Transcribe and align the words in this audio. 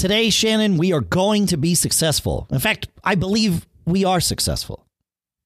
Today, 0.00 0.30
Shannon, 0.30 0.78
we 0.78 0.94
are 0.94 1.02
going 1.02 1.44
to 1.48 1.58
be 1.58 1.74
successful. 1.74 2.46
In 2.50 2.58
fact, 2.58 2.88
I 3.04 3.16
believe 3.16 3.66
we 3.84 4.06
are 4.06 4.18
successful. 4.18 4.86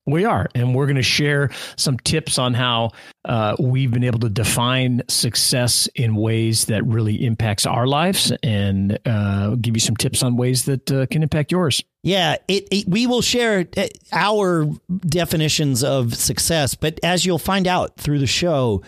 We 0.06 0.24
are, 0.24 0.48
and 0.54 0.76
we're 0.76 0.86
going 0.86 0.94
to 0.94 1.02
share 1.02 1.50
some 1.76 1.98
tips 1.98 2.38
on 2.38 2.54
how 2.54 2.90
uh, 3.24 3.56
we've 3.58 3.90
been 3.90 4.04
able 4.04 4.20
to 4.20 4.28
define 4.28 5.02
success 5.08 5.88
in 5.96 6.14
ways 6.14 6.66
that 6.66 6.86
really 6.86 7.26
impacts 7.26 7.66
our 7.66 7.88
lives, 7.88 8.30
and 8.44 8.96
uh, 9.04 9.56
give 9.56 9.74
you 9.74 9.80
some 9.80 9.96
tips 9.96 10.22
on 10.22 10.36
ways 10.36 10.66
that 10.66 10.88
uh, 10.92 11.06
can 11.06 11.24
impact 11.24 11.50
yours. 11.50 11.82
Yeah, 12.04 12.36
it, 12.46 12.68
it, 12.70 12.88
we 12.88 13.08
will 13.08 13.22
share 13.22 13.66
uh, 13.76 13.88
our 14.12 14.68
definitions 15.04 15.82
of 15.82 16.14
success, 16.14 16.76
but 16.76 17.00
as 17.02 17.26
you'll 17.26 17.38
find 17.40 17.66
out 17.66 17.96
through 17.96 18.20
the 18.20 18.28
show, 18.28 18.82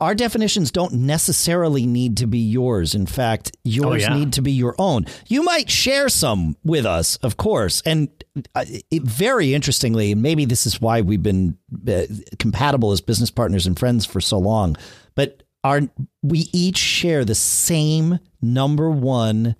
our 0.00 0.14
definitions 0.14 0.70
don't 0.70 0.92
necessarily 0.92 1.86
need 1.86 2.16
to 2.18 2.26
be 2.26 2.38
yours. 2.38 2.94
In 2.94 3.06
fact, 3.06 3.56
yours 3.62 4.04
oh, 4.04 4.10
yeah. 4.10 4.18
need 4.18 4.32
to 4.34 4.42
be 4.42 4.52
your 4.52 4.74
own. 4.78 5.06
You 5.28 5.42
might 5.42 5.70
share 5.70 6.08
some 6.08 6.56
with 6.64 6.84
us, 6.84 7.16
of 7.18 7.36
course. 7.36 7.80
And 7.86 8.08
uh, 8.54 8.64
it, 8.90 9.02
very 9.02 9.54
interestingly, 9.54 10.12
and 10.12 10.22
maybe 10.22 10.44
this 10.44 10.66
is 10.66 10.80
why 10.80 11.00
we've 11.00 11.22
been 11.22 11.56
uh, 11.88 12.02
compatible 12.38 12.92
as 12.92 13.00
business 13.00 13.30
partners 13.30 13.66
and 13.66 13.78
friends 13.78 14.04
for 14.04 14.20
so 14.20 14.38
long, 14.38 14.76
but 15.14 15.42
our 15.62 15.80
we 16.22 16.50
each 16.52 16.76
share 16.76 17.24
the 17.24 17.34
same 17.34 18.18
number 18.42 18.90
one 18.90 19.56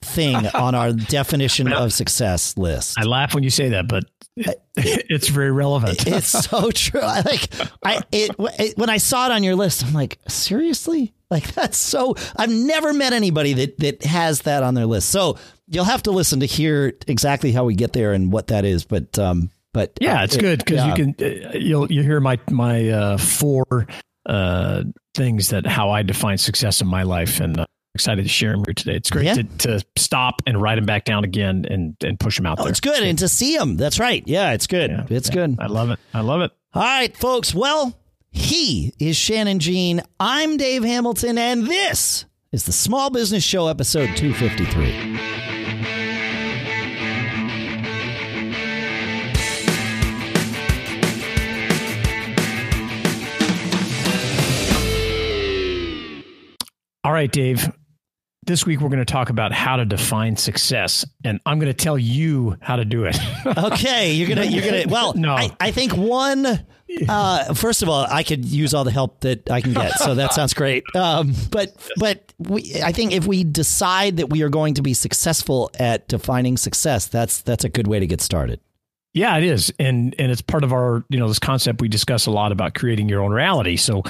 thing 0.00 0.46
on 0.54 0.74
our 0.74 0.92
definition 0.92 1.72
of 1.72 1.92
success 1.92 2.56
list. 2.56 2.98
I 2.98 3.04
laugh 3.04 3.34
when 3.34 3.44
you 3.44 3.50
say 3.50 3.68
that, 3.70 3.86
but 3.88 4.04
it's 4.76 5.28
very 5.28 5.50
relevant. 5.50 6.06
it's 6.06 6.28
so 6.28 6.70
true. 6.74 7.00
I 7.00 7.20
like 7.20 7.48
I 7.84 8.02
it, 8.12 8.30
it, 8.38 8.78
when 8.78 8.90
I 8.90 8.98
saw 8.98 9.26
it 9.26 9.32
on 9.32 9.42
your 9.42 9.56
list, 9.56 9.84
I'm 9.84 9.92
like, 9.92 10.18
seriously? 10.28 11.14
Like 11.30 11.52
that's 11.54 11.78
so 11.78 12.14
I've 12.36 12.50
never 12.50 12.92
met 12.92 13.12
anybody 13.12 13.52
that 13.54 13.78
that 13.78 14.02
has 14.04 14.42
that 14.42 14.62
on 14.62 14.74
their 14.74 14.86
list. 14.86 15.10
So 15.10 15.38
you'll 15.66 15.84
have 15.84 16.02
to 16.04 16.10
listen 16.10 16.40
to 16.40 16.46
hear 16.46 16.94
exactly 17.06 17.52
how 17.52 17.64
we 17.64 17.74
get 17.74 17.92
there 17.92 18.12
and 18.12 18.32
what 18.32 18.48
that 18.48 18.64
is, 18.64 18.84
but 18.84 19.18
um 19.18 19.50
but 19.74 19.92
yeah, 20.00 20.20
uh, 20.20 20.24
it's 20.24 20.36
good 20.36 20.58
because 20.58 20.78
yeah. 20.78 20.86
you 20.88 20.94
can 20.94 21.14
uh, 21.20 21.52
you'll 21.54 21.92
you 21.92 22.02
hear 22.02 22.20
my 22.20 22.38
my 22.50 22.88
uh, 22.88 23.18
four 23.18 23.86
uh, 24.26 24.84
things 25.14 25.50
that 25.50 25.66
how 25.66 25.90
I 25.90 26.02
define 26.02 26.38
success 26.38 26.80
in 26.80 26.88
my 26.88 27.02
life 27.02 27.40
and 27.40 27.60
uh, 27.60 27.66
excited 27.98 28.22
to 28.22 28.28
share 28.28 28.52
them 28.52 28.62
here 28.64 28.74
today. 28.74 28.94
It's 28.94 29.10
great 29.10 29.26
yeah. 29.26 29.34
to, 29.34 29.42
to 29.42 29.84
stop 29.96 30.40
and 30.46 30.62
write 30.62 30.76
them 30.76 30.86
back 30.86 31.04
down 31.04 31.24
again 31.24 31.66
and, 31.68 31.96
and 32.00 32.18
push 32.18 32.36
them 32.36 32.46
out 32.46 32.60
oh, 32.60 32.62
there. 32.62 32.70
It's 32.70 32.78
good. 32.78 33.02
And 33.02 33.18
to 33.18 33.28
see 33.28 33.56
them. 33.56 33.76
That's 33.76 33.98
right. 33.98 34.22
Yeah, 34.24 34.52
it's 34.52 34.68
good. 34.68 34.90
Yeah, 34.90 35.06
it's 35.10 35.28
yeah. 35.28 35.34
good. 35.34 35.56
I 35.58 35.66
love 35.66 35.90
it. 35.90 35.98
I 36.14 36.20
love 36.20 36.42
it. 36.42 36.52
All 36.74 36.82
right, 36.82 37.16
folks. 37.16 37.52
Well, 37.52 37.98
he 38.30 38.94
is 39.00 39.16
Shannon 39.16 39.58
Jean. 39.58 40.00
I'm 40.20 40.56
Dave 40.58 40.84
Hamilton, 40.84 41.38
and 41.38 41.66
this 41.66 42.24
is 42.52 42.66
the 42.66 42.72
Small 42.72 43.10
Business 43.10 43.42
Show, 43.42 43.66
episode 43.66 44.16
253. 44.16 45.18
All 57.02 57.12
right, 57.12 57.32
Dave. 57.32 57.72
This 58.48 58.64
week, 58.64 58.80
we're 58.80 58.88
going 58.88 58.98
to 58.98 59.04
talk 59.04 59.28
about 59.28 59.52
how 59.52 59.76
to 59.76 59.84
define 59.84 60.34
success, 60.38 61.04
and 61.22 61.38
I'm 61.44 61.58
going 61.58 61.70
to 61.70 61.76
tell 61.76 61.98
you 61.98 62.56
how 62.62 62.76
to 62.76 62.84
do 62.86 63.04
it. 63.04 63.14
okay, 63.46 64.14
you're 64.14 64.26
gonna, 64.26 64.46
you're 64.46 64.64
gonna. 64.64 64.84
Well, 64.88 65.12
no, 65.12 65.34
I, 65.34 65.54
I 65.60 65.70
think 65.70 65.94
one. 65.94 66.64
Uh, 67.06 67.52
first 67.52 67.82
of 67.82 67.90
all, 67.90 68.06
I 68.08 68.22
could 68.22 68.46
use 68.46 68.72
all 68.72 68.84
the 68.84 68.90
help 68.90 69.20
that 69.20 69.50
I 69.50 69.60
can 69.60 69.74
get, 69.74 69.98
so 69.98 70.14
that 70.14 70.32
sounds 70.32 70.54
great. 70.54 70.82
Um, 70.94 71.34
but, 71.50 71.76
but 71.98 72.32
we, 72.38 72.80
I 72.82 72.92
think 72.92 73.12
if 73.12 73.26
we 73.26 73.44
decide 73.44 74.16
that 74.16 74.30
we 74.30 74.40
are 74.40 74.48
going 74.48 74.72
to 74.74 74.82
be 74.82 74.94
successful 74.94 75.70
at 75.78 76.08
defining 76.08 76.56
success, 76.56 77.06
that's 77.06 77.42
that's 77.42 77.64
a 77.64 77.68
good 77.68 77.86
way 77.86 78.00
to 78.00 78.06
get 78.06 78.22
started. 78.22 78.60
Yeah, 79.14 79.36
it 79.38 79.44
is, 79.44 79.72
and 79.80 80.14
and 80.18 80.30
it's 80.30 80.42
part 80.42 80.64
of 80.64 80.72
our 80.72 81.02
you 81.08 81.18
know 81.18 81.28
this 81.28 81.38
concept 81.38 81.80
we 81.80 81.88
discuss 81.88 82.26
a 82.26 82.30
lot 82.30 82.52
about 82.52 82.74
creating 82.74 83.08
your 83.08 83.22
own 83.22 83.32
reality. 83.32 83.76
So 83.76 84.02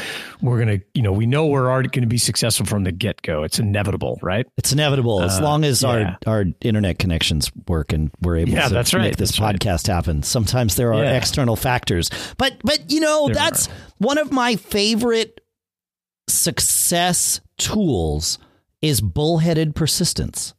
we're 0.43 0.59
gonna 0.59 0.81
you 0.93 1.03
know 1.03 1.13
we 1.13 1.25
know 1.25 1.47
we're 1.47 1.71
already 1.71 1.89
going 1.89 2.03
to 2.03 2.09
be 2.09 2.19
successful 2.19 2.67
from 2.67 2.83
the 2.85 2.91
get 2.91 3.23
go. 3.23 3.45
It's 3.45 3.61
inevitable, 3.61 4.19
right? 4.23 4.47
It's 4.57 4.73
inevitable 4.73 5.23
as 5.23 5.39
uh, 5.39 5.43
long 5.43 5.65
as 5.65 5.83
yeah. 5.83 6.17
our 6.27 6.35
our 6.41 6.45
internet 6.61 6.99
connections 6.99 7.51
work 7.69 7.93
and 7.93 8.11
we're 8.23 8.39
able 8.39 8.53
yeah, 8.53 8.69
to 8.69 8.75
that's 8.75 8.93
right. 8.93 9.03
make 9.03 9.17
this 9.17 9.39
that's 9.39 9.39
podcast 9.39 9.89
right. 9.89 9.95
happen. 9.95 10.23
Sometimes 10.25 10.75
there 10.75 10.93
are 10.93 11.05
yeah. 11.05 11.17
external 11.17 11.55
factors, 11.55 12.11
but 12.37 12.57
but 12.65 12.91
you 12.91 13.01
know 13.01 13.27
there 13.27 13.35
that's 13.37 13.69
are. 13.69 13.73
one 13.99 14.19
of 14.19 14.33
my 14.33 14.57
favorite 14.57 15.41
success 16.29 17.41
tools 17.57 18.39
is 18.83 19.01
bullheaded 19.01 19.75
persistence. 19.75 20.55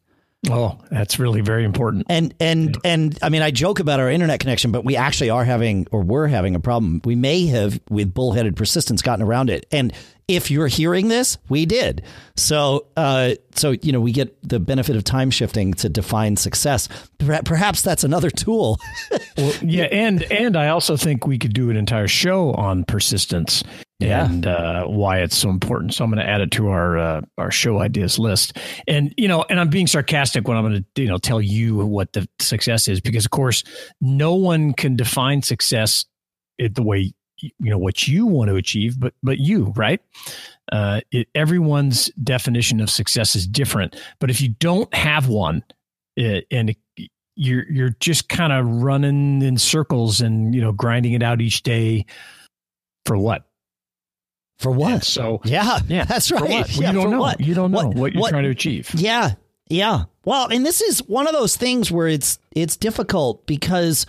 Oh, 0.48 0.78
that's 0.90 1.20
really 1.20 1.42
very 1.42 1.66
important. 1.66 2.06
And 2.08 2.34
and 2.40 2.70
yeah. 2.70 2.92
and 2.92 3.20
I 3.22 3.28
mean, 3.28 3.42
I 3.42 3.52
joke 3.52 3.80
about 3.80 4.00
our 4.00 4.10
internet 4.10 4.40
connection, 4.40 4.72
but 4.72 4.86
we 4.86 4.96
actually 4.96 5.30
are 5.30 5.44
having 5.44 5.86
or 5.92 6.02
we're 6.02 6.28
having 6.28 6.56
a 6.56 6.62
problem. 6.62 7.02
We 7.04 7.16
may 7.16 7.48
have, 7.48 7.80
with 7.90 8.14
bullheaded 8.14 8.56
persistence, 8.56 9.02
gotten 9.02 9.26
around 9.26 9.50
it. 9.50 9.66
And 9.70 9.92
if 10.30 10.50
you're 10.50 10.68
hearing 10.68 11.10
this, 11.10 11.38
we 11.50 11.66
did. 11.66 12.04
So, 12.38 12.88
uh, 12.96 13.34
so 13.56 13.72
you 13.82 13.92
know, 13.92 14.00
we 14.00 14.14
get 14.14 14.38
the 14.48 14.62
benefit 14.62 14.96
of 14.96 15.04
time 15.04 15.30
shifting 15.30 15.74
to 15.76 15.90
define 15.90 16.38
success. 16.38 16.88
Perhaps 17.18 17.82
that's 17.82 18.06
another 18.06 18.30
tool. 18.30 18.80
well, 19.38 19.54
yeah, 19.62 19.86
and 19.92 20.24
and 20.32 20.56
I 20.56 20.70
also 20.70 20.96
think 20.96 21.28
we 21.28 21.38
could 21.38 21.54
do 21.54 21.70
an 21.70 21.76
entire 21.76 22.08
show 22.08 22.54
on 22.54 22.86
persistence 22.86 23.62
yeah. 24.00 24.26
and 24.26 24.48
uh, 24.48 24.86
why 24.86 25.20
it's 25.20 25.38
so 25.38 25.50
important. 25.50 25.94
So 25.94 26.04
I'm 26.04 26.10
going 26.10 26.26
to 26.26 26.30
add 26.30 26.42
it 26.42 26.52
to 26.52 26.70
our 26.70 26.98
uh, 26.98 27.22
our 27.38 27.52
show 27.52 27.80
ideas 27.80 28.18
list. 28.18 28.58
And 28.88 29.14
you 29.18 29.28
know, 29.28 29.46
and 29.50 29.60
I'm 29.60 29.70
being 29.70 29.88
sarcastic 29.88 30.48
when 30.48 30.58
I'm 30.58 30.64
going 30.64 30.86
to 30.96 31.02
you 31.02 31.10
know 31.10 31.18
tell 31.18 31.42
you 31.42 31.86
what 31.86 32.14
the 32.14 32.28
success 32.40 32.88
is 32.88 33.02
because 33.02 33.26
of 33.26 33.32
course 33.32 33.64
no 34.02 34.36
one 34.36 34.74
can 34.74 34.96
define 34.96 35.42
success 35.42 36.06
the 36.58 36.84
way 36.84 37.14
you 37.42 37.70
know 37.70 37.78
what 37.78 38.08
you 38.08 38.26
want 38.26 38.50
to 38.50 38.56
achieve, 38.56 39.00
but 39.00 39.14
but 39.24 39.40
you 39.40 39.74
right. 39.76 40.02
Uh, 40.72 41.02
it, 41.12 41.28
everyone's 41.34 42.12
definition 42.24 42.80
of 42.80 42.90
success 42.90 43.36
is 43.36 43.48
different, 43.48 43.96
but 44.20 44.30
if 44.30 44.40
you 44.40 44.50
don't 44.50 44.94
have 44.94 45.28
one, 45.28 45.64
it, 46.16 46.46
and 46.52 46.70
it, 46.70 47.10
you're 47.36 47.70
you're 47.72 47.96
just 48.00 48.30
kind 48.30 48.54
of 48.54 48.66
running 48.66 49.42
in 49.42 49.58
circles 49.58 50.22
and 50.22 50.54
you 50.54 50.62
know 50.62 50.72
grinding 50.72 51.14
it 51.14 51.24
out 51.24 51.42
each 51.42 51.64
day 51.64 52.06
for 53.06 53.18
what 53.18 53.49
for 54.60 54.72
what? 54.72 54.92
And 54.92 55.04
so 55.04 55.42
yeah, 55.44 55.80
yeah, 55.88 56.04
that's 56.06 56.32
right. 56.32 56.44
Well, 56.44 56.66
yeah, 56.68 56.92
you 56.92 56.94
don't 56.94 57.12
know. 57.12 57.20
What? 57.20 57.40
You 57.40 57.54
don't 57.56 57.72
know 57.72 57.88
what, 57.88 57.96
what 57.96 58.14
you're 58.14 58.22
what, 58.22 58.30
trying 58.30 58.44
to 58.44 58.50
achieve. 58.50 58.92
Yeah, 58.94 59.32
yeah. 59.70 60.04
Well, 60.26 60.50
and 60.52 60.66
this 60.66 60.82
is 60.82 61.00
one 61.08 61.28
of 61.28 61.34
those 61.34 61.56
things 61.56 61.92
where 61.92 62.08
it's 62.08 62.38
it's 62.52 62.78
difficult 62.78 63.48
because 63.48 64.06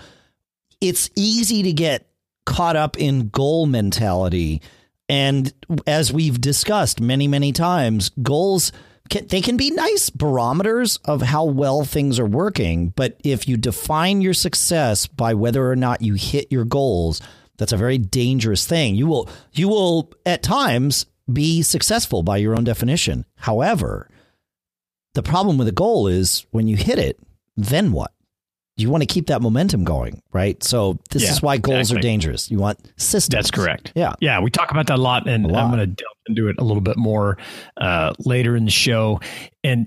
it's 0.81 1.09
easy 1.17 1.63
to 1.63 1.73
get 1.73 2.07
caught 2.45 2.77
up 2.77 2.99
in 2.99 3.29
goal 3.29 3.67
mentality, 3.67 4.61
and 5.09 5.53
as 5.87 6.13
we've 6.13 6.41
discussed 6.41 7.01
many 7.01 7.27
many 7.27 7.53
times, 7.53 8.11
goals. 8.23 8.73
Can, 9.09 9.27
they 9.27 9.41
can 9.41 9.57
be 9.57 9.73
nice 9.73 10.09
barometers 10.09 10.99
of 10.99 11.21
how 11.21 11.45
well 11.45 11.83
things 11.83 12.21
are 12.21 12.27
working, 12.27 12.91
but 12.91 13.21
if 13.25 13.49
you 13.49 13.57
define 13.57 14.21
your 14.21 14.35
success 14.35 15.09
by 15.09 15.35
whether 15.35 15.69
or 15.69 15.75
not 15.75 16.01
you 16.01 16.15
hit 16.15 16.53
your 16.53 16.65
goals, 16.65 17.21
that's 17.61 17.73
a 17.73 17.77
very 17.77 17.99
dangerous 17.99 18.67
thing. 18.67 18.95
You 18.95 19.07
will 19.07 19.29
you 19.53 19.69
will 19.69 20.11
at 20.25 20.43
times 20.43 21.05
be 21.31 21.61
successful 21.61 22.23
by 22.23 22.39
your 22.39 22.57
own 22.57 22.65
definition. 22.65 23.27
However, 23.37 24.09
the 25.13 25.23
problem 25.23 25.59
with 25.59 25.69
a 25.69 25.73
goal 25.73 26.09
is 26.09 26.47
when 26.53 26.67
you 26.67 26.77
hit 26.77 26.99
it, 26.99 27.21
then 27.59 27.93
what? 27.93 28.13
You 28.77 28.89
want 28.89 29.03
to 29.03 29.07
keep 29.07 29.27
that 29.27 29.43
momentum 29.43 29.85
going, 29.85 30.23
right? 30.33 30.63
So 30.65 30.99
this 31.11 31.25
yeah, 31.25 31.33
is 31.33 31.43
why 31.43 31.59
goals 31.59 31.91
exactly. 31.91 31.99
are 31.99 32.03
dangerous. 32.03 32.51
You 32.51 32.59
want 32.59 32.79
systems. 32.97 33.37
That's 33.37 33.51
correct. 33.51 33.93
Yeah, 33.95 34.15
yeah. 34.21 34.41
We 34.41 34.51
talk 34.51 34.71
about 34.71 34.87
that 34.87 34.97
a 34.97 35.03
lot, 35.03 35.29
and 35.29 35.45
a 35.45 35.49
lot. 35.49 35.65
I'm 35.65 35.71
going 35.71 35.81
to 35.81 35.87
delve 35.87 36.17
into 36.29 36.49
it 36.49 36.57
a 36.59 36.65
little 36.65 36.81
bit 36.81 36.97
more 36.97 37.37
uh, 37.77 38.15
later 38.21 38.57
in 38.57 38.65
the 38.65 38.71
show. 38.71 39.21
And 39.63 39.87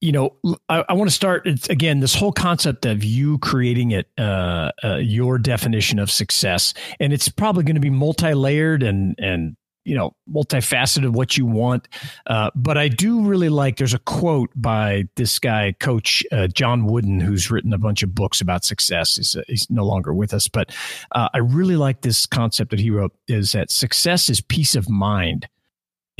you 0.00 0.12
know, 0.12 0.36
I, 0.68 0.84
I 0.88 0.92
want 0.94 1.10
to 1.10 1.14
start 1.14 1.46
it's, 1.46 1.68
again 1.68 2.00
this 2.00 2.14
whole 2.14 2.32
concept 2.32 2.86
of 2.86 3.04
you 3.04 3.38
creating 3.38 3.90
it, 3.90 4.08
uh, 4.18 4.72
uh, 4.82 4.96
your 4.96 5.38
definition 5.38 5.98
of 5.98 6.10
success, 6.10 6.72
and 6.98 7.12
it's 7.12 7.28
probably 7.28 7.64
going 7.64 7.74
to 7.74 7.80
be 7.80 7.90
multi-layered 7.90 8.82
and 8.82 9.14
and 9.18 9.56
you 9.84 9.94
know 9.94 10.14
multifaceted 10.32 11.10
what 11.10 11.36
you 11.36 11.44
want. 11.44 11.86
Uh, 12.26 12.50
but 12.54 12.78
I 12.78 12.88
do 12.88 13.24
really 13.24 13.50
like. 13.50 13.76
There's 13.76 13.92
a 13.92 13.98
quote 13.98 14.50
by 14.56 15.04
this 15.16 15.38
guy, 15.38 15.74
Coach 15.80 16.24
uh, 16.32 16.46
John 16.46 16.86
Wooden, 16.86 17.20
who's 17.20 17.50
written 17.50 17.72
a 17.74 17.78
bunch 17.78 18.02
of 18.02 18.14
books 18.14 18.40
about 18.40 18.64
success. 18.64 19.16
He's, 19.16 19.36
uh, 19.36 19.42
he's 19.48 19.68
no 19.68 19.84
longer 19.84 20.14
with 20.14 20.32
us, 20.32 20.48
but 20.48 20.74
uh, 21.12 21.28
I 21.34 21.38
really 21.38 21.76
like 21.76 22.00
this 22.00 22.24
concept 22.24 22.70
that 22.70 22.80
he 22.80 22.90
wrote. 22.90 23.12
Is 23.28 23.52
that 23.52 23.70
success 23.70 24.30
is 24.30 24.40
peace 24.40 24.74
of 24.74 24.88
mind 24.88 25.46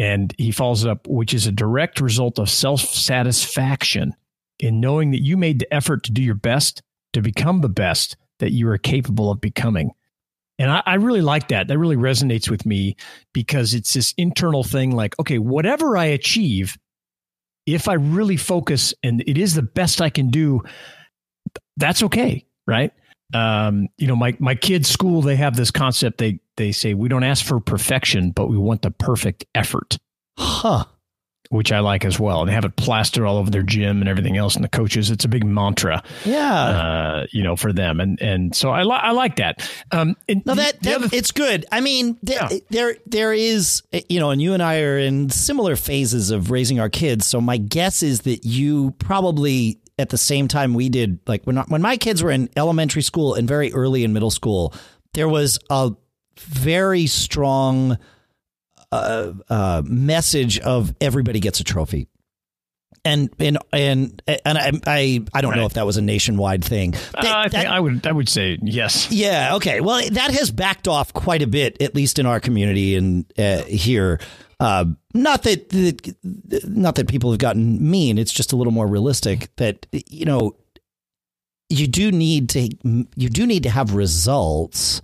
and 0.00 0.34
he 0.38 0.50
follows 0.50 0.86
up, 0.86 1.06
which 1.06 1.34
is 1.34 1.46
a 1.46 1.52
direct 1.52 2.00
result 2.00 2.38
of 2.38 2.48
self 2.48 2.80
satisfaction 2.80 4.14
in 4.58 4.80
knowing 4.80 5.10
that 5.10 5.22
you 5.22 5.36
made 5.36 5.58
the 5.58 5.72
effort 5.72 6.04
to 6.04 6.12
do 6.12 6.22
your 6.22 6.34
best 6.34 6.82
to 7.12 7.20
become 7.20 7.60
the 7.60 7.68
best 7.68 8.16
that 8.38 8.52
you 8.52 8.66
are 8.70 8.78
capable 8.78 9.30
of 9.30 9.42
becoming. 9.42 9.90
And 10.58 10.70
I, 10.70 10.82
I, 10.86 10.94
really 10.94 11.20
like 11.20 11.48
that. 11.48 11.68
That 11.68 11.78
really 11.78 11.96
resonates 11.96 12.48
with 12.48 12.64
me 12.64 12.96
because 13.34 13.74
it's 13.74 13.92
this 13.92 14.14
internal 14.16 14.62
thing 14.62 14.90
like, 14.90 15.18
okay, 15.18 15.38
whatever 15.38 15.96
I 15.96 16.06
achieve 16.06 16.78
if 17.66 17.88
I 17.88 17.94
really 17.94 18.36
focus 18.36 18.94
and 19.02 19.22
it 19.26 19.36
is 19.36 19.54
the 19.54 19.62
best 19.62 20.00
I 20.00 20.10
can 20.10 20.28
do, 20.28 20.62
that's 21.76 22.02
okay, 22.04 22.46
right? 22.66 22.92
Um, 23.32 23.88
you 23.98 24.06
know, 24.06 24.16
my 24.16 24.36
my 24.38 24.54
kids' 24.54 24.88
school 24.88 25.22
they 25.22 25.36
have 25.36 25.56
this 25.56 25.70
concept. 25.70 26.18
They 26.18 26.40
they 26.56 26.72
say 26.72 26.94
we 26.94 27.08
don't 27.08 27.24
ask 27.24 27.44
for 27.44 27.60
perfection, 27.60 28.30
but 28.30 28.48
we 28.48 28.58
want 28.58 28.82
the 28.82 28.90
perfect 28.90 29.44
effort. 29.54 29.98
Huh 30.38 30.84
which 31.50 31.72
I 31.72 31.80
like 31.80 32.04
as 32.04 32.18
well. 32.18 32.40
And 32.40 32.48
they 32.48 32.54
have 32.54 32.64
it 32.64 32.76
plastered 32.76 33.26
all 33.26 33.36
over 33.36 33.50
their 33.50 33.64
gym 33.64 34.00
and 34.00 34.08
everything 34.08 34.36
else. 34.36 34.54
And 34.54 34.64
the 34.64 34.68
coaches, 34.68 35.10
it's 35.10 35.24
a 35.24 35.28
big 35.28 35.44
mantra, 35.44 36.02
yeah, 36.24 36.62
uh, 36.62 37.26
you 37.32 37.42
know, 37.42 37.56
for 37.56 37.72
them. 37.72 38.00
And 38.00 38.20
and 38.22 38.54
so 38.54 38.70
I, 38.70 38.84
li- 38.84 38.92
I 38.92 39.10
like 39.10 39.36
that. 39.36 39.68
Um, 39.90 40.16
no, 40.28 40.54
that, 40.54 40.80
that 40.82 40.98
th- 40.98 41.12
it's 41.12 41.32
good. 41.32 41.66
I 41.70 41.80
mean, 41.80 42.16
yeah. 42.22 42.48
there 42.70 42.96
there 43.04 43.32
is, 43.32 43.82
you 44.08 44.20
know, 44.20 44.30
and 44.30 44.40
you 44.40 44.54
and 44.54 44.62
I 44.62 44.80
are 44.82 44.98
in 44.98 45.28
similar 45.28 45.74
phases 45.74 46.30
of 46.30 46.52
raising 46.52 46.78
our 46.78 46.88
kids. 46.88 47.26
So 47.26 47.40
my 47.40 47.56
guess 47.56 48.02
is 48.02 48.20
that 48.20 48.44
you 48.46 48.92
probably 48.92 49.79
at 50.00 50.08
the 50.08 50.18
same 50.18 50.48
time 50.48 50.74
we 50.74 50.88
did, 50.88 51.20
like 51.26 51.44
when 51.44 51.56
when 51.56 51.82
my 51.82 51.96
kids 51.96 52.22
were 52.22 52.30
in 52.30 52.48
elementary 52.56 53.02
school 53.02 53.34
and 53.34 53.46
very 53.46 53.72
early 53.72 54.02
in 54.02 54.12
middle 54.12 54.30
school, 54.30 54.74
there 55.14 55.28
was 55.28 55.58
a 55.68 55.92
very 56.38 57.06
strong 57.06 57.98
uh, 58.90 59.32
uh, 59.48 59.82
message 59.84 60.58
of 60.58 60.94
everybody 61.00 61.40
gets 61.40 61.60
a 61.60 61.64
trophy. 61.64 62.08
And 63.02 63.30
and 63.38 63.56
and 63.72 64.22
and 64.26 64.58
I 64.58 64.72
I, 64.86 65.24
I 65.32 65.40
don't 65.40 65.52
right. 65.52 65.56
know 65.56 65.64
if 65.66 65.72
that 65.74 65.86
was 65.86 65.96
a 65.96 66.02
nationwide 66.02 66.62
thing. 66.62 66.94
uh, 67.14 67.22
I, 67.24 67.48
that, 67.48 67.66
I 67.66 67.80
would 67.80 68.06
I 68.06 68.12
would 68.12 68.28
say 68.28 68.58
yes. 68.60 69.10
Yeah. 69.10 69.54
Okay. 69.56 69.80
Well, 69.80 70.02
that 70.10 70.30
has 70.32 70.50
backed 70.50 70.86
off 70.86 71.14
quite 71.14 71.40
a 71.40 71.46
bit, 71.46 71.80
at 71.80 71.94
least 71.94 72.18
in 72.18 72.26
our 72.26 72.40
community 72.40 72.96
and 72.96 73.24
uh, 73.38 73.62
here. 73.62 74.20
Uh, 74.60 74.84
not 75.14 75.42
that, 75.44 75.70
that 75.70 76.68
not 76.68 76.94
that 76.96 77.08
people 77.08 77.30
have 77.30 77.40
gotten 77.40 77.90
mean. 77.90 78.18
It's 78.18 78.32
just 78.32 78.52
a 78.52 78.56
little 78.56 78.72
more 78.72 78.86
realistic. 78.86 79.48
That 79.56 79.86
you 79.90 80.26
know, 80.26 80.54
you 81.70 81.86
do 81.86 82.12
need 82.12 82.50
to 82.50 82.68
you 83.16 83.28
do 83.30 83.46
need 83.46 83.62
to 83.62 83.70
have 83.70 83.94
results 83.94 85.00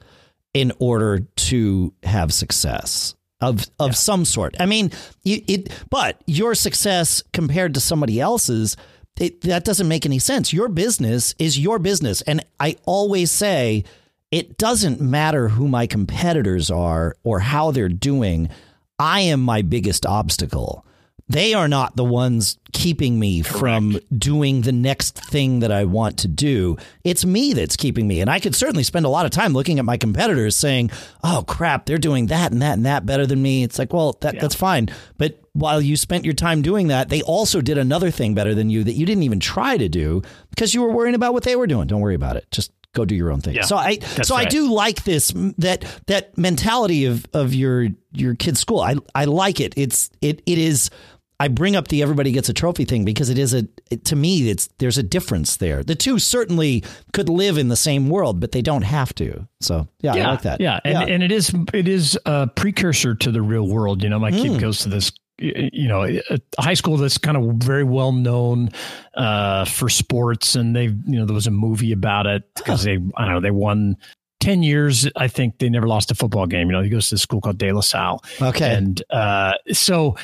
in 0.53 0.73
order 0.79 1.20
to 1.37 1.93
have 2.03 2.32
success 2.32 3.14
of 3.41 3.67
of 3.79 3.91
yeah. 3.91 3.94
some 3.94 4.25
sort. 4.25 4.56
I 4.61 4.67
mean, 4.67 4.93
you, 5.23 5.43
it 5.47 5.73
but 5.91 6.23
your 6.26 6.55
success 6.55 7.23
compared 7.32 7.75
to 7.75 7.81
somebody 7.81 8.20
else's 8.20 8.76
it, 9.19 9.41
that 9.43 9.64
doesn't 9.64 9.88
make 9.88 10.05
any 10.05 10.19
sense. 10.19 10.52
Your 10.52 10.69
business 10.69 11.35
is 11.38 11.59
your 11.59 11.79
business, 11.79 12.20
and 12.23 12.44
I 12.61 12.76
always 12.85 13.31
say 13.31 13.85
it 14.31 14.59
doesn't 14.59 15.00
matter 15.00 15.49
who 15.49 15.69
my 15.69 15.87
competitors 15.87 16.70
are 16.70 17.17
or 17.25 17.38
how 17.38 17.70
they're 17.70 17.88
doing. 17.88 18.50
I 18.98 19.20
am 19.20 19.40
my 19.40 19.62
biggest 19.62 20.06
obstacle 20.06 20.87
they 21.28 21.54
are 21.54 21.66
not 21.66 21.96
the 21.96 22.04
ones 22.04 22.58
keeping 22.72 23.19
me 23.19 23.43
Correct. 23.43 23.58
from 23.58 23.98
doing 24.16 24.60
the 24.60 24.72
next 24.72 25.19
thing 25.19 25.60
that 25.60 25.72
I 25.72 25.84
want 25.84 26.19
to 26.19 26.28
do. 26.28 26.76
It's 27.02 27.25
me 27.25 27.52
that's 27.52 27.76
keeping 27.76 28.06
me. 28.06 28.20
And 28.20 28.31
I 28.31 28.38
could 28.38 28.54
certainly 28.54 28.84
spend 28.84 29.06
a 29.06 29.08
lot 29.08 29.26
of 29.26 29.32
time 29.32 29.52
looking 29.52 29.78
at 29.78 29.84
my 29.84 29.96
competitors 29.96 30.56
saying, 30.56 30.90
oh, 31.25 31.44
crap, 31.46 31.87
they're 31.87 31.98
doing 31.98 32.26
that 32.26 32.52
and 32.52 32.62
that 32.62 32.75
and 32.75 32.87
that 32.87 33.06
better 33.06 33.26
than 33.26 33.43
me. 33.43 33.64
It's 33.64 33.78
like, 33.78 33.93
well, 33.93 34.16
that, 34.20 34.34
yeah. 34.34 34.40
that's 34.40 34.54
fine. 34.54 34.88
But 35.19 35.40
while 35.52 35.81
you 35.81 35.96
spent 35.96 36.25
your 36.25 36.34
time 36.34 36.62
doing 36.62 36.88
that, 36.88 37.08
they 37.08 37.22
also 37.22 37.60
did 37.60 37.78
another 37.78 38.10
thing 38.10 38.34
better 38.34 38.54
than 38.54 38.70
you 38.70 38.84
that 38.84 38.92
you 38.92 39.04
didn't 39.04 39.25
even 39.25 39.40
try 39.40 39.76
to 39.78 39.88
do 39.88 40.22
because 40.50 40.75
you 40.75 40.82
were 40.82 40.92
worrying 40.92 41.16
about 41.16 41.32
what 41.32 41.42
they 41.42 41.56
were 41.56 41.66
doing. 41.66 41.88
Don't 41.88 42.00
worry 42.00 42.14
about 42.14 42.37
it. 42.37 42.46
Just 42.52 42.70
go 42.96 43.04
do 43.04 43.14
your 43.14 43.31
own 43.31 43.40
thing. 43.40 43.54
Yeah, 43.54 43.62
so 43.62 43.76
I 43.76 43.99
so 43.99 44.34
right. 44.34 44.46
I 44.46 44.49
do 44.49 44.72
like 44.72 45.04
this 45.04 45.32
that 45.58 45.84
that 46.06 46.37
mentality 46.37 47.04
of 47.04 47.26
of 47.32 47.54
your 47.54 47.88
your 48.16 48.34
kid's 48.34 48.60
school. 48.60 48.80
I 48.80 48.96
I 49.14 49.24
like 49.24 49.60
it. 49.60 49.74
It's 49.76 50.10
it 50.20 50.42
it 50.46 50.58
is 50.58 50.90
I 51.38 51.48
bring 51.48 51.76
up 51.76 51.88
the 51.88 52.02
everybody 52.02 52.32
gets 52.32 52.48
a 52.48 52.54
trophy 52.54 52.84
thing 52.84 53.04
because 53.04 53.28
it 53.28 53.38
is 53.38 53.52
a 53.52 53.62
to 54.04 54.16
me 54.16 54.48
it's 54.48 54.68
there's 54.78 54.98
a 54.98 55.02
difference 55.02 55.56
there. 55.56 55.82
The 55.82 55.94
two 55.94 56.18
certainly 56.18 56.82
could 57.12 57.28
live 57.28 57.58
in 57.58 57.68
the 57.68 57.76
same 57.76 58.08
world, 58.08 58.40
but 58.40 58.52
they 58.52 58.62
don't 58.62 58.82
have 58.82 59.14
to. 59.16 59.46
So 59.60 59.88
yeah, 60.00 60.14
yeah 60.14 60.28
I 60.28 60.30
like 60.30 60.42
that. 60.42 60.60
Yeah, 60.60 60.80
and, 60.84 60.94
yeah. 60.94 61.14
and 61.14 61.22
it 61.22 61.32
is 61.32 61.54
it 61.74 61.88
is 61.88 62.18
a 62.24 62.46
precursor 62.46 63.14
to 63.16 63.30
the 63.30 63.42
real 63.42 63.68
world. 63.68 64.02
You 64.02 64.08
know, 64.08 64.18
my 64.18 64.30
mm. 64.30 64.42
kid 64.42 64.60
goes 64.60 64.80
to 64.80 64.88
this 64.88 65.12
you 65.38 65.86
know 65.86 66.04
a 66.04 66.22
high 66.58 66.74
school 66.74 66.96
that's 66.96 67.18
kind 67.18 67.36
of 67.36 67.56
very 67.56 67.84
well 67.84 68.12
known 68.12 68.70
uh, 69.14 69.66
for 69.66 69.88
sports, 69.88 70.54
and 70.54 70.74
they 70.74 70.84
you 70.84 71.18
know 71.18 71.26
there 71.26 71.34
was 71.34 71.46
a 71.46 71.50
movie 71.50 71.92
about 71.92 72.26
it 72.26 72.44
because 72.54 72.84
they 72.84 72.98
I 73.16 73.24
don't 73.24 73.34
know 73.34 73.40
they 73.40 73.50
won 73.50 73.96
10 74.41 74.62
years, 74.62 75.09
I 75.17 75.29
think 75.29 75.59
they 75.59 75.69
never 75.69 75.88
lost 75.88 76.11
a 76.11 76.15
football 76.15 76.47
game. 76.47 76.69
You 76.69 76.73
know, 76.73 76.83
he 76.83 76.88
goes 76.88 77.09
to 77.09 77.15
a 77.15 77.19
school 77.19 77.41
called 77.41 77.59
De 77.59 77.73
La 77.73 77.81
Salle. 77.81 78.23
Okay. 78.41 78.75
And 78.75 79.03
uh, 79.11 79.55
so 79.73 80.17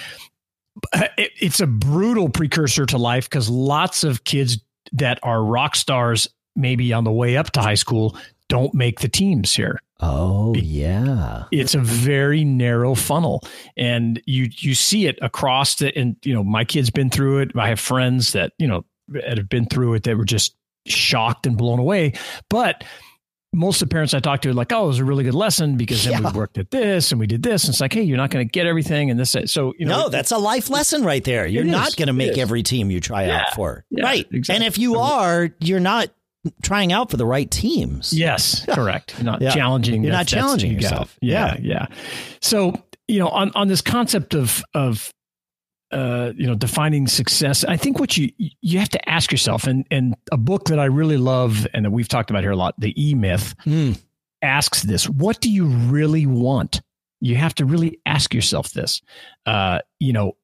it, 0.92 1.32
it's 1.40 1.60
a 1.60 1.66
brutal 1.66 2.28
precursor 2.28 2.86
to 2.86 2.98
life 2.98 3.28
because 3.28 3.48
lots 3.48 4.04
of 4.04 4.24
kids 4.24 4.58
that 4.92 5.18
are 5.22 5.42
rock 5.42 5.76
stars, 5.76 6.28
maybe 6.56 6.92
on 6.92 7.04
the 7.04 7.12
way 7.12 7.36
up 7.36 7.50
to 7.52 7.60
high 7.60 7.74
school, 7.74 8.16
don't 8.48 8.74
make 8.74 9.00
the 9.00 9.08
teams 9.08 9.54
here. 9.54 9.80
Oh 10.00 10.52
yeah, 10.56 11.44
it's 11.52 11.76
a 11.76 11.78
very 11.78 12.44
narrow 12.44 12.96
funnel, 12.96 13.44
and 13.76 14.20
you 14.26 14.48
you 14.50 14.74
see 14.74 15.06
it 15.06 15.16
across 15.22 15.76
the. 15.76 15.96
And 15.96 16.16
you 16.24 16.34
know, 16.34 16.42
my 16.42 16.64
kid's 16.64 16.90
been 16.90 17.08
through 17.08 17.38
it. 17.38 17.52
I 17.56 17.68
have 17.68 17.78
friends 17.78 18.32
that 18.32 18.52
you 18.58 18.66
know 18.66 18.84
that 19.08 19.38
have 19.38 19.48
been 19.48 19.66
through 19.66 19.94
it 19.94 20.02
that 20.02 20.16
were 20.16 20.24
just 20.24 20.56
shocked 20.86 21.46
and 21.46 21.56
blown 21.56 21.78
away. 21.78 22.14
But 22.50 22.82
most 23.52 23.82
of 23.82 23.88
the 23.88 23.92
parents 23.92 24.14
I 24.14 24.20
talked 24.20 24.44
to 24.44 24.50
are 24.50 24.54
like, 24.54 24.72
"Oh, 24.72 24.84
it 24.84 24.88
was 24.88 24.98
a 24.98 25.04
really 25.04 25.24
good 25.24 25.34
lesson 25.34 25.76
because 25.76 26.04
then 26.04 26.22
yeah. 26.22 26.30
we 26.30 26.38
worked 26.38 26.58
at 26.58 26.70
this 26.70 27.12
and 27.12 27.20
we 27.20 27.26
did 27.26 27.42
this." 27.42 27.64
And 27.64 27.72
it's 27.72 27.80
like, 27.80 27.92
"Hey, 27.92 28.02
you're 28.02 28.16
not 28.16 28.30
going 28.30 28.46
to 28.46 28.50
get 28.50 28.66
everything." 28.66 29.10
And 29.10 29.20
this, 29.20 29.36
so 29.46 29.74
you 29.78 29.86
know, 29.86 30.02
no, 30.02 30.08
that's 30.08 30.30
a 30.30 30.38
life 30.38 30.70
lesson 30.70 31.04
right 31.04 31.22
there. 31.22 31.46
You're 31.46 31.64
not 31.64 31.96
going 31.96 32.06
to 32.06 32.12
make 32.12 32.38
every 32.38 32.62
team 32.62 32.90
you 32.90 33.00
try 33.00 33.26
yeah. 33.26 33.40
out 33.40 33.54
for, 33.54 33.84
yeah, 33.90 34.04
right? 34.04 34.26
Exactly. 34.32 34.54
And 34.54 34.64
if 34.64 34.78
you 34.78 34.96
are, 34.96 35.50
you're 35.60 35.80
not 35.80 36.08
trying 36.62 36.92
out 36.92 37.10
for 37.10 37.16
the 37.16 37.26
right 37.26 37.50
teams. 37.50 38.12
Yes, 38.12 38.64
correct. 38.70 39.14
You're 39.18 39.24
not 39.24 39.40
challenging. 39.40 40.02
You're 40.02 40.12
not 40.12 40.26
challenging 40.26 40.72
yourself. 40.72 41.16
Yeah, 41.20 41.56
yeah. 41.60 41.86
So 42.40 42.74
you 43.08 43.18
know, 43.18 43.28
on 43.28 43.52
on 43.54 43.68
this 43.68 43.82
concept 43.82 44.34
of 44.34 44.62
of 44.74 45.12
uh, 45.92 46.32
you 46.36 46.46
know, 46.46 46.54
defining 46.54 47.06
success. 47.06 47.64
I 47.64 47.76
think 47.76 48.00
what 48.00 48.16
you 48.16 48.30
you 48.38 48.78
have 48.78 48.88
to 48.90 49.08
ask 49.08 49.30
yourself, 49.30 49.66
and 49.66 49.86
and 49.90 50.16
a 50.30 50.36
book 50.36 50.64
that 50.66 50.78
I 50.78 50.86
really 50.86 51.18
love 51.18 51.66
and 51.74 51.84
that 51.84 51.90
we've 51.90 52.08
talked 52.08 52.30
about 52.30 52.42
here 52.42 52.52
a 52.52 52.56
lot, 52.56 52.74
the 52.78 52.94
E 53.02 53.14
Myth, 53.14 53.54
mm. 53.66 54.00
asks 54.40 54.82
this: 54.82 55.08
What 55.08 55.40
do 55.40 55.50
you 55.50 55.66
really 55.66 56.26
want? 56.26 56.80
You 57.20 57.36
have 57.36 57.54
to 57.56 57.64
really 57.64 58.00
ask 58.06 58.34
yourself 58.34 58.72
this. 58.72 59.02
Uh, 59.46 59.80
you 60.00 60.12
know, 60.12 60.36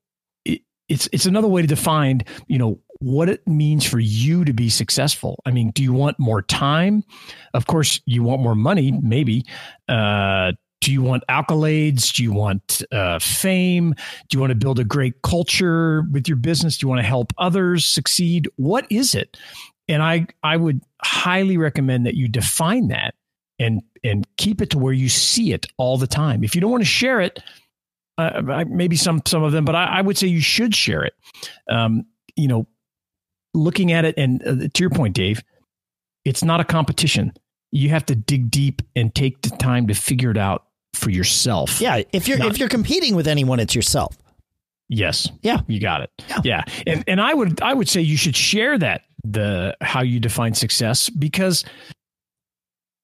it, 0.44 0.62
it's 0.88 1.08
it's 1.12 1.26
another 1.26 1.48
way 1.48 1.62
to 1.62 1.68
define, 1.68 2.22
you 2.46 2.58
know, 2.58 2.80
what 3.00 3.28
it 3.28 3.46
means 3.46 3.84
for 3.84 3.98
you 3.98 4.44
to 4.44 4.52
be 4.52 4.68
successful. 4.68 5.40
I 5.46 5.50
mean, 5.50 5.70
do 5.70 5.82
you 5.82 5.92
want 5.92 6.18
more 6.18 6.42
time? 6.42 7.04
Of 7.54 7.66
course, 7.66 8.00
you 8.06 8.22
want 8.22 8.42
more 8.42 8.54
money, 8.54 8.92
maybe. 8.92 9.44
Uh, 9.88 10.52
do 10.80 10.92
you 10.92 11.02
want 11.02 11.24
accolades? 11.28 12.14
Do 12.14 12.22
you 12.22 12.32
want 12.32 12.82
uh, 12.92 13.18
fame? 13.18 13.94
Do 14.28 14.36
you 14.36 14.40
want 14.40 14.50
to 14.50 14.56
build 14.56 14.78
a 14.78 14.84
great 14.84 15.22
culture 15.22 16.04
with 16.12 16.28
your 16.28 16.36
business? 16.36 16.78
Do 16.78 16.84
you 16.84 16.88
want 16.88 17.00
to 17.00 17.06
help 17.06 17.32
others 17.38 17.84
succeed? 17.84 18.48
What 18.56 18.86
is 18.90 19.14
it? 19.14 19.36
And 19.88 20.02
I 20.02 20.26
I 20.42 20.56
would 20.56 20.82
highly 21.02 21.56
recommend 21.56 22.06
that 22.06 22.14
you 22.14 22.28
define 22.28 22.88
that 22.88 23.14
and 23.58 23.82
and 24.04 24.26
keep 24.36 24.60
it 24.60 24.70
to 24.70 24.78
where 24.78 24.92
you 24.92 25.08
see 25.08 25.52
it 25.52 25.66
all 25.78 25.98
the 25.98 26.06
time. 26.06 26.44
If 26.44 26.54
you 26.54 26.60
don't 26.60 26.70
want 26.70 26.82
to 26.82 26.88
share 26.88 27.20
it, 27.20 27.40
uh, 28.16 28.64
maybe 28.68 28.96
some 28.96 29.22
some 29.26 29.42
of 29.42 29.52
them, 29.52 29.64
but 29.64 29.74
I, 29.74 29.98
I, 29.98 30.00
would 30.02 30.18
say 30.18 30.26
you 30.26 30.40
should 30.40 30.74
share 30.74 31.04
it. 31.04 31.14
Um, 31.68 32.04
you 32.36 32.48
know, 32.48 32.66
looking 33.54 33.92
at 33.92 34.04
it, 34.04 34.14
and 34.16 34.42
uh, 34.46 34.68
to 34.72 34.82
your 34.82 34.90
point, 34.90 35.14
Dave, 35.14 35.42
it's 36.24 36.44
not 36.44 36.60
a 36.60 36.64
competition. 36.64 37.32
You 37.70 37.90
have 37.90 38.06
to 38.06 38.14
dig 38.14 38.50
deep 38.50 38.82
and 38.96 39.14
take 39.14 39.42
the 39.42 39.50
time 39.50 39.88
to 39.88 39.94
figure 39.94 40.30
it 40.30 40.36
out 40.36 40.67
for 40.94 41.10
yourself. 41.10 41.80
Yeah, 41.80 42.02
if 42.12 42.28
you're 42.28 42.38
Not, 42.38 42.52
if 42.52 42.58
you're 42.58 42.68
competing 42.68 43.14
with 43.14 43.28
anyone, 43.28 43.60
it's 43.60 43.74
yourself. 43.74 44.16
Yes. 44.88 45.28
Yeah. 45.42 45.60
You 45.66 45.80
got 45.80 46.00
it. 46.02 46.10
Yeah. 46.28 46.40
yeah. 46.44 46.62
And 46.86 47.04
and 47.06 47.20
I 47.20 47.34
would 47.34 47.60
I 47.60 47.74
would 47.74 47.88
say 47.88 48.00
you 48.00 48.16
should 48.16 48.36
share 48.36 48.78
that 48.78 49.02
the 49.22 49.76
how 49.82 50.02
you 50.02 50.18
define 50.18 50.54
success 50.54 51.10
because 51.10 51.64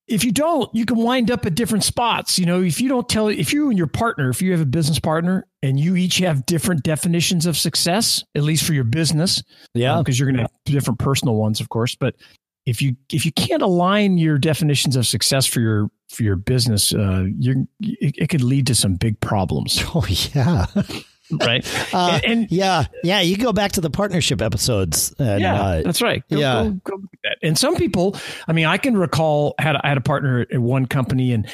if 0.07 0.23
you 0.23 0.33
don't, 0.33 0.75
you 0.75 0.85
can 0.85 0.99
wind 0.99 1.31
up 1.31 1.47
at 1.47 1.55
different 1.55 1.83
spots. 1.85 2.39
You 2.39 2.47
know, 2.47 2.63
if 2.63 2.81
you 2.81 2.89
don't 2.89 3.09
tell 3.09 3.29
if 3.29 3.53
you 3.53 3.69
and 3.69 3.79
your 3.79 3.87
partner, 3.87 4.29
if 4.31 4.43
you 4.43 4.53
have 4.53 4.61
a 4.61 4.67
business 4.67 4.99
partner 4.99 5.47
and 5.63 5.79
you 5.79 5.97
each 5.97 6.19
have 6.19 6.45
different 6.47 6.83
definitions 6.83 7.47
of 7.47 7.57
success, 7.57 8.25
at 8.35 8.43
least 8.43 8.65
for 8.65 8.73
your 8.75 8.85
business. 8.85 9.43
Yeah. 9.75 9.99
Because 9.99 10.21
um, 10.21 10.25
you're 10.25 10.33
gonna 10.33 10.43
have 10.43 10.53
different 10.65 10.99
personal 10.99 11.37
ones, 11.37 11.61
of 11.61 11.69
course. 11.69 11.95
But 11.95 12.17
if 12.67 12.81
you 12.81 12.97
if 13.13 13.25
you 13.25 13.33
can't 13.33 13.63
align 13.63 14.19
your 14.19 14.39
definitions 14.39 14.97
of 14.97 15.07
success 15.07 15.47
for 15.47 15.61
your 15.61 15.91
for 16.09 16.23
your 16.23 16.37
business, 16.37 16.95
uh, 16.95 17.25
you 17.39 17.69
it, 17.81 18.15
it 18.17 18.29
could 18.29 18.43
lead 18.43 18.67
to 18.69 18.75
some 18.75 18.95
big 18.95 19.21
problems. 19.21 19.83
Oh 19.95 20.07
yeah. 20.09 20.67
right. 21.41 21.67
Uh, 21.95 22.21
and, 22.25 22.25
and, 22.25 22.51
yeah, 22.51 22.87
yeah, 23.05 23.21
you 23.21 23.37
go 23.37 23.53
back 23.53 23.73
to 23.73 23.81
the 23.81 23.91
partnership 23.91 24.43
episodes. 24.43 25.15
And, 25.19 25.41
yeah, 25.41 25.63
uh, 25.63 25.83
that's 25.83 26.03
right. 26.03 26.25
Go, 26.29 26.39
yeah. 26.39 26.71
Go, 26.83 26.99
go 26.99 27.03
and 27.43 27.57
some 27.57 27.77
people, 27.77 28.17
I 28.49 28.53
mean, 28.53 28.67
I 28.67 28.79
can 28.79 28.97
recall 28.97 29.55
had 29.59 29.77
I 29.77 29.89
had 29.89 29.97
a 29.97 30.03
partner 30.03 30.41
at 30.41 30.59
one 30.59 30.87
company, 30.87 31.33
and 31.33 31.47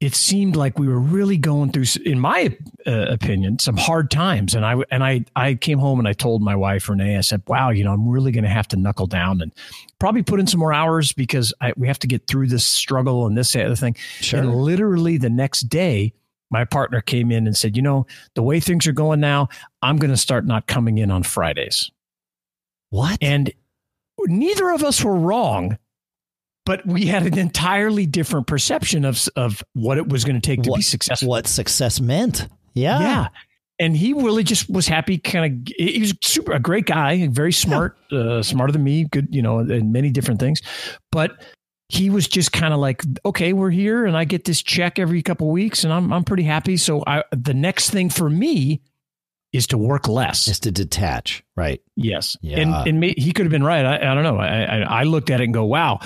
it 0.00 0.14
seemed 0.14 0.56
like 0.56 0.78
we 0.78 0.88
were 0.88 0.98
really 0.98 1.36
going 1.36 1.70
through, 1.70 1.84
in 2.04 2.18
my 2.18 2.56
uh, 2.86 3.06
opinion, 3.08 3.58
some 3.58 3.76
hard 3.76 4.10
times. 4.10 4.54
And 4.54 4.64
I 4.64 4.76
and 4.90 5.04
I 5.04 5.24
I 5.36 5.54
came 5.54 5.78
home 5.78 5.98
and 5.98 6.08
I 6.08 6.12
told 6.12 6.42
my 6.42 6.56
wife 6.56 6.88
Renee, 6.88 7.16
I 7.16 7.20
said, 7.20 7.42
"Wow, 7.46 7.70
you 7.70 7.84
know, 7.84 7.92
I'm 7.92 8.08
really 8.08 8.32
going 8.32 8.44
to 8.44 8.50
have 8.50 8.68
to 8.68 8.76
knuckle 8.76 9.06
down 9.06 9.40
and 9.40 9.52
probably 9.98 10.22
put 10.22 10.40
in 10.40 10.46
some 10.46 10.60
more 10.60 10.72
hours 10.72 11.12
because 11.12 11.52
I, 11.60 11.72
we 11.76 11.88
have 11.88 11.98
to 12.00 12.06
get 12.06 12.26
through 12.26 12.48
this 12.48 12.66
struggle 12.66 13.26
and 13.26 13.36
this 13.36 13.54
other 13.56 13.76
thing." 13.76 13.96
Sure. 14.20 14.40
And 14.40 14.54
literally 14.54 15.16
the 15.16 15.30
next 15.30 15.62
day, 15.62 16.12
my 16.50 16.64
partner 16.64 17.00
came 17.00 17.30
in 17.30 17.46
and 17.46 17.56
said, 17.56 17.76
"You 17.76 17.82
know, 17.82 18.06
the 18.34 18.42
way 18.42 18.60
things 18.60 18.86
are 18.86 18.92
going 18.92 19.20
now, 19.20 19.48
I'm 19.82 19.96
going 19.96 20.10
to 20.10 20.16
start 20.16 20.46
not 20.46 20.66
coming 20.66 20.98
in 20.98 21.10
on 21.10 21.22
Fridays." 21.22 21.90
What? 22.90 23.18
And 23.20 23.52
neither 24.26 24.70
of 24.70 24.82
us 24.82 25.04
were 25.04 25.16
wrong 25.16 25.78
but 26.68 26.86
we 26.86 27.06
had 27.06 27.22
an 27.22 27.38
entirely 27.38 28.04
different 28.04 28.46
perception 28.46 29.06
of 29.06 29.26
of 29.36 29.64
what 29.72 29.96
it 29.96 30.06
was 30.06 30.24
going 30.24 30.38
to 30.38 30.46
take 30.46 30.62
to 30.64 30.70
what, 30.70 30.76
be 30.76 30.82
successful. 30.82 31.26
What 31.26 31.46
success 31.46 31.98
meant. 31.98 32.46
Yeah. 32.74 33.00
Yeah. 33.00 33.28
And 33.78 33.96
he 33.96 34.12
really 34.12 34.42
just 34.42 34.68
was 34.68 34.88
happy. 34.88 35.18
Kind 35.18 35.68
of, 35.68 35.74
he 35.76 36.00
was 36.00 36.14
super 36.20 36.52
a 36.52 36.58
great 36.58 36.86
guy, 36.86 37.28
very 37.28 37.52
smart, 37.52 37.96
yeah. 38.10 38.18
uh, 38.18 38.42
smarter 38.42 38.72
than 38.72 38.82
me. 38.82 39.04
Good, 39.04 39.28
you 39.30 39.40
know, 39.40 39.60
and 39.60 39.92
many 39.92 40.10
different 40.10 40.40
things. 40.40 40.62
But 41.12 41.40
he 41.88 42.10
was 42.10 42.28
just 42.28 42.52
kind 42.52 42.74
of 42.74 42.80
like, 42.80 43.02
okay, 43.24 43.52
we're 43.52 43.70
here, 43.70 44.04
and 44.04 44.16
I 44.16 44.24
get 44.24 44.44
this 44.44 44.62
check 44.62 44.98
every 44.98 45.22
couple 45.22 45.48
weeks, 45.50 45.84
and 45.84 45.92
I'm 45.92 46.12
I'm 46.12 46.24
pretty 46.24 46.42
happy. 46.42 46.76
So 46.76 47.02
I, 47.06 47.24
the 47.30 47.54
next 47.54 47.90
thing 47.90 48.10
for 48.10 48.28
me 48.28 48.82
is 49.52 49.68
to 49.68 49.78
work 49.78 50.06
less, 50.08 50.48
is 50.48 50.60
to 50.60 50.70
detach, 50.70 51.42
right? 51.56 51.80
Yes, 51.96 52.36
yeah. 52.42 52.58
and 52.58 52.88
and 52.88 53.00
me, 53.00 53.14
he 53.16 53.32
could 53.32 53.46
have 53.46 53.50
been 53.50 53.62
right. 53.62 53.84
I, 53.84 54.10
I 54.10 54.14
don't 54.14 54.24
know. 54.24 54.36
I, 54.36 54.64
I 54.64 54.78
I 54.80 55.02
looked 55.04 55.30
at 55.30 55.40
it 55.40 55.44
and 55.44 55.54
go, 55.54 55.64
wow, 55.64 56.00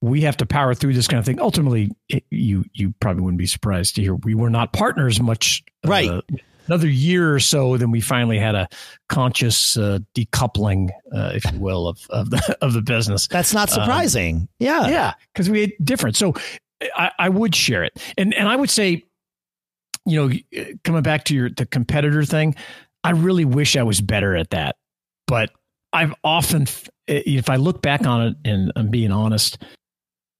we 0.00 0.22
have 0.22 0.38
to 0.38 0.46
power 0.46 0.74
through 0.74 0.94
this 0.94 1.06
kind 1.06 1.20
of 1.20 1.24
thing. 1.24 1.40
Ultimately, 1.40 1.90
it, 2.08 2.24
you 2.30 2.64
you 2.72 2.92
probably 2.98 3.22
wouldn't 3.22 3.38
be 3.38 3.46
surprised 3.46 3.94
to 3.96 4.02
hear 4.02 4.14
we 4.16 4.34
were 4.34 4.50
not 4.50 4.72
partners 4.72 5.20
much. 5.20 5.62
Uh, 5.84 5.88
right. 5.88 6.08
Uh, 6.08 6.22
another 6.66 6.88
year 6.88 7.34
or 7.34 7.40
so, 7.40 7.76
then 7.76 7.90
we 7.90 8.00
finally 8.00 8.38
had 8.38 8.54
a 8.54 8.68
conscious 9.08 9.76
uh, 9.76 9.98
decoupling, 10.14 10.90
uh, 11.14 11.32
if 11.34 11.50
you 11.52 11.58
will, 11.58 11.88
of 11.88 12.06
of 12.10 12.30
the 12.30 12.58
of 12.62 12.72
the 12.72 12.82
business. 12.82 13.26
That's 13.28 13.54
not 13.54 13.70
um, 13.72 13.80
surprising. 13.82 14.36
Um, 14.36 14.48
yeah, 14.58 14.88
yeah, 14.88 15.14
because 15.32 15.50
we 15.50 15.62
had 15.62 15.72
different. 15.82 16.16
So 16.16 16.34
I, 16.96 17.10
I 17.18 17.28
would 17.28 17.54
share 17.54 17.84
it, 17.84 18.00
and 18.18 18.34
and 18.34 18.48
I 18.48 18.56
would 18.56 18.70
say, 18.70 19.04
you 20.06 20.28
know, 20.28 20.64
coming 20.84 21.02
back 21.02 21.24
to 21.24 21.34
your 21.34 21.50
the 21.50 21.66
competitor 21.66 22.24
thing, 22.24 22.54
I 23.04 23.10
really 23.10 23.44
wish 23.44 23.76
I 23.76 23.82
was 23.82 24.00
better 24.00 24.36
at 24.36 24.50
that, 24.50 24.76
but 25.26 25.50
I've 25.92 26.14
often, 26.24 26.66
if 27.06 27.50
I 27.50 27.56
look 27.56 27.82
back 27.82 28.06
on 28.06 28.28
it 28.28 28.36
and 28.44 28.72
I'm 28.76 28.88
being 28.88 29.12
honest, 29.12 29.62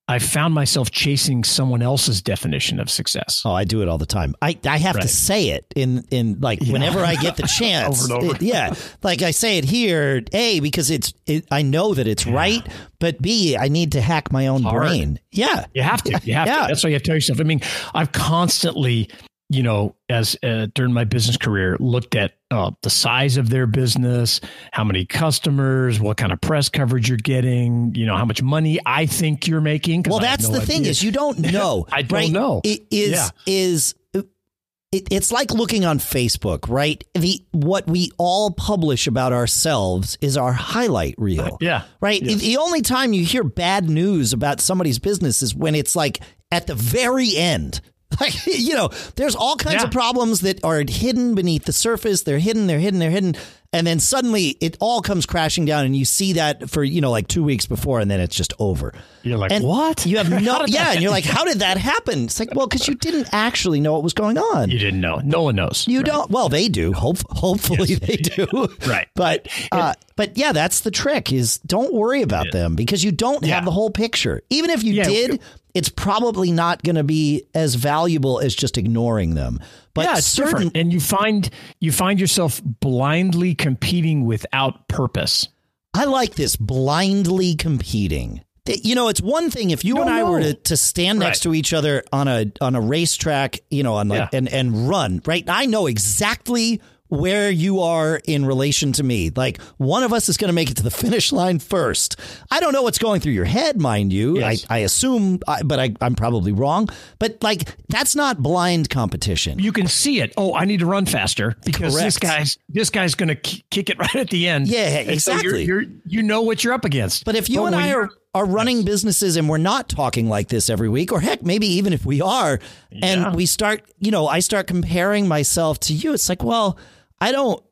I 0.09 0.19
found 0.19 0.53
myself 0.53 0.91
chasing 0.91 1.45
someone 1.45 1.81
else's 1.81 2.21
definition 2.21 2.81
of 2.81 2.91
success. 2.91 3.43
Oh, 3.45 3.53
I 3.53 3.65
do 3.65 3.83
it 3.83 3.89
all 3.89 3.99
the 3.99 4.07
time. 4.07 4.35
I, 4.43 4.59
I 4.65 4.79
have 4.79 4.97
right. 4.97 5.03
to 5.03 5.09
say 5.09 5.51
it 5.51 5.65
in 5.77 6.05
in 6.11 6.41
like 6.41 6.61
yeah. 6.61 6.73
whenever 6.73 7.01
I 7.01 7.15
get 7.15 7.37
the 7.37 7.43
chance. 7.59 8.05
over 8.05 8.15
and 8.15 8.25
over. 8.25 8.37
It, 8.37 8.43
yeah, 8.43 8.75
like 9.03 9.23
I 9.23 9.31
say 9.31 9.59
it 9.59 9.65
here. 9.65 10.23
A 10.33 10.61
because 10.61 10.91
it's 10.91 11.15
it, 11.27 11.47
I 11.51 11.63
know 11.63 11.95
that 11.95 12.09
it's 12.09 12.27
yeah. 12.27 12.35
right, 12.35 12.67
but 12.99 13.23
B 13.23 13.57
I 13.57 13.69
need 13.69 13.93
to 13.93 14.01
hack 14.01 14.33
my 14.33 14.49
own 14.49 14.63
brain. 14.63 15.21
Yeah, 15.31 15.67
you 15.73 15.83
have 15.83 16.03
to. 16.03 16.11
You 16.25 16.35
have 16.35 16.47
yeah. 16.47 16.63
to. 16.63 16.69
That's 16.69 16.83
why 16.83 16.91
you 16.91 16.95
have 16.95 17.03
to 17.03 17.07
tell 17.07 17.17
yourself. 17.17 17.41
I 17.41 17.45
mean, 17.45 17.61
I've 17.95 18.11
constantly 18.11 19.09
you 19.53 19.63
know, 19.63 19.95
as 20.09 20.37
uh, 20.43 20.67
during 20.75 20.93
my 20.93 21.05
business 21.05 21.37
career, 21.37 21.77
looked 21.79 22.15
at 22.15 22.33
uh, 22.51 22.71
the 22.83 22.91
size 22.91 23.37
of 23.37 23.51
their 23.51 23.67
business, 23.67 24.41
how 24.73 24.83
many 24.83 25.05
customers, 25.05 26.01
what 26.01 26.17
kind 26.17 26.33
of 26.33 26.41
press 26.41 26.71
coverage 26.71 27.09
you're 27.09 27.19
getting, 27.19 27.95
you 27.95 28.07
know, 28.07 28.17
how 28.17 28.25
much 28.25 28.43
money 28.43 28.81
I 28.87 29.07
think 29.07 29.47
you're 29.47 29.61
making. 29.61 30.05
Well, 30.09 30.21
that's 30.21 30.49
no 30.49 30.55
the 30.55 30.63
idea. 30.63 30.75
thing 30.75 30.87
is 30.87 31.03
you 31.03 31.13
don't 31.13 31.39
know. 31.53 31.87
I 31.93 32.03
don't 32.03 32.19
right? 32.19 32.31
know. 32.31 32.63
It 32.65 32.87
is 32.91 33.13
yeah. 33.13 33.29
is 33.47 33.95
it, 34.15 35.09
it's 35.11 35.33
like 35.33 35.51
looking 35.51 35.85
on 35.85 35.99
Facebook, 35.99 36.69
right? 36.69 37.03
The 37.15 37.45
what 37.51 37.87
we 37.87 38.11
all 38.19 38.51
publish 38.51 39.07
about 39.07 39.33
ourselves 39.33 40.19
is 40.21 40.37
our 40.37 40.53
highlight 40.53 41.15
reel. 41.19 41.59
Yeah. 41.61 41.85
Right? 42.01 42.23
Yes. 42.23 42.41
The 42.41 42.59
only 42.59 42.83
time 42.83 43.13
you 43.13 43.25
hear 43.25 43.43
bad 43.43 43.89
news 43.89 44.33
about 44.33 44.61
somebody's 44.61 44.99
business 44.99 45.43
is 45.43 45.55
when 45.55 45.75
it's 45.75 45.97
like 45.97 46.21
at 46.51 46.67
the 46.67 46.75
very 46.75 47.37
end 47.37 47.81
Like, 48.21 48.47
you 48.47 48.75
know, 48.75 48.89
there's 49.17 49.35
all 49.35 49.57
kinds 49.57 49.77
yeah. 49.81 49.85
of 49.85 49.91
problems 49.91 50.43
that 50.43 50.63
are 50.63 50.85
hidden 50.89 51.35
beneath 51.35 51.65
the 51.65 51.73
surface. 51.73 52.23
They're 52.23 52.39
hidden, 52.39 52.67
they're 52.69 52.79
hidden, 52.79 53.01
they're 53.01 53.11
hidden. 53.11 53.35
And 53.75 53.87
then 53.87 54.01
suddenly 54.01 54.59
it 54.61 54.77
all 54.81 55.01
comes 55.01 55.25
crashing 55.25 55.65
down 55.65 55.87
and 55.87 55.97
you 55.97 56.05
see 56.05 56.35
that 56.35 56.69
for, 56.69 56.85
you 56.85 57.01
know, 57.01 57.11
like 57.11 57.27
two 57.27 57.43
weeks 57.43 57.65
before 57.65 58.01
and 58.01 58.11
then 58.11 58.21
it's 58.21 58.37
just 58.37 58.53
over. 58.59 58.93
You're 59.23 59.39
like, 59.39 59.51
and 59.51 59.65
what? 59.65 60.05
You 60.05 60.19
have 60.19 60.29
no, 60.43 60.67
yeah. 60.67 60.93
And 60.93 61.01
you're 61.01 61.11
like, 61.11 61.25
how 61.25 61.45
did 61.45 61.61
that 61.61 61.79
happen? 61.79 62.25
It's 62.25 62.39
like, 62.39 62.55
well, 62.55 62.67
because 62.67 62.87
you 62.87 62.95
didn't 62.95 63.29
actually 63.33 63.81
know 63.81 63.95
what 63.95 64.03
was 64.03 64.13
going 64.13 64.37
on. 64.37 64.71
You 64.71 64.79
didn't 64.79 65.01
know. 65.01 65.23
No 65.25 65.45
one 65.45 65.57
knows. 65.57 65.87
You 65.89 66.01
right. 66.01 66.07
don't. 66.07 66.31
Well, 66.31 66.51
they 66.51 66.69
do. 66.69 66.93
Hope, 66.93 67.17
hopefully 67.31 67.89
yes, 67.89 68.01
they 68.01 68.17
do. 68.17 68.47
right. 68.87 69.09
But, 69.15 69.49
uh, 69.73 69.95
but 70.17 70.37
yeah, 70.37 70.53
that's 70.53 70.81
the 70.81 70.91
trick 70.91 71.33
is 71.33 71.59
don't 71.61 71.95
worry 71.95 72.21
about 72.21 72.47
yeah. 72.47 72.61
them 72.61 72.77
because 72.77 73.03
you 73.03 73.11
don't 73.11 73.43
yeah. 73.43 73.55
have 73.55 73.65
the 73.65 73.71
whole 73.71 73.91
picture. 73.91 74.43
Even 74.51 74.69
if 74.69 74.85
you 74.85 75.03
did, 75.03 75.41
it's 75.75 75.89
probably 75.89 76.53
not 76.53 76.83
going 76.83 76.97
to 76.97 77.05
be 77.05 77.45
as 77.55 77.75
valuable 77.75 78.41
as 78.41 78.55
just 78.55 78.77
ignoring 78.79 79.35
them. 79.35 79.61
But 79.95 80.07
yeah, 80.07 80.19
it's 80.19 80.27
certain, 80.27 80.53
different. 80.53 80.77
and 80.77 80.93
you 80.93 81.01
find 81.01 81.51
you 81.81 81.93
find 81.93 82.21
yourself 82.21 82.61
blindly 82.65 83.55
competing 83.55 84.25
without 84.25 84.89
purpose. 84.89 85.49
I 85.95 86.05
like 86.05 86.35
this 86.35 86.57
blindly 86.57 87.55
competing. 87.55 88.43
You 88.67 88.95
know, 88.95 89.09
it's 89.09 89.21
one 89.21 89.51
thing 89.51 89.71
if 89.71 89.85
you 89.85 89.95
no, 89.95 90.03
and 90.03 90.11
I 90.11 90.21
no. 90.21 90.31
were 90.31 90.41
to, 90.41 90.55
to 90.55 90.77
stand 90.77 91.19
next 91.19 91.45
right. 91.45 91.51
to 91.51 91.55
each 91.55 91.73
other 91.73 92.05
on 92.13 92.29
a 92.29 92.53
on 92.61 92.75
a 92.75 92.81
racetrack, 92.81 93.61
you 93.71 93.83
know, 93.83 93.95
on 93.95 94.09
like, 94.09 94.33
yeah. 94.33 94.39
and 94.39 94.49
and 94.49 94.89
run. 94.89 95.21
Right, 95.27 95.45
I 95.49 95.67
know 95.67 95.87
exactly 95.87 96.81
where 97.13 97.51
you 97.51 97.81
are 97.81 98.23
in 98.27 98.47
relation 98.47 98.91
to 98.91 99.03
me. 99.03 99.31
Like 99.37 99.61
one 99.77 100.03
of 100.03 100.15
us 100.15 100.31
is 100.31 100.39
going 100.39 100.49
to 100.49 100.55
make 100.55 100.71
it 100.71 100.79
to 100.79 100.83
the 100.83 100.91
finish 100.91 101.31
line 101.31 101.59
first. 101.59 102.19
I 102.51 102.59
don't 102.59 102.73
know 102.73 102.83
what's 102.83 102.99
going 102.99 103.21
through 103.21 103.35
your 103.35 103.45
head, 103.45 103.79
mind 103.79 104.15
you. 104.15 104.39
Yes. 104.39 104.65
I, 104.71 104.77
I 104.77 104.79
assume, 104.79 105.39
but 105.63 105.79
I, 105.79 105.95
I'm 106.01 106.15
probably 106.15 106.53
wrong. 106.53 106.89
But 107.19 107.37
like 107.43 107.77
that's 107.89 108.17
not 108.17 108.43
blind 108.43 108.89
competition. 108.89 109.59
You 109.59 109.73
can 109.73 109.89
see 109.89 110.23
it. 110.23 110.33
Oh, 110.39 110.55
I 110.55 110.65
need 110.65 110.81
to 110.81 110.87
run 110.87 111.05
faster 111.05 111.55
because 111.67 111.93
Correct. 111.93 112.07
this 112.07 112.19
guy's 112.19 112.59
this 112.71 112.89
guy's 112.89 113.15
going 113.15 113.29
to 113.29 113.37
kick 113.37 113.91
it 113.91 113.99
right 113.99 114.17
at 114.17 114.31
the 114.31 114.49
end. 114.49 114.69
Yeah, 114.69 114.87
exactly. 115.01 115.51
So 115.51 115.59
you're, 115.59 115.83
you're, 115.83 115.93
you 116.07 116.23
know 116.23 116.41
what 116.41 116.65
you're 116.65 116.73
up 116.73 116.87
against. 116.87 117.27
But 117.27 117.37
if 117.37 117.51
you 117.51 117.61
but 117.61 117.67
and 117.67 117.77
I 117.77 117.93
are 117.93 118.09
are 118.35 118.47
running 118.47 118.85
businesses 118.85 119.37
and 119.37 119.49
we're 119.51 119.59
not 119.59 119.91
talking 119.91 120.29
like 120.31 120.49
this 120.49 120.71
every 120.71 120.89
week, 120.89 121.13
or 121.13 121.21
heck, 121.21 121.43
maybe 121.43 121.67
even 121.67 121.93
if 121.93 122.07
we 122.07 122.23
are, 122.23 122.59
yeah. 122.91 123.07
and 123.07 123.37
we 123.37 123.45
start, 123.45 123.83
you 123.99 124.11
know, 124.11 124.27
I 124.27 124.41
start 124.41 124.67
comparing 124.67 125.29
myself 125.29 125.79
to 125.81 125.93
you, 125.93 126.15
it's 126.15 126.31
like, 126.31 126.43
well, 126.43 126.79
I 127.23 127.33
don't. 127.33 127.63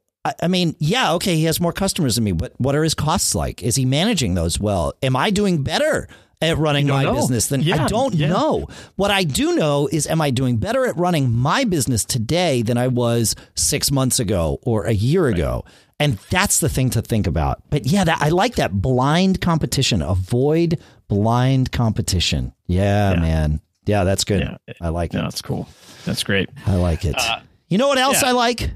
I 0.43 0.49
mean, 0.49 0.77
yeah, 0.79 1.15
okay, 1.15 1.35
he 1.37 1.45
has 1.45 1.61
more 1.61 1.73
customers 1.73 2.17
than 2.17 2.25
me, 2.25 2.33
but 2.33 2.53
what 2.59 2.75
are 2.75 2.83
his 2.83 2.95
costs 2.95 3.35
like? 3.35 3.63
Is 3.63 3.77
he 3.77 3.87
managing 3.87 4.35
those 4.35 4.61
well? 4.61 4.93
Am 5.03 5.17
I 5.17 5.31
doing 5.31 5.63
better 5.63 6.09
at 6.43 6.59
running 6.59 6.87
my 6.87 7.05
know. 7.05 7.15
business 7.15 7.49
than 7.49 7.63
yeah, 7.63 7.85
I 7.85 7.89
don't 7.89 8.15
yeah. 8.15 8.29
know. 8.29 8.69
What 8.97 9.11
I 9.11 9.25
do 9.25 9.55
know 9.55 9.89
is 9.91 10.07
am 10.07 10.21
I 10.21 10.31
doing 10.31 10.57
better 10.57 10.87
at 10.87 10.97
running 10.97 11.33
my 11.33 11.65
business 11.65 12.05
today 12.05 12.63
than 12.63 12.79
I 12.79 12.89
was 12.89 13.35
6 13.55 13.91
months 13.91 14.19
ago 14.19 14.59
or 14.63 14.85
a 14.85 14.93
year 14.93 15.27
right. 15.27 15.35
ago? 15.35 15.65
And 15.99 16.19
that's 16.31 16.61
the 16.61 16.71
thing 16.71 16.91
to 16.91 17.03
think 17.03 17.27
about. 17.27 17.63
But 17.69 17.87
yeah, 17.87 18.05
that, 18.05 18.23
I 18.23 18.31
like 18.31 18.55
that 18.55 18.73
blind 18.73 19.43
competition. 19.43 20.01
Avoid 20.01 20.81
blind 21.09 21.73
competition. 21.73 22.55
Yeah, 22.67 23.13
yeah. 23.13 23.21
man. 23.21 23.61
Yeah, 23.85 24.05
that's 24.05 24.25
good. 24.25 24.57
I 24.81 24.89
like 24.89 25.13
it. 25.13 25.19
That's 25.19 25.43
cool. 25.43 25.69
That's 26.07 26.23
great. 26.23 26.49
I 26.67 26.77
like 26.77 27.05
it. 27.05 27.17
Uh, 27.19 27.41
you 27.69 27.77
know 27.77 27.89
what 27.89 27.99
else 27.99 28.23
I 28.23 28.31
like? 28.33 28.71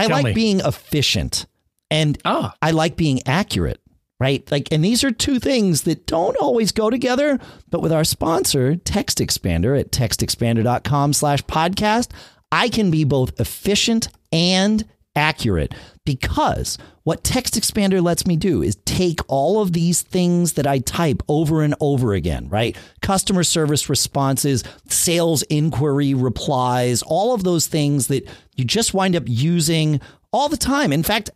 I 0.00 0.06
Tell 0.06 0.16
like 0.16 0.24
me. 0.24 0.32
being 0.32 0.60
efficient 0.60 1.44
and 1.90 2.16
oh. 2.24 2.50
I 2.62 2.70
like 2.70 2.96
being 2.96 3.20
accurate, 3.26 3.80
right? 4.18 4.50
Like, 4.50 4.72
and 4.72 4.82
these 4.82 5.04
are 5.04 5.10
two 5.10 5.38
things 5.38 5.82
that 5.82 6.06
don't 6.06 6.36
always 6.38 6.72
go 6.72 6.88
together, 6.88 7.38
but 7.68 7.82
with 7.82 7.92
our 7.92 8.04
sponsor, 8.04 8.76
Text 8.76 9.18
Expander 9.18 9.78
at 9.78 9.92
textexpander.com 9.92 11.12
slash 11.12 11.42
podcast, 11.44 12.12
I 12.50 12.70
can 12.70 12.90
be 12.90 13.04
both 13.04 13.38
efficient 13.38 14.08
and 14.32 14.86
accurate 15.14 15.74
because 16.06 16.78
what 17.04 17.24
Text 17.24 17.54
Expander 17.54 18.02
lets 18.02 18.26
me 18.26 18.36
do 18.36 18.62
is 18.62 18.76
take 18.84 19.20
all 19.28 19.62
of 19.62 19.72
these 19.72 20.02
things 20.02 20.54
that 20.54 20.66
I 20.66 20.80
type 20.80 21.22
over 21.28 21.62
and 21.62 21.74
over 21.80 22.12
again, 22.12 22.48
right? 22.48 22.76
Customer 23.00 23.42
service 23.42 23.88
responses, 23.88 24.64
sales 24.88 25.42
inquiry 25.44 26.12
replies, 26.12 27.02
all 27.02 27.34
of 27.34 27.42
those 27.42 27.66
things 27.66 28.08
that 28.08 28.28
you 28.54 28.64
just 28.64 28.92
wind 28.92 29.16
up 29.16 29.24
using 29.26 30.00
all 30.32 30.48
the 30.48 30.56
time. 30.56 30.92
In 30.92 31.02
fact, 31.02 31.30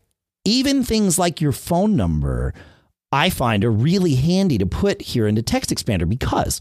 even 0.44 0.84
things 0.84 1.18
like 1.18 1.40
your 1.40 1.52
phone 1.52 1.96
number, 1.96 2.52
I 3.10 3.30
find 3.30 3.64
are 3.64 3.70
really 3.70 4.16
handy 4.16 4.58
to 4.58 4.66
put 4.66 5.00
here 5.00 5.26
into 5.26 5.42
Text 5.42 5.70
Expander 5.70 6.08
because 6.08 6.60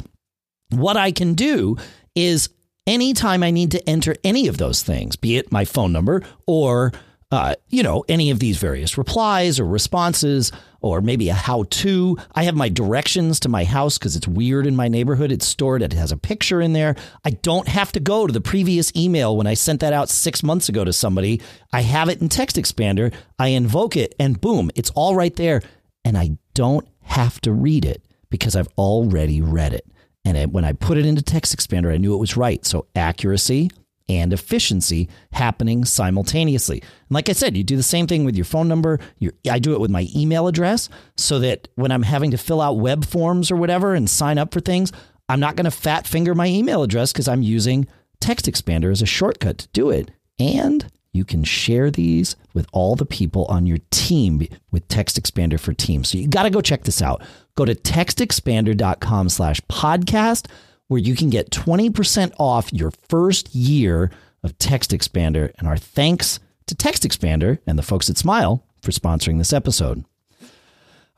what 0.69 0.95
I 0.95 1.11
can 1.11 1.33
do 1.33 1.75
is 2.15 2.49
anytime 2.87 3.43
I 3.43 3.51
need 3.51 3.71
to 3.71 3.89
enter 3.89 4.15
any 4.23 4.47
of 4.47 4.57
those 4.57 4.81
things, 4.81 5.15
be 5.15 5.37
it 5.37 5.51
my 5.51 5.65
phone 5.65 5.91
number 5.91 6.21
or 6.47 6.93
uh, 7.33 7.55
you 7.69 7.81
know, 7.81 8.05
any 8.07 8.29
of 8.29 8.37
these 8.37 8.59
various 8.59 8.95
replies 8.95 9.59
or 9.59 9.65
responses, 9.65 10.51
or 10.81 11.01
maybe 11.01 11.29
a 11.29 11.33
how 11.33 11.63
to. 11.67 12.15
I 12.35 12.43
have 12.43 12.53
my 12.53 12.69
directions 12.69 13.39
to 13.39 13.49
my 13.49 13.63
house 13.63 13.97
because 13.97 14.15
it's 14.15 14.27
weird 14.27 14.67
in 14.67 14.75
my 14.75 14.87
neighborhood. 14.87 15.31
It's 15.31 15.47
stored, 15.47 15.81
it 15.81 15.93
has 15.93 16.11
a 16.11 16.17
picture 16.17 16.61
in 16.61 16.73
there. 16.73 16.95
I 17.25 17.31
don't 17.31 17.67
have 17.67 17.91
to 17.93 17.99
go 17.99 18.27
to 18.27 18.33
the 18.33 18.39
previous 18.39 18.95
email 18.95 19.35
when 19.35 19.47
I 19.47 19.55
sent 19.55 19.79
that 19.79 19.93
out 19.93 20.09
six 20.09 20.43
months 20.43 20.69
ago 20.69 20.83
to 20.83 20.93
somebody. 20.93 21.41
I 21.71 21.81
have 21.81 22.07
it 22.07 22.21
in 22.21 22.29
Text 22.29 22.55
Expander. 22.55 23.11
I 23.39 23.47
invoke 23.47 23.97
it, 23.97 24.13
and 24.19 24.39
boom, 24.39 24.69
it's 24.75 24.91
all 24.91 25.15
right 25.15 25.35
there. 25.35 25.63
And 26.05 26.15
I 26.15 26.37
don't 26.53 26.87
have 27.01 27.41
to 27.41 27.51
read 27.51 27.83
it 27.83 28.05
because 28.29 28.55
I've 28.55 28.69
already 28.77 29.41
read 29.41 29.73
it. 29.73 29.87
And 30.23 30.53
when 30.53 30.65
I 30.65 30.73
put 30.73 30.99
it 30.99 31.05
into 31.07 31.23
Text 31.23 31.57
Expander, 31.57 31.91
I 31.91 31.97
knew 31.97 32.13
it 32.13 32.19
was 32.19 32.37
right. 32.37 32.63
So 32.63 32.85
accuracy, 32.95 33.71
and 34.09 34.33
efficiency 34.33 35.09
happening 35.31 35.85
simultaneously. 35.85 36.81
And 36.81 37.11
like 37.11 37.29
I 37.29 37.33
said, 37.33 37.55
you 37.55 37.63
do 37.63 37.77
the 37.77 37.83
same 37.83 38.07
thing 38.07 38.25
with 38.25 38.35
your 38.35 38.45
phone 38.45 38.67
number. 38.67 38.99
Your, 39.19 39.33
I 39.49 39.59
do 39.59 39.73
it 39.73 39.79
with 39.79 39.91
my 39.91 40.07
email 40.15 40.47
address 40.47 40.89
so 41.17 41.39
that 41.39 41.67
when 41.75 41.91
I'm 41.91 42.03
having 42.03 42.31
to 42.31 42.37
fill 42.37 42.61
out 42.61 42.77
web 42.77 43.05
forms 43.05 43.51
or 43.51 43.55
whatever 43.55 43.93
and 43.93 44.09
sign 44.09 44.37
up 44.37 44.53
for 44.53 44.59
things, 44.59 44.91
I'm 45.29 45.39
not 45.39 45.55
going 45.55 45.65
to 45.65 45.71
fat 45.71 46.05
finger 46.05 46.35
my 46.35 46.47
email 46.47 46.83
address 46.83 47.13
because 47.13 47.27
I'm 47.27 47.41
using 47.41 47.87
Text 48.19 48.45
Expander 48.45 48.91
as 48.91 49.01
a 49.01 49.05
shortcut 49.05 49.57
to 49.59 49.67
do 49.69 49.89
it. 49.89 50.11
And 50.39 50.85
you 51.13 51.23
can 51.23 51.43
share 51.43 51.91
these 51.91 52.35
with 52.53 52.67
all 52.73 52.95
the 52.95 53.05
people 53.05 53.45
on 53.45 53.67
your 53.67 53.77
team 53.91 54.47
with 54.71 54.87
Text 54.87 55.21
Expander 55.21 55.59
for 55.59 55.73
Teams. 55.73 56.09
So 56.09 56.17
you 56.17 56.27
got 56.27 56.43
to 56.43 56.49
go 56.49 56.59
check 56.59 56.83
this 56.83 57.01
out. 57.01 57.21
Go 57.55 57.65
to 57.65 57.75
textexpander.com 57.75 59.29
slash 59.29 59.61
podcast 59.61 60.47
where 60.87 60.99
you 60.99 61.15
can 61.15 61.29
get 61.29 61.49
20% 61.51 62.33
off 62.39 62.71
your 62.73 62.91
first 63.09 63.53
year 63.55 64.11
of 64.43 64.57
Text 64.57 64.91
Expander. 64.91 65.51
And 65.57 65.67
our 65.67 65.77
thanks 65.77 66.39
to 66.67 66.75
Text 66.75 67.03
Expander 67.03 67.59
and 67.65 67.77
the 67.77 67.83
folks 67.83 68.09
at 68.09 68.17
Smile 68.17 68.65
for 68.81 68.91
sponsoring 68.91 69.37
this 69.37 69.53
episode. 69.53 70.03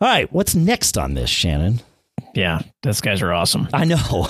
All 0.02 0.10
right, 0.10 0.32
what's 0.32 0.56
next 0.56 0.98
on 0.98 1.14
this, 1.14 1.30
Shannon? 1.30 1.82
Yeah, 2.34 2.60
those 2.84 3.00
guys 3.00 3.22
are 3.22 3.32
awesome. 3.32 3.70
I 3.74 3.86
know. 3.86 4.28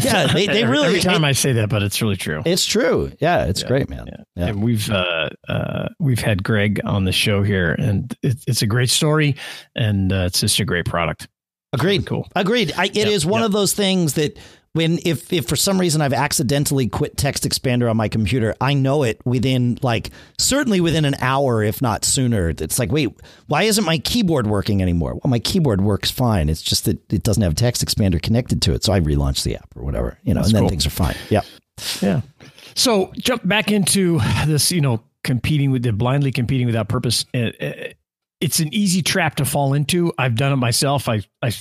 yeah, 0.00 0.26
they, 0.26 0.46
they 0.46 0.64
really. 0.64 0.88
Every 0.88 1.00
time 1.00 1.24
I 1.24 1.32
say 1.32 1.54
that, 1.54 1.70
but 1.70 1.82
it's 1.82 2.02
really 2.02 2.16
true. 2.16 2.42
It's 2.44 2.66
true. 2.66 3.10
Yeah, 3.18 3.44
it's 3.44 3.62
yeah, 3.62 3.68
great, 3.68 3.88
man. 3.88 4.06
Yeah. 4.06 4.24
yeah. 4.36 4.46
And 4.48 4.62
we've 4.62 4.90
uh, 4.90 5.30
uh, 5.48 5.88
we've 5.98 6.20
had 6.20 6.44
Greg 6.44 6.82
on 6.84 7.04
the 7.04 7.12
show 7.12 7.42
here, 7.42 7.72
and 7.72 8.14
it, 8.22 8.36
it's 8.46 8.60
a 8.60 8.66
great 8.66 8.90
story, 8.90 9.36
and 9.74 10.12
uh, 10.12 10.24
it's 10.26 10.40
just 10.40 10.60
a 10.60 10.66
great 10.66 10.84
product. 10.84 11.28
Agreed. 11.72 11.88
Really 11.88 12.04
cool. 12.04 12.28
Agreed. 12.36 12.72
I, 12.76 12.86
it 12.86 12.96
yep, 12.96 13.08
is 13.08 13.24
one 13.24 13.40
yep. 13.40 13.46
of 13.46 13.52
those 13.52 13.72
things 13.72 14.14
that 14.14 14.38
when 14.76 14.98
if 15.04 15.32
if 15.32 15.48
for 15.48 15.56
some 15.56 15.80
reason 15.80 16.00
I've 16.02 16.12
accidentally 16.12 16.86
quit 16.88 17.16
text 17.16 17.44
expander 17.44 17.90
on 17.90 17.96
my 17.96 18.08
computer, 18.08 18.54
I 18.60 18.74
know 18.74 19.02
it 19.02 19.20
within 19.24 19.78
like 19.82 20.10
certainly 20.38 20.80
within 20.80 21.04
an 21.04 21.16
hour, 21.20 21.62
if 21.62 21.80
not 21.82 22.04
sooner. 22.04 22.50
It's 22.50 22.78
like, 22.78 22.92
wait, 22.92 23.08
why 23.46 23.62
isn't 23.64 23.84
my 23.84 23.98
keyboard 23.98 24.46
working 24.46 24.82
anymore? 24.82 25.14
Well, 25.14 25.30
my 25.30 25.38
keyboard 25.38 25.80
works 25.80 26.10
fine. 26.10 26.48
It's 26.48 26.62
just 26.62 26.84
that 26.84 27.12
it 27.12 27.22
doesn't 27.22 27.42
have 27.42 27.54
text 27.54 27.84
expander 27.84 28.22
connected 28.22 28.62
to 28.62 28.74
it. 28.74 28.84
So 28.84 28.92
I 28.92 29.00
relaunch 29.00 29.42
the 29.42 29.56
app 29.56 29.68
or 29.74 29.82
whatever, 29.82 30.18
you 30.22 30.34
know, 30.34 30.40
That's 30.40 30.48
and 30.48 30.56
then 30.56 30.62
cool. 30.62 30.68
things 30.70 30.86
are 30.86 30.90
fine. 30.90 31.16
Yeah. 31.30 31.42
Yeah. 32.00 32.20
So 32.74 33.12
jump 33.18 33.46
back 33.48 33.72
into 33.72 34.20
this, 34.46 34.70
you 34.70 34.80
know, 34.82 35.02
competing 35.24 35.70
with 35.70 35.82
the 35.82 35.92
blindly 35.92 36.32
competing 36.32 36.66
without 36.66 36.88
purpose. 36.88 37.24
Uh, 37.34 37.50
uh, 37.60 37.72
it's 38.40 38.60
an 38.60 38.72
easy 38.72 39.02
trap 39.02 39.36
to 39.36 39.44
fall 39.46 39.72
into. 39.72 40.12
I've 40.18 40.36
done 40.36 40.52
it 40.52 40.56
myself. 40.56 41.08
I 41.08 41.22
I 41.42 41.52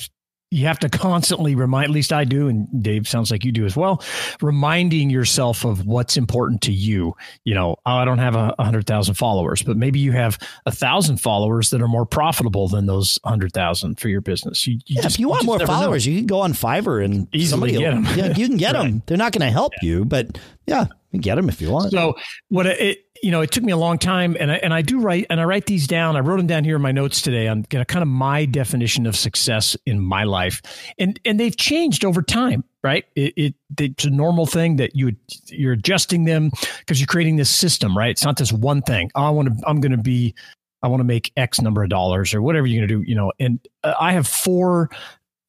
you 0.55 0.67
have 0.67 0.79
to 0.79 0.89
constantly 0.89 1.53
remind, 1.53 1.83
at 1.83 1.89
least 1.89 2.13
I 2.13 2.23
do, 2.23 2.47
and 2.47 2.81
Dave 2.81 3.09
sounds 3.09 3.29
like 3.29 3.43
you 3.43 3.51
do 3.51 3.65
as 3.65 3.75
well, 3.75 4.01
reminding 4.41 5.09
yourself 5.09 5.65
of 5.65 5.85
what's 5.85 6.15
important 6.15 6.61
to 6.61 6.71
you. 6.71 7.13
You 7.43 7.53
know, 7.53 7.75
oh, 7.85 7.91
I 7.91 8.05
don't 8.05 8.19
have 8.19 8.35
a, 8.35 8.55
hundred 8.57 8.87
thousand 8.87 9.15
followers, 9.15 9.61
but 9.61 9.75
maybe 9.75 9.99
you 9.99 10.13
have 10.13 10.39
a 10.65 10.71
thousand 10.71 11.17
followers 11.17 11.71
that 11.71 11.81
are 11.81 11.87
more 11.87 12.05
profitable 12.05 12.69
than 12.69 12.85
those 12.85 13.19
hundred 13.25 13.51
thousand 13.51 13.99
for 13.99 14.07
your 14.07 14.21
business. 14.21 14.65
You, 14.65 14.75
you 14.85 14.95
yeah, 14.95 15.01
just, 15.01 15.15
if 15.15 15.19
you 15.19 15.27
want 15.27 15.43
you 15.43 15.47
more 15.47 15.59
followers, 15.59 16.07
know. 16.07 16.13
you 16.13 16.19
can 16.19 16.27
go 16.27 16.39
on 16.39 16.53
Fiverr 16.53 17.03
and 17.03 17.27
easily 17.35 17.73
get 17.73 17.91
them. 17.91 18.05
Yeah, 18.15 18.35
you 18.35 18.47
can 18.47 18.57
get 18.57 18.73
right. 18.75 18.83
them. 18.83 19.03
They're 19.05 19.17
not 19.17 19.33
going 19.33 19.45
to 19.45 19.51
help 19.51 19.73
yeah. 19.81 19.89
you, 19.89 20.05
but 20.05 20.39
yeah, 20.65 20.85
get 21.21 21.35
them 21.35 21.49
if 21.49 21.61
you 21.61 21.71
want. 21.71 21.91
So 21.91 22.15
what 22.49 22.65
it, 22.65 23.05
you 23.23 23.31
know, 23.31 23.41
it 23.41 23.51
took 23.51 23.63
me 23.63 23.71
a 23.71 23.77
long 23.77 23.97
time, 23.97 24.35
and 24.39 24.51
I 24.51 24.55
and 24.55 24.73
I 24.73 24.81
do 24.81 24.99
write 24.99 25.27
and 25.29 25.39
I 25.39 25.45
write 25.45 25.65
these 25.65 25.87
down. 25.87 26.15
I 26.15 26.19
wrote 26.19 26.37
them 26.37 26.47
down 26.47 26.63
here 26.63 26.75
in 26.75 26.81
my 26.81 26.91
notes 26.91 27.21
today 27.21 27.45
you 27.45 27.55
know, 27.55 27.85
kind 27.85 28.03
of 28.03 28.07
my 28.07 28.45
definition 28.45 29.05
of 29.05 29.15
success 29.15 29.75
in 29.85 29.99
my 29.99 30.23
life, 30.23 30.61
and 30.97 31.19
and 31.25 31.39
they've 31.39 31.55
changed 31.55 32.05
over 32.05 32.21
time. 32.21 32.63
Right, 32.83 33.05
it, 33.15 33.33
it 33.35 33.55
it's 33.79 34.05
a 34.05 34.11
normal 34.11 34.45
thing 34.45 34.75
that 34.75 34.95
you 34.95 35.15
you're 35.47 35.73
adjusting 35.73 36.25
them 36.25 36.51
because 36.79 36.99
you're 36.99 37.07
creating 37.07 37.37
this 37.37 37.49
system. 37.49 37.97
Right, 37.97 38.11
it's 38.11 38.23
not 38.23 38.37
just 38.37 38.53
one 38.53 38.81
thing. 38.81 39.11
Oh, 39.15 39.23
I 39.23 39.29
want 39.29 39.47
to. 39.47 39.67
I'm 39.67 39.81
going 39.81 39.91
to 39.91 39.97
be. 39.97 40.35
I 40.83 40.87
want 40.87 40.99
to 40.99 41.05
make 41.05 41.31
X 41.35 41.61
number 41.61 41.83
of 41.83 41.89
dollars 41.89 42.33
or 42.33 42.43
whatever 42.43 42.67
you're 42.67 42.79
going 42.79 42.87
to 42.87 43.03
do. 43.03 43.09
You 43.09 43.15
know, 43.15 43.31
and 43.39 43.59
uh, 43.83 43.93
I 43.99 44.11
have 44.11 44.27
four 44.27 44.91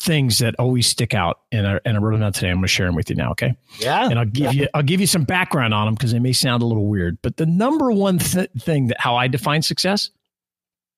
things 0.00 0.38
that 0.38 0.54
always 0.58 0.86
stick 0.86 1.14
out, 1.14 1.40
and 1.50 1.66
I, 1.66 1.80
and 1.84 1.96
I 1.96 2.00
wrote 2.00 2.12
them 2.12 2.20
down 2.20 2.32
today. 2.32 2.50
I'm 2.50 2.56
going 2.56 2.64
to 2.64 2.68
share 2.68 2.86
them 2.86 2.94
with 2.94 3.10
you 3.10 3.16
now. 3.16 3.30
Okay. 3.32 3.56
Yeah. 3.78 4.08
And 4.08 4.18
I'll 4.18 4.26
give 4.26 4.54
yeah. 4.54 4.62
you 4.62 4.68
I'll 4.74 4.82
give 4.82 5.00
you 5.00 5.06
some 5.06 5.24
background 5.24 5.74
on 5.74 5.86
them 5.86 5.94
because 5.94 6.12
they 6.12 6.18
may 6.18 6.32
sound 6.32 6.62
a 6.62 6.66
little 6.66 6.86
weird. 6.86 7.18
But 7.22 7.36
the 7.36 7.46
number 7.46 7.90
one 7.90 8.18
th- 8.18 8.50
thing 8.58 8.88
that 8.88 9.00
how 9.00 9.16
I 9.16 9.28
define 9.28 9.62
success 9.62 10.10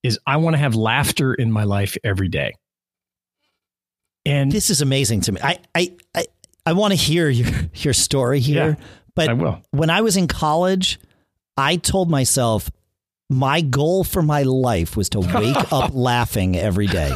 is 0.03 0.19
I 0.27 0.37
want 0.39 0.55
to 0.55 0.59
have 0.59 0.75
laughter 0.75 1.35
in 1.35 1.51
my 1.51 1.65
life 1.65 1.97
every 2.05 2.29
day. 2.29 2.55
And 4.25 4.53
this 4.53 4.71
is 4.71 4.81
amazing 4.81 5.23
to 5.23 5.33
me. 5.33 5.41
I 5.43 5.59
I 5.75 5.97
I, 6.15 6.27
I 6.67 6.73
want 6.73 6.93
to 6.93 6.97
hear 6.97 7.29
your 7.29 7.49
your 7.75 7.95
story 7.95 8.41
here. 8.41 8.79
Yeah, 8.79 8.85
but 9.15 9.29
I 9.29 9.33
will. 9.33 9.63
when 9.71 9.91
I 9.91 10.01
was 10.01 10.17
in 10.17 10.29
college, 10.29 10.99
I 11.57 11.77
told 11.77 12.11
myself 12.11 12.71
my 13.31 13.61
goal 13.61 14.05
for 14.05 14.23
my 14.23 14.43
life 14.43 14.97
was 14.97 15.09
to 15.11 15.21
wake 15.21 15.73
up 15.73 15.91
laughing 15.95 16.57
every 16.57 16.87
day. 16.87 17.15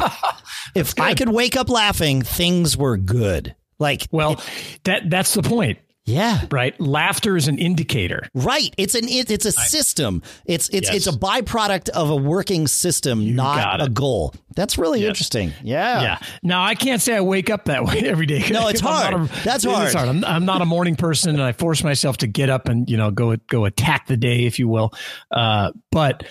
If 0.75 0.99
I 0.99 1.13
could 1.13 1.29
wake 1.29 1.55
up 1.55 1.69
laughing, 1.69 2.21
things 2.21 2.77
were 2.77 2.97
good. 2.97 3.55
Like, 3.79 4.07
well, 4.11 4.33
it, 4.33 4.79
that 4.83 5.09
that's 5.09 5.33
the 5.33 5.43
point. 5.43 5.79
Yeah. 6.05 6.41
Right. 6.51 6.79
Laughter 6.81 7.37
is 7.37 7.47
an 7.47 7.57
indicator. 7.57 8.27
Right. 8.33 8.73
It's 8.77 8.93
an 8.93 9.07
it, 9.07 9.31
it's 9.31 9.45
a 9.45 9.53
system. 9.53 10.21
It's 10.45 10.67
it's 10.69 10.91
yes. 10.91 11.07
it's 11.07 11.07
a 11.07 11.17
byproduct 11.17 11.89
of 11.89 12.09
a 12.09 12.15
working 12.15 12.67
system, 12.67 13.21
you 13.21 13.33
not 13.33 13.81
a 13.81 13.89
goal. 13.89 14.33
That's 14.55 14.77
really 14.77 14.99
yes. 14.99 15.09
interesting. 15.09 15.53
Yeah. 15.63 16.01
Yeah. 16.01 16.19
Now 16.41 16.61
I 16.61 16.75
can't 16.75 17.01
say 17.01 17.15
I 17.15 17.21
wake 17.21 17.49
up 17.49 17.65
that 17.65 17.85
way 17.85 18.01
every 18.01 18.25
day. 18.25 18.43
No, 18.51 18.67
it's 18.67 18.79
hard. 18.81 19.13
A, 19.13 19.29
That's 19.43 19.63
hard. 19.63 19.85
It's 19.85 19.93
hard. 19.93 20.09
I'm, 20.09 20.25
I'm, 20.25 20.45
not 20.45 20.61
a 20.61 20.65
morning 20.65 20.97
person, 20.97 21.35
and 21.35 21.41
I 21.41 21.53
force 21.53 21.83
myself 21.83 22.17
to 22.17 22.27
get 22.27 22.49
up 22.49 22.67
and 22.67 22.89
you 22.89 22.97
know 22.97 23.09
go 23.09 23.37
go 23.47 23.63
attack 23.63 24.07
the 24.07 24.17
day, 24.17 24.43
if 24.43 24.59
you 24.59 24.67
will. 24.67 24.93
Uh, 25.31 25.71
but 25.89 26.23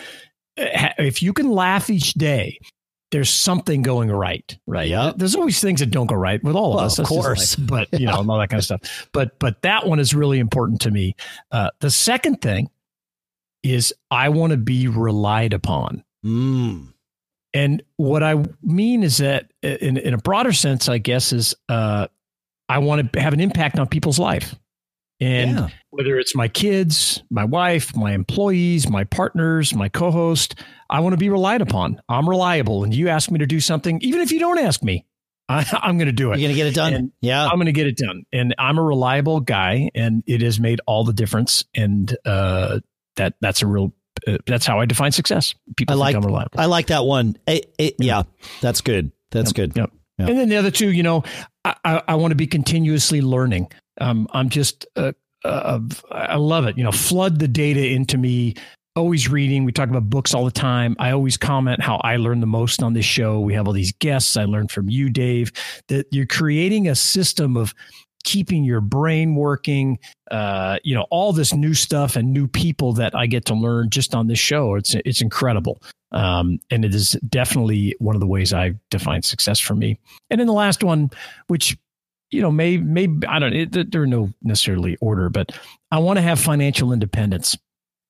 uh, 0.59 0.91
if 0.99 1.23
you 1.23 1.33
can 1.33 1.51
laugh 1.51 1.89
each 1.89 2.13
day 2.13 2.59
there's 3.13 3.31
something 3.31 3.83
going 3.83 4.11
right, 4.11 4.59
right? 4.67 4.89
Yeah. 4.89 5.13
There's 5.15 5.37
always 5.37 5.61
things 5.61 5.81
that 5.81 5.91
don't 5.91 6.07
go 6.07 6.17
right 6.17 6.43
with 6.43 6.57
all 6.57 6.73
of 6.73 6.77
well, 6.77 6.85
us, 6.87 6.99
of 6.99 7.07
course, 7.07 7.55
but 7.55 7.89
you 7.99 8.07
know, 8.07 8.17
all 8.17 8.39
that 8.39 8.49
kind 8.49 8.59
of 8.59 8.65
stuff. 8.65 9.09
But 9.13 9.39
but 9.39 9.63
that 9.63 9.87
one 9.87 10.01
is 10.01 10.15
really 10.15 10.39
important 10.39 10.81
to 10.83 10.91
me. 10.91 11.15
Uh, 11.53 11.71
the 11.81 11.91
second 11.91 12.41
thing 12.41 12.71
is 13.63 13.95
I 14.11 14.31
want 14.31 14.51
to 14.53 14.57
be 14.57 14.89
relied 14.89 15.53
upon. 15.53 16.03
Mm. 16.25 16.89
And 17.55 17.83
what 17.97 18.23
I 18.23 18.43
mean 18.63 19.03
is 19.03 19.19
that, 19.19 19.53
in 19.63 19.99
in 19.99 20.15
a 20.15 20.19
broader 20.19 20.53
sense, 20.53 20.89
I 20.89 20.97
guess 20.97 21.35
is 21.35 21.55
uh, 21.69 22.09
I 22.69 22.79
want 22.79 23.13
to 23.13 23.21
have 23.21 23.35
an 23.35 23.41
impact 23.41 23.79
on 23.79 23.87
people's 23.89 24.19
life. 24.19 24.55
And 25.23 25.57
yeah. 25.57 25.69
whether 25.91 26.19
it's 26.19 26.35
my 26.35 26.49
kids, 26.49 27.23
my 27.31 27.45
wife, 27.45 27.95
my 27.95 28.13
employees, 28.13 28.91
my 28.91 29.05
partners, 29.05 29.73
my 29.73 29.89
co 29.89 30.11
host, 30.11 30.57
I 30.91 30.99
want 30.99 31.13
to 31.13 31.17
be 31.17 31.29
relied 31.29 31.61
upon. 31.61 32.03
I'm 32.09 32.29
reliable. 32.29 32.83
And 32.83 32.93
you 32.93 33.09
ask 33.09 33.31
me 33.31 33.39
to 33.39 33.47
do 33.47 33.61
something, 33.61 34.01
even 34.03 34.21
if 34.21 34.33
you 34.33 34.41
don't 34.41 34.59
ask 34.59 34.83
me, 34.83 35.07
I, 35.49 35.65
am 35.85 35.97
going 35.97 36.07
to 36.07 36.13
do 36.13 36.33
it. 36.33 36.41
You're 36.41 36.49
going 36.49 36.57
to 36.57 36.61
get 36.61 36.67
it 36.67 36.75
done. 36.75 36.95
And 36.95 37.13
yeah. 37.21 37.47
I'm 37.47 37.55
going 37.55 37.67
to 37.67 37.73
get 37.73 37.87
it 37.87 37.97
done. 37.97 38.25
And 38.33 38.53
I'm 38.59 38.79
a 38.79 38.83
reliable 38.83 39.39
guy, 39.39 39.91
and 39.95 40.25
it 40.27 40.43
has 40.43 40.59
made 40.59 40.81
all 40.87 41.05
the 41.05 41.13
difference. 41.13 41.67
And 41.73 42.17
uh, 42.25 42.81
that 43.17 43.35
that's 43.41 43.63
a 43.63 43.67
real. 43.69 43.95
Uh, 44.27 44.39
that's 44.47 44.67
how 44.67 44.81
I 44.81 44.87
define 44.87 45.13
success. 45.13 45.55
People 45.77 45.95
I 45.95 45.99
like, 45.99 46.17
I'm 46.17 46.25
reliable. 46.25 46.61
I 46.61 46.67
like 46.67 46.89
that 46.89 47.05
one. 47.05 47.37
It, 47.47 47.73
it, 47.79 47.95
yeah, 47.99 48.23
that's 48.61 48.81
good. 48.81 49.13
That's 49.31 49.51
yep, 49.51 49.55
good. 49.55 49.77
Yep. 49.77 49.93
Yep. 50.19 50.29
And 50.29 50.39
then 50.39 50.49
the 50.49 50.57
other 50.57 50.71
two, 50.71 50.91
you 50.91 51.03
know, 51.03 51.25
I, 51.65 51.75
I, 51.85 52.03
I 52.09 52.15
want 52.17 52.33
to 52.33 52.37
be 52.37 52.47
continuously 52.47 53.21
learning. 53.21 53.73
Um, 54.01 54.29
I'm 54.33 54.49
just, 54.49 54.87
uh, 54.97 55.13
uh, 55.45 55.81
I 56.11 56.37
love 56.37 56.67
it. 56.67 56.79
You 56.79 56.85
know, 56.85 56.93
flood 56.93 57.39
the 57.39 57.49
data 57.49 57.85
into 57.87 58.17
me. 58.19 58.55
Always 58.95 59.29
reading. 59.29 59.65
We 59.65 59.73
talk 59.73 59.89
about 59.89 60.11
books 60.11 60.35
all 60.35 60.45
the 60.45 60.51
time. 60.51 60.97
I 60.99 61.13
always 61.13 61.39
comment 61.39 61.81
how 61.81 61.97
I 62.05 62.17
learn 62.17 62.41
the 62.41 62.47
most 62.47 62.83
on 62.83 62.93
this 62.93 63.07
show. 63.07 63.41
We 63.41 63.55
have 63.55 63.67
all 63.67 63.73
these 63.73 63.93
guests. 63.93 64.37
I 64.37 64.45
learned 64.45 64.71
from 64.71 64.91
you, 64.91 65.09
Dave, 65.09 65.51
that 65.89 66.07
you're 66.11 66.27
creating 66.27 66.89
a 66.89 66.95
system 66.95 67.57
of 67.57 67.75
keeping 68.25 68.65
your 68.65 68.83
brain 68.83 69.35
working. 69.35 69.99
Uh, 70.31 70.79
you 70.85 70.95
know, 70.95 71.07
all 71.11 71.33
this 71.33 71.55
new 71.55 71.75
stuff 71.75 72.17
and 72.17 72.33
new 72.33 72.47
people 72.47 72.93
that 72.95 73.15
I 73.15 73.27
get 73.27 73.47
to 73.47 73.55
learn 73.55 73.91
just 73.91 74.15
on 74.15 74.27
this 74.27 74.39
show. 74.39 74.75
It's 74.75 74.95
it's 75.07 75.23
incredible. 75.23 75.83
Um, 76.13 76.61
and 76.71 76.85
it 76.85 76.95
is 76.95 77.13
definitely 77.27 77.97
one 77.99 78.15
of 78.15 78.21
the 78.21 78.27
ways 78.27 78.53
I 78.53 78.75
define 78.91 79.23
success 79.23 79.59
for 79.59 79.75
me. 79.75 79.99
And 80.29 80.39
then 80.39 80.47
the 80.47 80.53
last 80.53 80.85
one, 80.85 81.11
which 81.47 81.79
you 82.33 82.41
know, 82.41 82.51
maybe, 82.51 82.83
maybe 82.83 83.27
I 83.27 83.39
don't. 83.39 83.53
It, 83.53 83.93
there 83.93 84.03
are 84.03 84.07
no 84.07 84.33
necessarily 84.43 84.97
order, 85.01 85.29
but 85.29 85.53
I 85.91 85.99
want 85.99 86.17
to 86.17 86.23
have 86.23 86.41
financial 86.41 86.93
independence. 86.93 87.57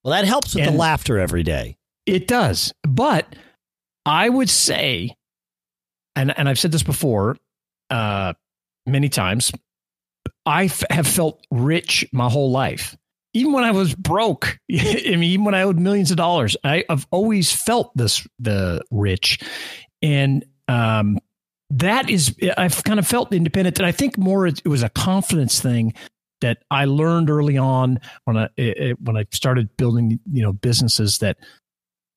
Well, 0.05 0.13
that 0.13 0.25
helps 0.25 0.55
with 0.55 0.65
and 0.65 0.75
the 0.75 0.79
laughter 0.79 1.19
every 1.19 1.43
day. 1.43 1.77
It 2.07 2.27
does. 2.27 2.73
But 2.83 3.35
I 4.07 4.29
would 4.29 4.51
say, 4.51 5.17
and, 6.17 6.37
and 6.37 6.49
I've 6.49 6.59
said 6.59 6.73
this 6.73 6.83
before 6.83 7.37
uh, 7.91 8.35
many 8.87 9.09
times, 9.09 9.53
I 10.47 10.65
f- 10.65 10.85
have 10.91 11.07
felt 11.07 11.45
rich 11.51 12.05
my 12.13 12.29
whole 12.29 12.51
life. 12.51 12.97
Even 13.35 13.53
when 13.53 13.65
I 13.65 13.71
was 13.71 13.95
broke, 13.95 14.59
I 14.71 14.77
mean, 15.17 15.25
even 15.25 15.45
when 15.45 15.55
I 15.55 15.63
owed 15.63 15.79
millions 15.79 16.11
of 16.11 16.17
dollars, 16.17 16.57
I, 16.65 16.85
have 16.89 17.07
always 17.11 17.53
felt 17.53 17.97
this 17.97 18.27
the 18.39 18.83
rich, 18.91 19.39
and 20.03 20.45
um, 20.69 21.19
that 21.73 22.11
is 22.11 22.35
I've 22.57 22.83
kind 22.85 22.99
of 22.99 23.07
felt 23.07 23.33
independent, 23.33 23.79
and 23.79 23.87
I 23.87 23.93
think 23.93 24.19
more 24.19 24.47
it, 24.47 24.61
it 24.65 24.69
was 24.69 24.83
a 24.83 24.89
confidence 24.89 25.61
thing 25.61 25.95
that 26.41 26.59
I 26.71 26.85
learned 26.85 27.31
early 27.31 27.57
on 27.57 28.01
when 28.25 28.37
I 28.37 28.49
it, 28.57 29.01
when 29.01 29.17
I 29.17 29.27
started 29.33 29.77
building 29.77 30.21
you 30.31 30.43
know 30.43 30.53
businesses 30.53 31.19
that 31.19 31.39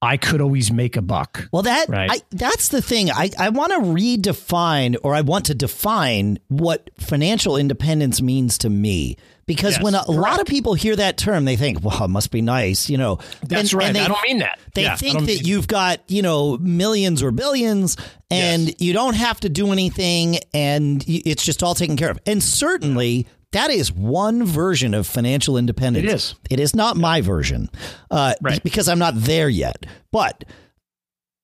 I 0.02 0.18
could 0.18 0.42
always 0.42 0.72
make 0.72 0.98
a 0.98 1.02
buck. 1.02 1.48
Well, 1.52 1.64
that 1.64 1.88
right? 1.90 2.12
I, 2.12 2.22
that's 2.32 2.68
the 2.68 2.82
thing. 2.82 3.10
I, 3.10 3.32
I 3.40 3.50
want 3.50 3.72
to 3.72 3.80
redefine 3.80 4.98
or 5.04 5.16
I 5.16 5.22
want 5.22 5.46
to 5.46 5.56
define 5.56 6.38
what 6.48 6.90
financial 7.00 7.56
independence 7.58 8.22
means 8.22 8.58
to 8.60 8.70
me. 8.70 9.18
Because 9.48 9.76
yes, 9.76 9.84
when 9.84 9.94
a 9.94 10.04
correct. 10.04 10.10
lot 10.10 10.42
of 10.42 10.48
people 10.48 10.74
hear 10.74 10.96
that 10.96 11.18
term, 11.18 11.46
they 11.46 11.56
think, 11.56 11.84
"Well, 11.84 12.06
it 12.06 12.08
must 12.08 12.32
be 12.32 12.42
nice," 12.42 12.90
you 12.90 12.98
know. 12.98 13.20
That's 13.48 13.72
and, 13.72 13.74
right. 13.74 13.88
And 13.88 13.96
they, 13.96 14.02
I 14.02 14.08
don't 14.08 14.24
mean 14.24 14.40
that. 14.40 14.60
They 14.74 14.84
yeah, 14.84 14.96
think 14.96 15.28
that 15.28 15.46
you've 15.46 15.68
got, 15.68 16.02
you 16.10 16.24
know, 16.24 16.58
millions 16.58 17.22
or 17.22 17.32
billions, 17.32 17.96
and 18.32 18.68
yes. 18.68 18.76
you 18.80 18.94
don't 18.94 19.14
have 19.14 19.40
to 19.42 19.50
do 19.50 19.72
anything, 19.72 20.40
and 20.54 21.04
it's 21.08 21.46
just 21.46 21.62
all 21.62 21.76
taken 21.76 21.96
care 21.96 22.10
of. 22.10 22.18
And 22.26 22.42
certainly, 22.42 23.28
that 23.52 23.70
is 23.70 23.92
one 23.92 24.46
version 24.46 24.94
of 24.94 25.08
financial 25.08 25.58
independence. 25.58 26.06
It 26.06 26.14
is. 26.14 26.36
It 26.50 26.60
is 26.60 26.76
not 26.76 26.98
my 26.98 27.22
version, 27.22 27.70
uh, 28.12 28.34
right. 28.42 28.62
because 28.64 28.90
I'm 28.90 29.00
not 29.00 29.14
there 29.16 29.48
yet. 29.48 29.86
But 30.12 30.44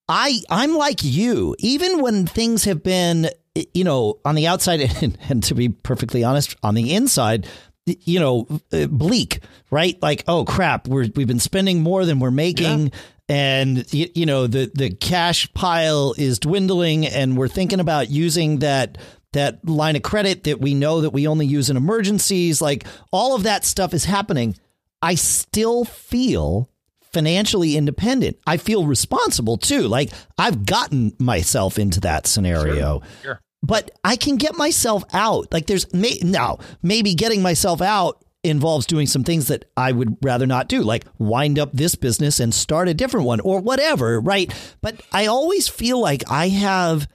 I 0.10 0.42
I'm 0.50 0.76
like 0.76 1.04
you. 1.04 1.56
Even 1.60 2.02
when 2.02 2.26
things 2.26 2.66
have 2.66 2.84
been, 2.84 3.30
you 3.74 3.86
know, 3.86 4.20
on 4.26 4.36
the 4.36 4.48
outside, 4.48 4.82
and, 5.02 5.18
and 5.30 5.44
to 5.44 5.56
be 5.56 5.70
perfectly 5.70 6.24
honest, 6.24 6.56
on 6.64 6.76
the 6.76 6.94
inside, 6.94 7.48
you 7.86 8.20
know, 8.20 8.48
uh, 8.72 8.88
bleak, 8.88 9.40
right? 9.70 10.02
Like, 10.02 10.24
oh 10.28 10.46
crap, 10.46 10.88
we're 10.88 11.08
we've 11.16 11.28
been 11.28 11.40
spending 11.40 11.82
more 11.82 12.06
than 12.06 12.20
we're 12.20 12.32
making. 12.32 12.88
Yeah. 12.88 13.00
And 13.30 13.94
you, 13.94 14.10
you 14.14 14.26
know 14.26 14.48
the 14.48 14.70
the 14.74 14.90
cash 14.90 15.52
pile 15.54 16.14
is 16.18 16.40
dwindling, 16.40 17.08
and 17.08 17.38
we're 17.38 17.48
thinking 17.48 17.80
about 17.80 18.10
using 18.10 18.60
that 18.60 18.98
that 19.34 19.66
line 19.68 19.96
of 19.96 20.04
credit 20.04 20.44
that 20.44 20.60
we 20.60 20.74
know 20.74 21.02
that 21.02 21.12
we 21.12 21.28
only 21.28 21.46
use 21.46 21.70
in 21.70 21.78
emergencies, 21.78 22.62
like 22.62 22.86
all 23.12 23.36
of 23.36 23.44
that 23.44 23.64
stuff 23.64 23.94
is 23.94 24.06
happening. 24.06 24.56
I 25.02 25.16
still 25.16 25.86
feel 25.86 26.70
financially 27.14 27.76
independent. 27.76 28.38
I 28.46 28.58
feel 28.58 28.86
responsible 28.86 29.58
too. 29.58 29.88
Like 29.88 30.12
I've 30.38 30.66
gotten 30.66 31.14
myself 31.20 31.80
into 31.80 32.02
that 32.02 32.28
scenario. 32.28 33.00
Sure. 33.00 33.10
Sure. 33.24 33.42
But 33.64 33.92
I 34.04 34.16
can 34.16 34.38
get 34.38 34.56
myself 34.56 35.04
out. 35.14 35.54
Like 35.54 35.68
there's 35.68 35.92
may, 35.94 36.20
now 36.24 36.60
maybe 36.82 37.14
getting 37.14 37.42
myself 37.42 37.82
out 37.82 38.24
involves 38.44 38.88
doing 38.88 39.06
some 39.06 39.24
things 39.24 39.48
that 39.50 39.66
I 39.78 39.92
would 39.92 40.18
rather 40.24 40.48
not 40.48 40.68
do, 40.68 40.82
like 40.82 41.06
wind 41.20 41.60
up 41.60 41.72
this 41.74 41.96
business 41.96 42.40
and 42.40 42.54
start 42.54 42.88
a 42.88 42.94
different 42.94 43.28
one 43.28 43.40
or 43.40 43.60
whatever, 43.60 44.20
right? 44.20 44.52
But 44.82 45.02
I 45.12 45.28
always 45.28 45.68
feel 45.68 46.00
like 46.00 46.24
I 46.30 46.50
have 46.50 47.08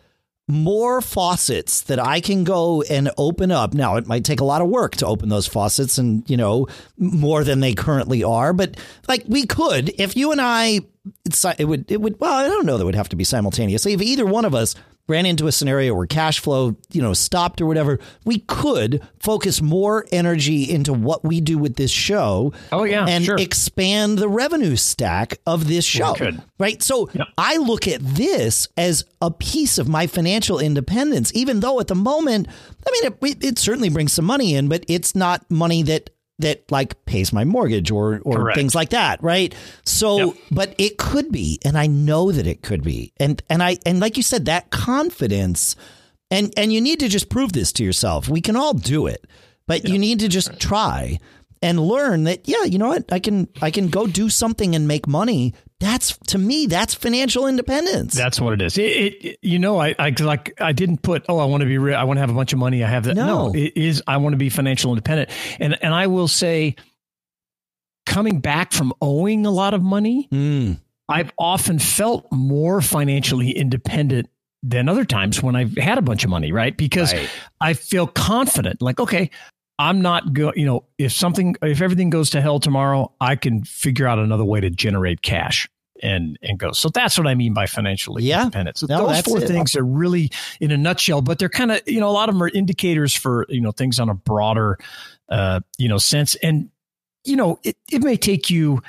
more 0.48 1.00
faucets 1.00 1.80
that 1.82 1.98
I 1.98 2.20
can 2.20 2.44
go 2.44 2.82
and 2.82 3.10
open 3.18 3.50
up. 3.50 3.74
Now, 3.74 3.96
it 3.96 4.06
might 4.06 4.24
take 4.24 4.38
a 4.38 4.44
lot 4.44 4.62
of 4.62 4.68
work 4.68 4.94
to 4.96 5.06
open 5.06 5.28
those 5.28 5.48
faucets 5.48 5.98
and, 5.98 6.28
you 6.30 6.36
know, 6.36 6.68
more 6.96 7.42
than 7.42 7.58
they 7.58 7.74
currently 7.74 8.22
are, 8.22 8.52
but 8.52 8.76
like 9.08 9.24
we 9.26 9.44
could, 9.44 9.92
if 9.98 10.16
you 10.16 10.30
and 10.30 10.40
I, 10.40 10.82
it 11.58 11.64
would, 11.64 11.90
it 11.90 12.00
would, 12.00 12.20
well, 12.20 12.32
I 12.32 12.46
don't 12.46 12.66
know 12.66 12.78
that 12.78 12.84
would 12.84 12.94
have 12.94 13.08
to 13.08 13.16
be 13.16 13.24
simultaneously. 13.24 13.92
If 13.92 14.02
either 14.02 14.24
one 14.24 14.44
of 14.44 14.54
us 14.54 14.76
ran 15.08 15.26
into 15.26 15.46
a 15.46 15.52
scenario 15.52 15.94
where 15.94 16.06
cash 16.06 16.40
flow, 16.40 16.76
you 16.90 17.00
know, 17.00 17.12
stopped 17.12 17.60
or 17.60 17.66
whatever, 17.66 17.98
we 18.24 18.40
could 18.40 19.00
focus 19.20 19.62
more 19.62 20.04
energy 20.10 20.70
into 20.70 20.92
what 20.92 21.24
we 21.24 21.40
do 21.40 21.58
with 21.58 21.76
this 21.76 21.90
show. 21.90 22.52
Oh 22.72 22.84
yeah, 22.84 23.06
and 23.06 23.24
sure. 23.24 23.38
expand 23.38 24.18
the 24.18 24.28
revenue 24.28 24.76
stack 24.76 25.38
of 25.46 25.68
this 25.68 25.84
show. 25.84 26.14
Right. 26.58 26.82
So 26.82 27.08
yep. 27.12 27.28
I 27.38 27.56
look 27.58 27.86
at 27.86 28.00
this 28.00 28.68
as 28.76 29.04
a 29.20 29.30
piece 29.30 29.78
of 29.78 29.88
my 29.88 30.06
financial 30.06 30.58
independence, 30.58 31.30
even 31.34 31.60
though 31.60 31.80
at 31.80 31.86
the 31.86 31.94
moment, 31.94 32.48
I 32.86 32.90
mean, 32.90 33.12
it, 33.12 33.44
it 33.44 33.58
certainly 33.58 33.90
brings 33.90 34.12
some 34.12 34.24
money 34.24 34.54
in, 34.54 34.68
but 34.68 34.84
it's 34.88 35.14
not 35.14 35.48
money 35.50 35.82
that 35.84 36.10
that 36.38 36.70
like 36.70 37.04
pays 37.06 37.32
my 37.32 37.44
mortgage 37.44 37.90
or 37.90 38.20
or 38.24 38.36
Correct. 38.36 38.56
things 38.56 38.74
like 38.74 38.90
that, 38.90 39.22
right? 39.22 39.54
So, 39.84 40.18
yep. 40.18 40.34
but 40.50 40.74
it 40.78 40.98
could 40.98 41.32
be, 41.32 41.58
and 41.64 41.78
I 41.78 41.86
know 41.86 42.32
that 42.32 42.46
it 42.46 42.62
could 42.62 42.82
be, 42.82 43.12
and 43.18 43.42
and 43.48 43.62
I 43.62 43.78
and 43.86 44.00
like 44.00 44.16
you 44.16 44.22
said, 44.22 44.46
that 44.46 44.70
confidence, 44.70 45.76
and 46.30 46.52
and 46.56 46.72
you 46.72 46.80
need 46.80 47.00
to 47.00 47.08
just 47.08 47.28
prove 47.28 47.52
this 47.52 47.72
to 47.72 47.84
yourself. 47.84 48.28
We 48.28 48.40
can 48.40 48.56
all 48.56 48.74
do 48.74 49.06
it, 49.06 49.26
but 49.66 49.84
yep. 49.84 49.92
you 49.92 49.98
need 49.98 50.20
to 50.20 50.28
just 50.28 50.58
try 50.60 51.18
and 51.62 51.80
learn 51.80 52.24
that 52.24 52.46
yeah, 52.46 52.64
you 52.64 52.78
know 52.78 52.88
what, 52.88 53.10
I 53.10 53.18
can 53.18 53.48
I 53.62 53.70
can 53.70 53.88
go 53.88 54.06
do 54.06 54.28
something 54.28 54.74
and 54.74 54.86
make 54.86 55.06
money 55.06 55.54
that's 55.78 56.16
to 56.26 56.38
me 56.38 56.66
that's 56.66 56.94
financial 56.94 57.46
independence 57.46 58.14
that's 58.14 58.40
what 58.40 58.54
it 58.54 58.62
is 58.62 58.78
it, 58.78 58.82
it, 58.82 59.38
you 59.42 59.58
know 59.58 59.78
I, 59.78 59.94
I 59.98 60.14
like 60.20 60.58
i 60.60 60.72
didn't 60.72 61.02
put 61.02 61.24
oh 61.28 61.38
i 61.38 61.44
want 61.44 61.60
to 61.60 61.66
be 61.66 61.76
rich 61.76 61.94
i 61.94 62.04
want 62.04 62.16
to 62.16 62.20
have 62.20 62.30
a 62.30 62.34
bunch 62.34 62.52
of 62.52 62.58
money 62.58 62.82
i 62.82 62.88
have 62.88 63.04
that 63.04 63.14
no. 63.14 63.48
no 63.48 63.54
it 63.54 63.76
is 63.76 64.02
i 64.06 64.16
want 64.16 64.32
to 64.32 64.38
be 64.38 64.48
financial 64.48 64.90
independent 64.92 65.30
and 65.60 65.76
and 65.82 65.92
i 65.92 66.06
will 66.06 66.28
say 66.28 66.74
coming 68.06 68.40
back 68.40 68.72
from 68.72 68.92
owing 69.02 69.44
a 69.44 69.50
lot 69.50 69.74
of 69.74 69.82
money 69.82 70.28
mm. 70.32 70.78
i've 71.10 71.30
often 71.38 71.78
felt 71.78 72.26
more 72.32 72.80
financially 72.80 73.50
independent 73.50 74.30
than 74.62 74.88
other 74.88 75.04
times 75.04 75.42
when 75.42 75.54
I've 75.54 75.76
had 75.76 75.96
a 75.96 76.02
bunch 76.02 76.24
of 76.24 76.30
money, 76.30 76.50
right? 76.50 76.76
Because 76.76 77.12
right. 77.12 77.30
I 77.60 77.74
feel 77.74 78.06
confident, 78.06 78.82
like, 78.82 78.98
okay, 78.98 79.30
I'm 79.78 80.00
not 80.00 80.32
go. 80.32 80.52
You 80.56 80.66
know, 80.66 80.84
if 80.98 81.12
something, 81.12 81.56
if 81.62 81.82
everything 81.82 82.10
goes 82.10 82.30
to 82.30 82.40
hell 82.40 82.60
tomorrow, 82.60 83.12
I 83.20 83.36
can 83.36 83.64
figure 83.64 84.06
out 84.06 84.18
another 84.18 84.44
way 84.44 84.60
to 84.60 84.70
generate 84.70 85.22
cash 85.22 85.68
and 86.02 86.38
and 86.42 86.58
go. 86.58 86.72
So 86.72 86.88
that's 86.88 87.18
what 87.18 87.26
I 87.26 87.34
mean 87.34 87.54
by 87.54 87.66
financially 87.66 88.24
yeah. 88.24 88.44
independent. 88.44 88.78
So 88.78 88.86
no, 88.88 89.06
those 89.06 89.20
four 89.20 89.38
it. 89.38 89.46
things 89.46 89.76
are 89.76 89.84
really 89.84 90.30
in 90.60 90.70
a 90.70 90.76
nutshell, 90.76 91.22
but 91.22 91.38
they're 91.38 91.48
kind 91.48 91.72
of 91.72 91.82
you 91.86 92.00
know 92.00 92.08
a 92.08 92.12
lot 92.12 92.28
of 92.28 92.34
them 92.34 92.42
are 92.42 92.48
indicators 92.48 93.14
for 93.14 93.46
you 93.48 93.60
know 93.60 93.72
things 93.72 93.98
on 93.98 94.08
a 94.08 94.14
broader 94.14 94.78
uh, 95.28 95.60
you 95.78 95.88
know 95.88 95.98
sense. 95.98 96.34
And 96.36 96.70
you 97.24 97.36
know 97.36 97.58
it 97.62 97.76
it 97.92 98.02
may 98.02 98.16
take 98.16 98.48
you 98.48 98.82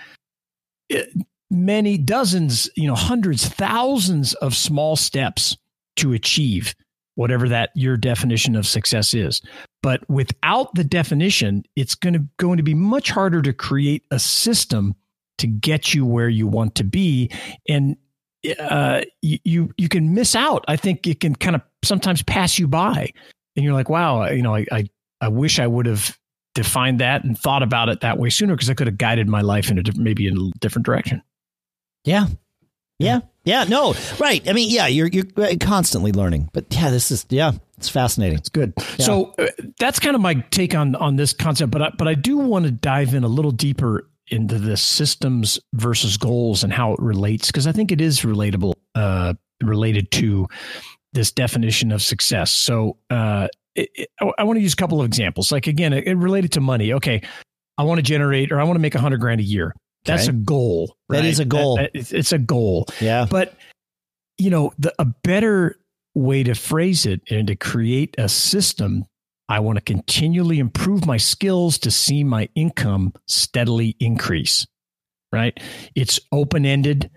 uh, 0.93 1.01
many 1.49 1.97
dozens, 1.97 2.69
you 2.75 2.87
know, 2.87 2.95
hundreds, 2.95 3.47
thousands 3.47 4.33
of 4.35 4.55
small 4.55 4.95
steps 4.95 5.57
to 5.97 6.13
achieve 6.13 6.75
whatever 7.17 7.49
that 7.49 7.71
your 7.73 7.97
definition 7.97 8.55
of 8.55 8.67
success 8.67 9.13
is. 9.15 9.41
But 9.81 10.07
without 10.07 10.73
the 10.75 10.83
definition, 10.83 11.63
it's 11.75 11.95
going 11.95 12.13
to 12.13 12.23
going 12.37 12.57
to 12.57 12.63
be 12.63 12.75
much 12.75 13.09
harder 13.09 13.41
to 13.41 13.53
create 13.53 14.03
a 14.11 14.19
system 14.19 14.95
to 15.39 15.47
get 15.47 15.93
you 15.93 16.05
where 16.05 16.29
you 16.29 16.47
want 16.47 16.75
to 16.75 16.83
be, 16.83 17.31
and 17.67 17.97
uh, 18.59 19.01
you 19.21 19.71
you 19.77 19.89
can 19.89 20.13
miss 20.13 20.35
out. 20.35 20.63
I 20.67 20.75
think 20.75 21.07
it 21.07 21.19
can 21.19 21.35
kind 21.35 21.55
of 21.55 21.61
sometimes 21.83 22.21
pass 22.23 22.59
you 22.59 22.67
by, 22.67 23.11
and 23.55 23.65
you're 23.65 23.73
like, 23.73 23.89
wow, 23.89 24.29
you 24.29 24.43
know, 24.43 24.55
I 24.55 24.65
I, 24.71 24.85
I 25.19 25.27
wish 25.27 25.59
I 25.59 25.67
would 25.67 25.87
have 25.87 26.17
defined 26.53 26.99
that 26.99 27.23
and 27.23 27.37
thought 27.37 27.63
about 27.63 27.89
it 27.89 28.01
that 28.01 28.19
way 28.19 28.29
sooner 28.29 28.55
because 28.55 28.69
I 28.69 28.73
could 28.73 28.87
have 28.87 28.97
guided 28.97 29.27
my 29.27 29.41
life 29.41 29.69
in 29.69 29.77
a 29.77 29.83
different, 29.83 30.03
maybe 30.03 30.27
in 30.27 30.37
a 30.37 30.59
different 30.59 30.85
direction. 30.85 31.21
Yeah, 32.03 32.27
yeah. 32.99 33.21
Yeah, 33.47 33.63
no, 33.63 33.95
right. 34.19 34.47
I 34.49 34.51
mean, 34.51 34.69
yeah, 34.69 34.87
you're 34.87 35.07
you're 35.07 35.25
constantly 35.61 36.11
learning, 36.11 36.49
but 36.51 36.65
yeah, 36.69 36.89
this 36.89 37.11
is 37.11 37.25
yeah, 37.29 37.53
it's 37.77 37.87
fascinating. 37.87 38.37
It's 38.37 38.49
good. 38.49 38.73
Yeah. 38.77 39.05
So 39.05 39.33
uh, 39.39 39.47
that's 39.79 39.99
kind 39.99 40.15
of 40.15 40.21
my 40.21 40.33
take 40.51 40.75
on 40.75 40.95
on 40.95 41.15
this 41.15 41.31
concept, 41.31 41.71
but 41.71 41.81
I, 41.81 41.91
but 41.97 42.09
I 42.09 42.13
do 42.13 42.37
want 42.37 42.65
to 42.65 42.71
dive 42.71 43.13
in 43.13 43.23
a 43.23 43.29
little 43.29 43.51
deeper 43.51 44.09
into 44.27 44.59
the 44.59 44.75
systems 44.75 45.59
versus 45.73 46.17
goals 46.17 46.65
and 46.65 46.73
how 46.73 46.91
it 46.91 46.99
relates 46.99 47.47
because 47.47 47.65
I 47.67 47.71
think 47.71 47.93
it 47.93 48.01
is 48.01 48.21
relatable, 48.21 48.73
uh, 48.95 49.35
related 49.63 50.11
to 50.11 50.47
this 51.13 51.31
definition 51.31 51.93
of 51.93 52.01
success. 52.01 52.51
So 52.51 52.97
uh, 53.09 53.47
it, 53.75 53.89
it, 53.95 54.09
I 54.37 54.43
want 54.43 54.57
to 54.57 54.61
use 54.61 54.73
a 54.73 54.75
couple 54.75 54.99
of 54.99 55.05
examples. 55.05 55.53
Like 55.53 55.67
again, 55.67 55.93
it, 55.93 56.05
it 56.05 56.15
related 56.15 56.51
to 56.53 56.59
money. 56.59 56.91
Okay, 56.91 57.21
I 57.77 57.83
want 57.83 57.99
to 57.99 58.03
generate 58.03 58.51
or 58.51 58.59
I 58.59 58.65
want 58.65 58.75
to 58.75 58.81
make 58.81 58.95
a 58.95 58.99
hundred 58.99 59.21
grand 59.21 59.39
a 59.39 59.45
year. 59.45 59.73
That's 60.07 60.27
a 60.27 60.33
goal. 60.33 60.95
Right? 61.09 61.21
That 61.21 61.25
is 61.25 61.39
a 61.39 61.45
goal. 61.45 61.77
That, 61.77 61.91
that, 61.93 62.13
it's 62.13 62.31
a 62.31 62.37
goal. 62.37 62.87
Yeah. 62.99 63.27
But 63.29 63.53
you 64.37 64.49
know, 64.49 64.73
the, 64.77 64.93
a 64.99 65.05
better 65.05 65.77
way 66.13 66.43
to 66.43 66.53
phrase 66.53 67.05
it 67.05 67.21
and 67.29 67.47
to 67.47 67.55
create 67.55 68.15
a 68.17 68.29
system, 68.29 69.05
I 69.49 69.59
want 69.59 69.77
to 69.77 69.81
continually 69.81 70.59
improve 70.59 71.05
my 71.05 71.17
skills 71.17 71.77
to 71.79 71.91
see 71.91 72.23
my 72.23 72.49
income 72.55 73.13
steadily 73.27 73.95
increase. 73.99 74.65
Right? 75.31 75.59
It's 75.93 76.19
open 76.31 76.65
ended, 76.65 77.09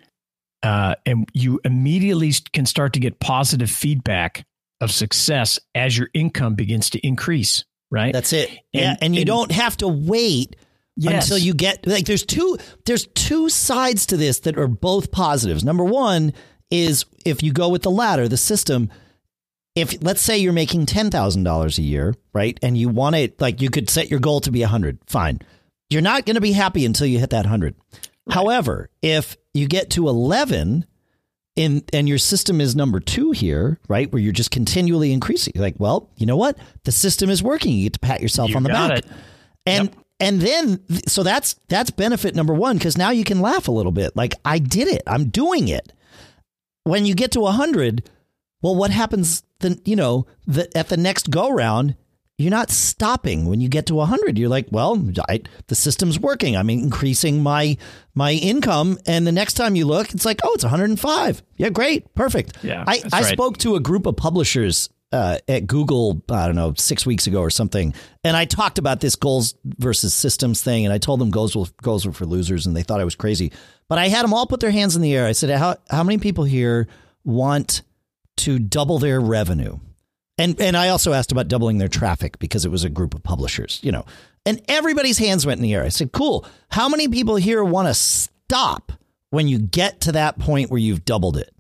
uh, 0.63 0.97
and 1.07 1.29
you 1.33 1.61
immediately 1.65 2.33
can 2.53 2.67
start 2.67 2.95
to 2.95 3.01
get 3.01 3.21
positive 3.21 3.71
feedback 3.71 4.45
of 4.81 4.91
success 4.91 5.59
as 5.75 5.97
your 5.97 6.09
income 6.13 6.55
begins 6.55 6.91
to 6.91 7.07
increase. 7.07 7.65
Right? 7.91 8.13
That's 8.13 8.33
it. 8.33 8.51
And, 8.51 8.59
yeah, 8.73 8.97
and 9.01 9.15
you 9.15 9.23
and, 9.23 9.27
don't 9.27 9.53
have 9.53 9.77
to 9.79 9.89
wait 9.89 10.57
yes. 11.01 11.25
until 11.25 11.39
you 11.39 11.55
get 11.55 11.87
like 11.87 12.07
there's 12.07 12.25
two 12.25 12.59
there's 12.85 13.07
two 13.09 13.49
sides 13.49 14.07
to 14.07 14.17
this 14.17 14.41
that 14.41 14.59
are 14.59 14.69
both 14.69 15.11
positives. 15.11 15.65
Number 15.65 15.85
one 15.85 16.33
is 16.71 17.05
if 17.25 17.43
you 17.43 17.53
go 17.53 17.69
with 17.69 17.83
the 17.83 17.91
latter, 17.91 18.29
the 18.29 18.37
system. 18.37 18.91
If 19.77 20.03
let's 20.03 20.21
say 20.21 20.37
you're 20.39 20.53
making 20.53 20.87
ten 20.87 21.11
thousand 21.11 21.45
dollars 21.45 21.79
a 21.79 21.83
year, 21.83 22.15
right, 22.33 22.59
and 22.61 22.77
you 22.77 22.89
want 22.89 23.17
it 23.17 23.41
like 23.41 23.61
you 23.61 23.71
could 23.71 23.89
set 23.89 24.11
your 24.11 24.19
goal 24.19 24.41
to 24.41 24.51
be 24.51 24.63
a 24.63 24.69
hundred, 24.69 24.99
fine. 25.07 25.41
You're 25.89 26.03
not 26.03 26.27
going 26.27 26.35
to 26.35 26.41
be 26.41 26.53
happy 26.53 26.85
until 26.85 27.07
you 27.07 27.19
hit 27.21 27.31
that 27.31 27.47
hundred. 27.47 27.77
Right. 28.27 28.35
However, 28.35 28.91
if 29.01 29.37
you 29.55 29.69
get 29.69 29.91
to 29.91 30.09
eleven 30.09 30.87
in 31.57 31.85
and 31.93 32.09
your 32.09 32.19
system 32.19 32.61
is 32.61 32.75
number 32.75 33.01
two 33.01 33.31
here, 33.31 33.79
right? 33.89 34.11
Where 34.13 34.21
you're 34.21 34.33
just 34.33 34.51
continually 34.51 35.13
increasing. 35.13 35.53
Like, 35.57 35.77
well, 35.79 36.11
you 36.17 36.27
know 36.27 36.37
what? 36.37 36.59
The 36.85 36.93
system 36.93 37.31
is 37.31 37.43
working. 37.43 37.73
You 37.73 37.85
get 37.85 37.93
to 37.95 38.01
pat 38.01 38.21
yourself 38.21 38.51
you 38.51 38.57
on 38.57 38.63
the 38.65 38.71
back. 38.71 38.99
It. 38.99 39.07
And 39.67 39.89
yep. 39.89 40.05
And 40.21 40.41
then 40.41 40.81
so 41.09 41.23
that's 41.23 41.55
that's 41.69 41.91
benefit 41.91 42.35
number 42.35 42.55
one 42.55 42.77
because 42.77 42.99
now 42.99 43.11
you 43.11 43.25
can 43.25 43.41
laugh 43.41 43.67
a 43.67 43.73
little 43.73 43.93
bit. 43.93 44.15
Like, 44.15 44.35
I 44.45 44.59
did 44.59 44.87
it. 44.87 45.03
I'm 45.07 45.31
doing 45.31 45.69
it. 45.69 45.93
When 46.85 47.07
you 47.07 47.15
get 47.15 47.33
to 47.33 47.47
a 47.47 47.53
hundred, 47.53 48.09
well, 48.63 48.77
what 48.77 48.91
happens 48.91 49.43
then, 49.61 49.81
you 49.85 49.97
know, 49.97 50.27
the, 50.47 50.75
at 50.77 50.89
the 50.89 50.97
next 50.97 51.31
go 51.31 51.51
round, 51.51 51.97
you're 52.39 52.51
not 52.51 52.71
stopping 52.71 53.47
when 53.47 53.61
you 53.61 53.69
get 53.69 53.85
to 53.87 53.95
100 53.95 54.39
you're 54.39 54.49
like 54.49 54.67
well 54.71 54.99
I, 55.29 55.43
the 55.67 55.75
system's 55.75 56.19
working 56.19 56.57
i'm 56.57 56.71
increasing 56.71 57.43
my 57.43 57.77
my 58.15 58.33
income 58.33 58.99
and 59.05 59.27
the 59.27 59.33
next 59.33 59.55
time 59.55 59.77
you 59.77 59.85
look 59.85 60.15
it's 60.15 60.25
like 60.25 60.41
oh 60.43 60.55
it's 60.55 60.65
105 60.65 61.43
yeah 61.59 61.69
great 61.69 62.15
perfect 62.15 62.57
yeah 62.65 62.83
i, 62.87 63.03
I 63.13 63.21
right. 63.21 63.33
spoke 63.33 63.59
to 63.59 63.77
a 63.77 63.81
group 63.81 64.07
of 64.07 64.17
publishers 64.17 64.89
uh, 65.13 65.39
at 65.49 65.67
google 65.67 66.23
i 66.31 66.47
don't 66.47 66.57
know 66.57 66.73
six 66.77 67.05
weeks 67.05 67.27
ago 67.27 67.41
or 67.41 67.51
something 67.51 67.95
and 68.25 68.37
i 68.37 68.45
talked 68.45 68.79
about 68.79 69.01
this 69.01 69.17
goals 69.17 69.55
versus 69.65 70.15
systems 70.15 70.63
thing 70.63 70.85
and 70.85 70.93
i 70.93 70.99
told 70.99 71.21
them 71.21 71.31
goals, 71.31 71.55
goals 71.83 72.07
were 72.07 72.13
for 72.13 72.27
losers 72.27 72.67
and 72.67 72.77
they 72.77 72.83
thought 72.83 73.01
i 73.01 73.05
was 73.05 73.15
crazy 73.15 73.53
but 73.89 73.99
i 73.99 74.09
had 74.09 74.23
them 74.23 74.33
all 74.33 74.47
put 74.47 74.61
their 74.61 74.71
hands 74.71 74.95
in 74.97 75.03
the 75.03 75.15
air 75.15 75.27
i 75.27 75.33
said 75.33 75.51
how, 75.51 75.77
how 75.91 76.05
many 76.05 76.19
people 76.19 76.45
here 76.45 76.87
want 77.25 77.83
to 78.37 78.59
double 78.59 78.99
their 78.99 79.21
revenue 79.21 79.79
and 80.41 80.59
and 80.59 80.77
I 80.77 80.89
also 80.89 81.13
asked 81.13 81.33
about 81.33 81.49
doubling 81.49 81.79
their 81.79 81.89
traffic 81.89 82.39
because 82.39 82.65
it 82.65 82.71
was 82.71 82.83
a 82.83 82.89
group 82.89 83.15
of 83.15 83.23
publishers, 83.23 83.79
you 83.83 83.93
know. 83.93 84.07
And 84.47 84.63
everybody's 84.69 85.19
hands 85.19 85.45
went 85.45 85.59
in 85.59 85.63
the 85.63 85.75
air. 85.75 85.85
I 85.85 85.91
said, 85.91 86.13
"Cool. 86.13 86.47
How 86.71 86.89
many 86.89 87.09
people 87.09 87.37
here 87.37 87.63
want 87.63 87.89
to 87.89 87.95
stop 87.95 88.91
when 89.29 89.49
you 89.49 89.59
get 89.59 90.01
to 90.03 90.13
that 90.13 90.39
point 90.39 90.71
where 90.71 90.81
you've 90.81 91.05
doubled 91.05 91.37
it?" 91.37 91.55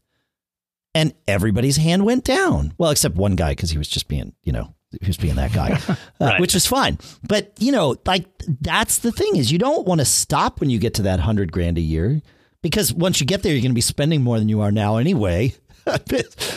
And 0.94 1.14
everybody's 1.28 1.76
hand 1.76 2.04
went 2.04 2.24
down. 2.24 2.74
Well, 2.76 2.90
except 2.90 3.14
one 3.14 3.36
guy 3.36 3.52
because 3.52 3.70
he 3.70 3.78
was 3.78 3.88
just 3.88 4.08
being, 4.08 4.34
you 4.42 4.52
know, 4.52 4.74
he 5.00 5.06
was 5.06 5.16
being 5.16 5.36
that 5.36 5.52
guy, 5.52 5.78
uh, 5.88 5.96
right. 6.20 6.40
which 6.40 6.54
is 6.54 6.66
fine. 6.66 6.98
But 7.22 7.52
you 7.58 7.70
know, 7.70 7.96
like 8.06 8.26
that's 8.60 8.98
the 8.98 9.12
thing 9.12 9.36
is 9.36 9.52
you 9.52 9.58
don't 9.58 9.86
want 9.86 10.00
to 10.00 10.04
stop 10.04 10.60
when 10.60 10.70
you 10.70 10.78
get 10.78 10.94
to 10.94 11.02
that 11.02 11.20
hundred 11.20 11.52
grand 11.52 11.78
a 11.78 11.80
year 11.80 12.20
because 12.62 12.92
once 12.92 13.20
you 13.20 13.26
get 13.26 13.42
there, 13.42 13.52
you're 13.52 13.62
going 13.62 13.70
to 13.70 13.74
be 13.74 13.80
spending 13.80 14.22
more 14.22 14.38
than 14.38 14.48
you 14.48 14.60
are 14.60 14.72
now 14.72 14.96
anyway. 14.96 15.54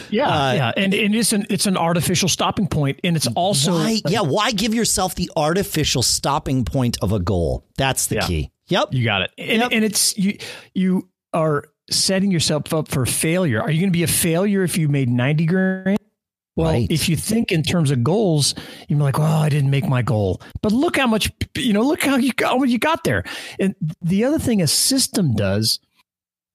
yeah, 0.09 0.27
uh, 0.27 0.53
yeah, 0.53 0.71
and, 0.75 0.93
and 0.93 1.15
it's 1.15 1.31
an 1.31 1.45
it's 1.49 1.65
an 1.65 1.77
artificial 1.77 2.27
stopping 2.27 2.67
point, 2.67 2.99
and 3.03 3.15
it's 3.15 3.27
also 3.27 3.71
why, 3.71 4.01
yeah. 4.07 4.21
Why 4.21 4.51
give 4.51 4.73
yourself 4.73 5.15
the 5.15 5.31
artificial 5.35 6.03
stopping 6.03 6.65
point 6.65 6.97
of 7.01 7.13
a 7.13 7.19
goal? 7.19 7.65
That's 7.77 8.07
the 8.07 8.15
yeah. 8.15 8.27
key. 8.27 8.51
Yep, 8.67 8.89
you 8.91 9.05
got 9.05 9.21
it. 9.21 9.31
And, 9.37 9.61
yep. 9.61 9.69
and 9.71 9.85
it's 9.85 10.17
you 10.17 10.37
you 10.73 11.09
are 11.33 11.65
setting 11.89 12.31
yourself 12.31 12.73
up 12.73 12.87
for 12.87 13.05
failure. 13.05 13.61
Are 13.61 13.71
you 13.71 13.79
going 13.79 13.91
to 13.91 13.97
be 13.97 14.03
a 14.03 14.07
failure 14.07 14.63
if 14.63 14.77
you 14.77 14.89
made 14.89 15.09
ninety 15.09 15.45
grand? 15.45 15.97
Well, 16.55 16.71
right. 16.71 16.91
if 16.91 17.09
you 17.09 17.15
think 17.15 17.51
in 17.51 17.63
terms 17.63 17.89
of 17.89 18.03
goals, 18.03 18.53
you're 18.87 18.99
like, 18.99 19.19
"Oh, 19.19 19.23
I 19.23 19.49
didn't 19.49 19.71
make 19.71 19.87
my 19.87 20.01
goal," 20.01 20.41
but 20.61 20.71
look 20.71 20.97
how 20.97 21.07
much 21.07 21.31
you 21.55 21.73
know. 21.73 21.81
Look 21.81 22.03
how 22.03 22.17
you 22.17 22.31
got 22.33 22.67
you 22.67 22.77
got 22.77 23.03
there. 23.03 23.23
And 23.59 23.75
the 24.01 24.23
other 24.23 24.39
thing 24.39 24.61
a 24.61 24.67
system 24.67 25.33
does 25.33 25.79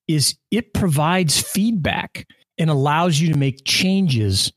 is 0.07 0.37
it 0.51 0.73
provides 0.73 1.41
feedback 1.41 2.27
and 2.57 2.71
allows 2.71 3.21
you 3.21 3.33
to 3.33 3.39
make 3.39 3.65
changes 3.65 4.53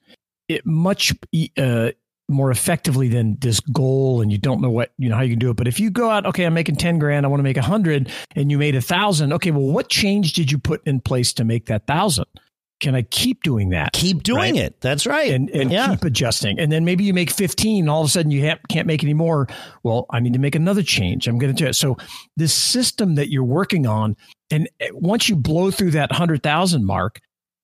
it 0.51 0.65
much 0.65 1.13
uh, 1.57 1.91
more 2.31 2.51
effectively 2.51 3.07
than 3.07 3.37
this 3.39 3.59
goal 3.59 4.21
and 4.21 4.31
you 4.31 4.37
don't 4.37 4.61
know 4.61 4.69
what 4.69 4.91
you 4.97 5.09
know 5.09 5.15
how 5.15 5.21
you 5.21 5.31
can 5.31 5.39
do 5.39 5.49
it. 5.49 5.57
But 5.57 5.67
if 5.67 5.79
you 5.79 5.89
go 5.89 6.09
out 6.09 6.25
okay 6.25 6.45
i'm 6.45 6.53
making 6.53 6.75
10 6.75 6.99
grand 6.99 7.25
i 7.25 7.29
want 7.29 7.39
to 7.39 7.43
make 7.43 7.57
a 7.57 7.61
100 7.61 8.09
and 8.35 8.51
you 8.51 8.57
made 8.57 8.75
a 8.75 8.81
thousand 8.81 9.33
okay 9.33 9.51
well 9.51 9.63
what 9.63 9.89
change 9.89 10.33
did 10.33 10.51
you 10.51 10.57
put 10.57 10.85
in 10.87 10.99
place 10.99 11.33
to 11.33 11.43
make 11.43 11.67
that 11.67 11.87
thousand? 11.87 12.25
Can 12.79 12.95
i 12.95 13.03
keep 13.03 13.43
doing 13.43 13.69
that? 13.69 13.93
Keep 13.93 14.23
doing 14.23 14.55
right? 14.55 14.63
it. 14.63 14.81
That's 14.81 15.05
right. 15.05 15.31
And, 15.31 15.49
and 15.51 15.71
yeah. 15.71 15.89
keep 15.89 16.03
adjusting. 16.03 16.59
And 16.59 16.71
then 16.71 16.83
maybe 16.83 17.03
you 17.03 17.13
make 17.13 17.29
15 17.29 17.87
all 17.87 18.01
of 18.01 18.07
a 18.07 18.09
sudden 18.09 18.31
you 18.31 18.55
can't 18.69 18.87
make 18.87 19.03
any 19.03 19.13
more. 19.13 19.47
Well 19.83 20.05
i 20.09 20.19
need 20.19 20.33
to 20.33 20.39
make 20.39 20.55
another 20.55 20.83
change. 20.83 21.27
I'm 21.27 21.37
going 21.37 21.53
to 21.55 21.63
do 21.63 21.67
it. 21.67 21.75
So 21.75 21.97
this 22.37 22.53
system 22.53 23.15
that 23.15 23.29
you're 23.29 23.43
working 23.43 23.85
on 23.85 24.15
and 24.49 24.69
eh, 24.79 24.89
once 24.93 25.29
you 25.29 25.35
blow 25.35 25.71
through 25.71 25.91
that 25.91 26.09
100000 26.11 26.85
mark 26.85 27.19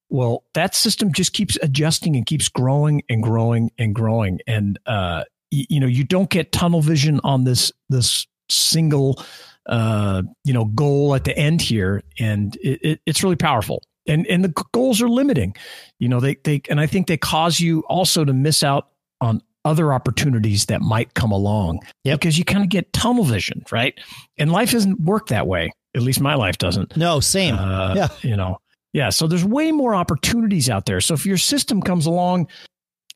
well, 0.10 0.44
that 0.54 0.76
system 0.76 1.12
just 1.12 1.34
keeps 1.34 1.58
adjusting 1.62 2.16
and 2.16 2.26
keeps 2.26 2.48
growing 2.48 3.04
and 3.10 3.22
growing 3.22 3.72
and 3.78 3.94
growing. 3.94 4.40
And 4.48 4.80
uh, 4.86 5.24
y- 5.52 5.66
you 5.70 5.80
know, 5.80 5.88
you 5.88 6.04
don't 6.04 6.30
get 6.30 6.52
tunnel 6.52 6.82
vision 6.82 7.20
on 7.24 7.44
this 7.44 7.72
this 7.90 8.28
single 8.50 9.22
uh, 9.68 10.24
you 10.44 10.54
know 10.54 10.66
goal 10.66 11.16
at 11.16 11.26
the 11.26 11.38
end 11.38 11.62
here, 11.62 12.04
and 12.20 12.56
it, 12.58 12.80
it, 12.82 13.02
it's 13.06 13.24
really 13.24 13.36
powerful. 13.36 13.82
And 14.08 14.26
and 14.28 14.44
the 14.44 14.66
goals 14.72 15.02
are 15.02 15.10
limiting. 15.10 15.56
You 16.00 16.08
know, 16.08 16.20
they 16.20 16.36
they 16.44 16.62
and 16.70 16.80
I 16.80 16.88
think 16.88 17.08
they 17.08 17.18
cause 17.18 17.60
you 17.60 17.82
also 17.90 18.24
to 18.24 18.34
miss 18.34 18.64
out 18.64 18.90
on 19.20 19.42
other 19.66 19.92
opportunities 19.92 20.68
that 20.68 20.82
might 20.82 21.14
come 21.14 21.32
along 21.32 21.82
yep. 22.06 22.20
because 22.20 22.38
you 22.38 22.46
kind 22.46 22.64
of 22.64 22.70
get 22.70 22.94
tunnel 22.94 23.26
vision, 23.26 23.66
right? 23.70 24.00
And 24.38 24.50
life 24.50 24.72
doesn't 24.72 25.02
work 25.02 25.28
that 25.28 25.46
way. 25.46 25.72
At 25.94 26.04
least 26.04 26.22
my 26.22 26.36
life 26.36 26.58
doesn't. 26.58 26.96
No, 26.96 27.20
same. 27.20 27.56
Uh, 27.56 27.94
yeah. 27.96 28.08
You 28.22 28.38
know, 28.38 28.60
yeah. 28.98 29.10
So 29.10 29.28
there's 29.28 29.46
way 29.46 29.72
more 29.72 29.94
opportunities 29.94 30.72
out 30.72 30.88
there. 30.88 31.02
So 31.02 31.14
if 31.14 31.24
your 31.24 31.38
system 31.38 31.84
comes 31.84 32.08
along 32.08 32.48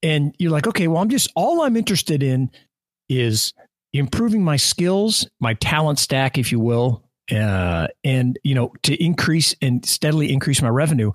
and 0.03 0.35
you're 0.37 0.51
like, 0.51 0.67
okay, 0.67 0.87
well, 0.87 1.01
I'm 1.01 1.09
just 1.09 1.31
all 1.35 1.63
I'm 1.63 1.75
interested 1.75 2.21
in 2.21 2.51
is 3.09 3.51
improving 3.91 4.43
my 4.43 4.57
skills, 4.57 5.27
my 5.39 5.55
talent 5.55 5.97
stack, 5.97 6.37
if 6.37 6.51
you 6.51 6.59
will, 6.59 7.03
uh, 7.31 7.87
and 8.03 8.37
you 8.43 8.53
know, 8.53 8.71
to 8.83 9.03
increase 9.03 9.55
and 9.59 9.83
steadily 9.83 10.31
increase 10.31 10.61
my 10.61 10.69
revenue, 10.69 11.13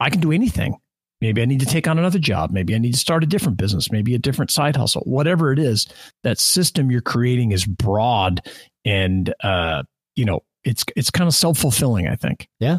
I 0.00 0.10
can 0.10 0.20
do 0.20 0.32
anything. 0.32 0.74
Maybe 1.20 1.40
I 1.40 1.44
need 1.44 1.60
to 1.60 1.66
take 1.66 1.86
on 1.86 1.96
another 1.96 2.18
job. 2.18 2.50
Maybe 2.50 2.74
I 2.74 2.78
need 2.78 2.94
to 2.94 2.98
start 2.98 3.22
a 3.22 3.28
different 3.28 3.56
business, 3.56 3.92
maybe 3.92 4.16
a 4.16 4.18
different 4.18 4.50
side 4.50 4.74
hustle, 4.74 5.02
whatever 5.02 5.52
it 5.52 5.60
is. 5.60 5.86
That 6.24 6.40
system 6.40 6.90
you're 6.90 7.02
creating 7.02 7.52
is 7.52 7.64
broad 7.64 8.44
and, 8.84 9.32
uh, 9.44 9.84
you 10.16 10.24
know, 10.24 10.40
it's, 10.64 10.84
it's 10.96 11.10
kind 11.10 11.28
of 11.28 11.36
self 11.36 11.56
fulfilling, 11.56 12.08
I 12.08 12.16
think. 12.16 12.48
Yeah. 12.58 12.78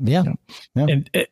Yeah. 0.00 0.24
yeah. 0.74 0.86
And 0.88 1.10
it, 1.12 1.30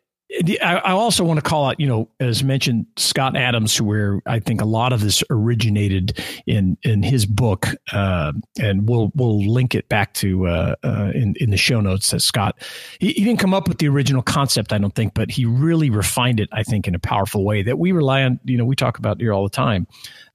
I 0.62 0.90
also 0.90 1.24
want 1.24 1.38
to 1.38 1.42
call 1.42 1.70
out, 1.70 1.80
you 1.80 1.86
know, 1.86 2.10
as 2.20 2.44
mentioned, 2.44 2.84
Scott 2.98 3.34
Adams, 3.34 3.80
where 3.80 4.20
I 4.26 4.40
think 4.40 4.60
a 4.60 4.66
lot 4.66 4.92
of 4.92 5.00
this 5.00 5.24
originated 5.30 6.22
in 6.46 6.76
in 6.82 7.02
his 7.02 7.24
book, 7.24 7.68
uh, 7.92 8.32
and 8.60 8.86
we'll 8.86 9.10
we'll 9.14 9.42
link 9.50 9.74
it 9.74 9.88
back 9.88 10.12
to 10.14 10.46
uh, 10.46 10.74
uh, 10.84 11.12
in 11.14 11.34
in 11.40 11.48
the 11.48 11.56
show 11.56 11.80
notes. 11.80 12.10
That 12.10 12.20
Scott 12.20 12.62
he, 13.00 13.14
he, 13.14 13.24
didn't 13.24 13.40
come 13.40 13.54
up 13.54 13.68
with 13.68 13.78
the 13.78 13.88
original 13.88 14.20
concept, 14.20 14.74
I 14.74 14.78
don't 14.78 14.94
think, 14.94 15.14
but 15.14 15.30
he 15.30 15.46
really 15.46 15.88
refined 15.88 16.40
it, 16.40 16.50
I 16.52 16.62
think, 16.62 16.86
in 16.86 16.94
a 16.94 16.98
powerful 16.98 17.42
way 17.42 17.62
that 17.62 17.78
we 17.78 17.92
rely 17.92 18.22
on. 18.22 18.38
You 18.44 18.58
know, 18.58 18.66
we 18.66 18.76
talk 18.76 18.98
about 18.98 19.18
here 19.20 19.32
all 19.32 19.44
the 19.44 19.50
time. 19.50 19.86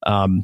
Um, 0.08 0.44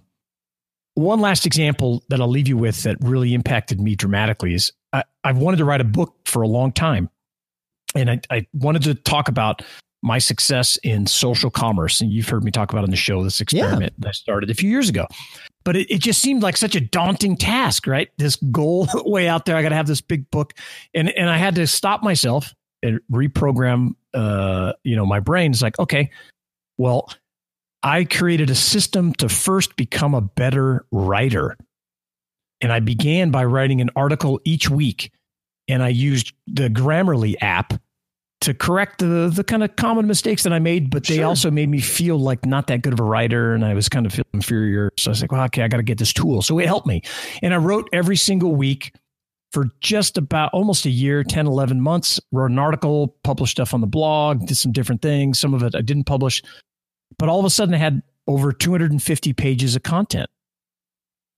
one 0.93 1.21
last 1.21 1.47
example 1.47 2.03
that 2.09 2.21
I'll 2.21 2.29
leave 2.29 2.47
you 2.47 2.57
with 2.57 2.83
that 2.83 2.97
really 3.01 3.33
impacted 3.33 3.81
me 3.81 3.95
dramatically 3.95 4.53
is 4.53 4.71
I, 4.93 5.05
I've 5.23 5.37
wanted 5.37 5.57
to 5.57 5.65
write 5.65 5.81
a 5.81 5.85
book 5.85 6.13
for 6.25 6.43
a 6.43 6.47
long 6.47 6.71
time 6.71 7.09
and 7.95 8.09
I, 8.09 8.19
I 8.29 8.47
wanted 8.53 8.83
to 8.83 8.95
talk 8.95 9.27
about 9.27 9.61
my 10.01 10.17
success 10.17 10.77
in 10.77 11.05
social 11.05 11.49
commerce. 11.49 12.01
And 12.01 12.11
you've 12.11 12.29
heard 12.29 12.43
me 12.43 12.51
talk 12.51 12.71
about 12.71 12.83
on 12.83 12.89
the 12.89 12.95
show 12.95 13.23
this 13.23 13.41
experiment 13.41 13.93
yeah. 13.97 14.03
that 14.03 14.07
I 14.09 14.11
started 14.11 14.49
a 14.49 14.53
few 14.53 14.69
years 14.69 14.89
ago. 14.89 15.05
But 15.65 15.75
it, 15.75 15.91
it 15.91 15.97
just 15.99 16.21
seemed 16.21 16.41
like 16.41 16.55
such 16.55 16.75
a 16.75 16.79
daunting 16.79 17.35
task, 17.35 17.85
right? 17.85 18.09
This 18.17 18.37
goal 18.37 18.87
way 19.05 19.27
out 19.27 19.45
there. 19.45 19.55
I 19.55 19.61
got 19.61 19.69
to 19.69 19.75
have 19.75 19.87
this 19.87 20.01
big 20.01 20.29
book. 20.31 20.53
And, 20.93 21.09
and 21.09 21.29
I 21.29 21.37
had 21.37 21.55
to 21.55 21.67
stop 21.67 22.01
myself 22.01 22.53
and 22.81 23.01
reprogram, 23.11 23.91
uh, 24.13 24.73
you 24.83 24.95
know, 24.95 25.05
my 25.05 25.19
brain. 25.19 25.51
It's 25.51 25.61
like, 25.61 25.77
okay, 25.79 26.11
well, 26.77 27.11
I 27.83 28.05
created 28.05 28.49
a 28.49 28.55
system 28.55 29.13
to 29.15 29.27
first 29.27 29.75
become 29.75 30.13
a 30.13 30.21
better 30.21 30.85
writer. 30.91 31.57
And 32.61 32.71
I 32.71 32.79
began 32.79 33.31
by 33.31 33.45
writing 33.45 33.81
an 33.81 33.89
article 33.95 34.39
each 34.45 34.69
week 34.69 35.11
and 35.69 35.83
I 35.83 35.89
used 35.89 36.33
the 36.47 36.67
Grammarly 36.67 37.35
app 37.39 37.73
to 38.41 38.53
correct 38.53 38.99
the 38.99 39.31
the 39.33 39.43
kind 39.43 39.63
of 39.63 39.75
common 39.75 40.07
mistakes 40.07 40.43
that 40.43 40.53
I 40.53 40.59
made, 40.59 40.89
but 40.89 41.05
they 41.05 41.17
sure. 41.17 41.25
also 41.25 41.51
made 41.51 41.69
me 41.69 41.79
feel 41.79 42.17
like 42.17 42.45
not 42.45 42.67
that 42.67 42.81
good 42.81 42.93
of 42.93 42.99
a 42.99 43.03
writer, 43.03 43.53
and 43.53 43.63
I 43.63 43.73
was 43.73 43.87
kind 43.89 44.05
of 44.05 44.13
feeling 44.13 44.25
inferior. 44.33 44.91
So 44.97 45.09
I 45.09 45.11
was 45.11 45.21
like, 45.21 45.31
well, 45.31 45.43
okay, 45.45 45.63
I 45.63 45.67
got 45.67 45.77
to 45.77 45.83
get 45.83 45.97
this 45.97 46.13
tool. 46.13 46.41
So 46.41 46.57
it 46.59 46.65
helped 46.65 46.87
me, 46.87 47.01
and 47.41 47.53
I 47.53 47.57
wrote 47.57 47.87
every 47.93 48.15
single 48.15 48.55
week 48.55 48.93
for 49.51 49.69
just 49.81 50.17
about 50.17 50.53
almost 50.53 50.85
a 50.85 50.89
year 50.89 51.23
10 51.23 51.47
11 51.47 51.81
months 51.81 52.19
wrote 52.31 52.51
an 52.51 52.59
article 52.59 53.15
published 53.23 53.51
stuff 53.51 53.73
on 53.73 53.81
the 53.81 53.87
blog 53.87 54.45
did 54.45 54.55
some 54.55 54.71
different 54.71 55.01
things 55.01 55.39
some 55.39 55.55
of 55.55 55.63
it 55.63 55.73
i 55.75 55.81
didn't 55.81 56.03
publish 56.03 56.43
but 57.17 57.29
all 57.29 57.39
of 57.39 57.45
a 57.45 57.49
sudden 57.49 57.73
i 57.73 57.77
had 57.77 58.03
over 58.27 58.51
250 58.51 59.33
pages 59.33 59.75
of 59.75 59.81
content 59.81 60.29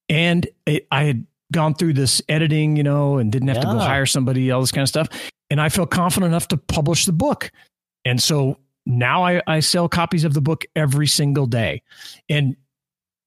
and 0.10 0.48
it, 0.65 0.86
i 0.91 1.04
had 1.04 1.26
gone 1.52 1.74
through 1.74 1.94
this 1.94 2.22
editing, 2.30 2.76
you 2.76 2.84
know, 2.84 3.18
and 3.18 3.32
didn't 3.32 3.50
have 3.50 3.58
yeah. 3.58 3.64
to 3.64 3.68
go 3.74 3.80
hire 3.80 4.06
somebody, 4.06 4.52
all 4.52 4.62
this 4.62 4.72
kind 4.72 4.84
of 4.84 4.90
stuff. 4.90 5.08
And 5.50 5.60
I 5.60 5.70
feel 5.70 5.86
confident 5.86 6.32
enough 6.32 6.48
to 6.50 6.58
publish 6.58 7.06
the 7.06 7.12
book. 7.12 7.52
And 8.06 8.22
so 8.22 8.58
now 8.86 9.24
I, 9.24 9.42
I 9.48 9.60
sell 9.60 9.88
copies 9.90 10.24
of 10.24 10.34
the 10.34 10.42
book 10.42 10.66
every 10.76 11.08
single 11.08 11.46
day. 11.46 11.84
And 12.30 12.56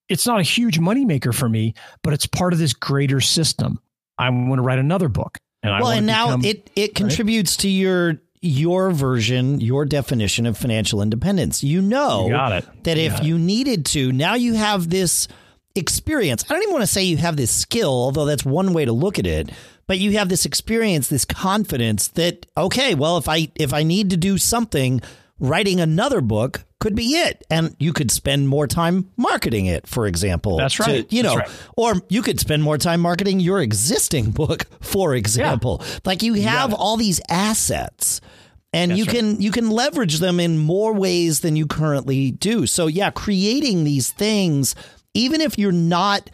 it's 0.08 0.26
not 0.26 0.40
a 0.40 0.42
huge 0.42 0.78
moneymaker 0.78 1.34
for 1.34 1.48
me, 1.48 1.74
but 2.02 2.12
it's 2.12 2.26
part 2.26 2.52
of 2.52 2.58
this 2.58 2.72
greater 2.72 3.20
system. 3.20 3.78
I 4.18 4.30
want 4.30 4.58
to 4.58 4.62
write 4.62 4.78
another 4.78 5.08
book. 5.08 5.38
And 5.62 5.82
well, 5.82 5.92
and 5.92 6.06
now 6.06 6.36
become, 6.36 6.44
it 6.44 6.70
it 6.76 6.94
contributes 6.94 7.54
right? 7.54 7.62
to 7.62 7.68
your 7.68 8.20
your 8.42 8.90
version, 8.90 9.60
your 9.60 9.86
definition 9.86 10.44
of 10.44 10.58
financial 10.58 11.00
independence. 11.00 11.64
You 11.64 11.80
know 11.80 12.26
you 12.26 12.32
got 12.32 12.52
it. 12.52 12.84
that 12.84 12.98
you 12.98 13.04
if 13.04 13.24
you 13.24 13.38
needed 13.38 13.86
to, 13.86 14.12
now 14.12 14.34
you 14.34 14.52
have 14.54 14.90
this 14.90 15.26
experience. 15.74 16.44
I 16.44 16.54
don't 16.54 16.62
even 16.62 16.72
want 16.72 16.82
to 16.82 16.88
say 16.88 17.02
you 17.04 17.16
have 17.18 17.36
this 17.36 17.50
skill, 17.50 17.90
although 17.90 18.24
that's 18.24 18.44
one 18.44 18.72
way 18.72 18.84
to 18.84 18.92
look 18.92 19.18
at 19.18 19.26
it. 19.26 19.50
But 19.86 19.98
you 19.98 20.12
have 20.12 20.30
this 20.30 20.46
experience, 20.46 21.08
this 21.08 21.24
confidence 21.24 22.08
that 22.08 22.46
okay, 22.56 22.94
well, 22.94 23.18
if 23.18 23.28
I 23.28 23.48
if 23.56 23.74
I 23.74 23.82
need 23.82 24.10
to 24.10 24.16
do 24.16 24.38
something, 24.38 25.02
writing 25.38 25.80
another 25.80 26.20
book 26.20 26.64
could 26.80 26.94
be 26.94 27.16
it. 27.16 27.42
And 27.50 27.74
you 27.78 27.92
could 27.92 28.10
spend 28.10 28.48
more 28.48 28.66
time 28.66 29.10
marketing 29.16 29.66
it, 29.66 29.86
for 29.86 30.06
example. 30.06 30.58
That's 30.58 30.78
right. 30.78 31.08
To, 31.08 31.16
you 31.16 31.22
know, 31.22 31.36
right. 31.36 31.50
or 31.76 31.94
you 32.08 32.20
could 32.20 32.38
spend 32.38 32.62
more 32.62 32.76
time 32.76 33.00
marketing 33.00 33.40
your 33.40 33.60
existing 33.60 34.30
book, 34.32 34.66
for 34.80 35.14
example. 35.14 35.80
Yeah. 35.80 35.98
Like 36.04 36.22
you 36.22 36.34
have 36.34 36.74
all 36.74 36.96
these 36.96 37.20
assets 37.28 38.20
and 38.74 38.90
That's 38.90 38.98
you 38.98 39.06
can 39.06 39.30
right. 39.32 39.40
you 39.40 39.50
can 39.50 39.70
leverage 39.70 40.18
them 40.18 40.40
in 40.40 40.58
more 40.58 40.92
ways 40.92 41.40
than 41.40 41.56
you 41.56 41.66
currently 41.66 42.32
do. 42.32 42.66
So 42.66 42.86
yeah, 42.86 43.10
creating 43.10 43.84
these 43.84 44.10
things 44.10 44.74
even 45.14 45.40
if 45.40 45.58
you're 45.58 45.72
not 45.72 46.30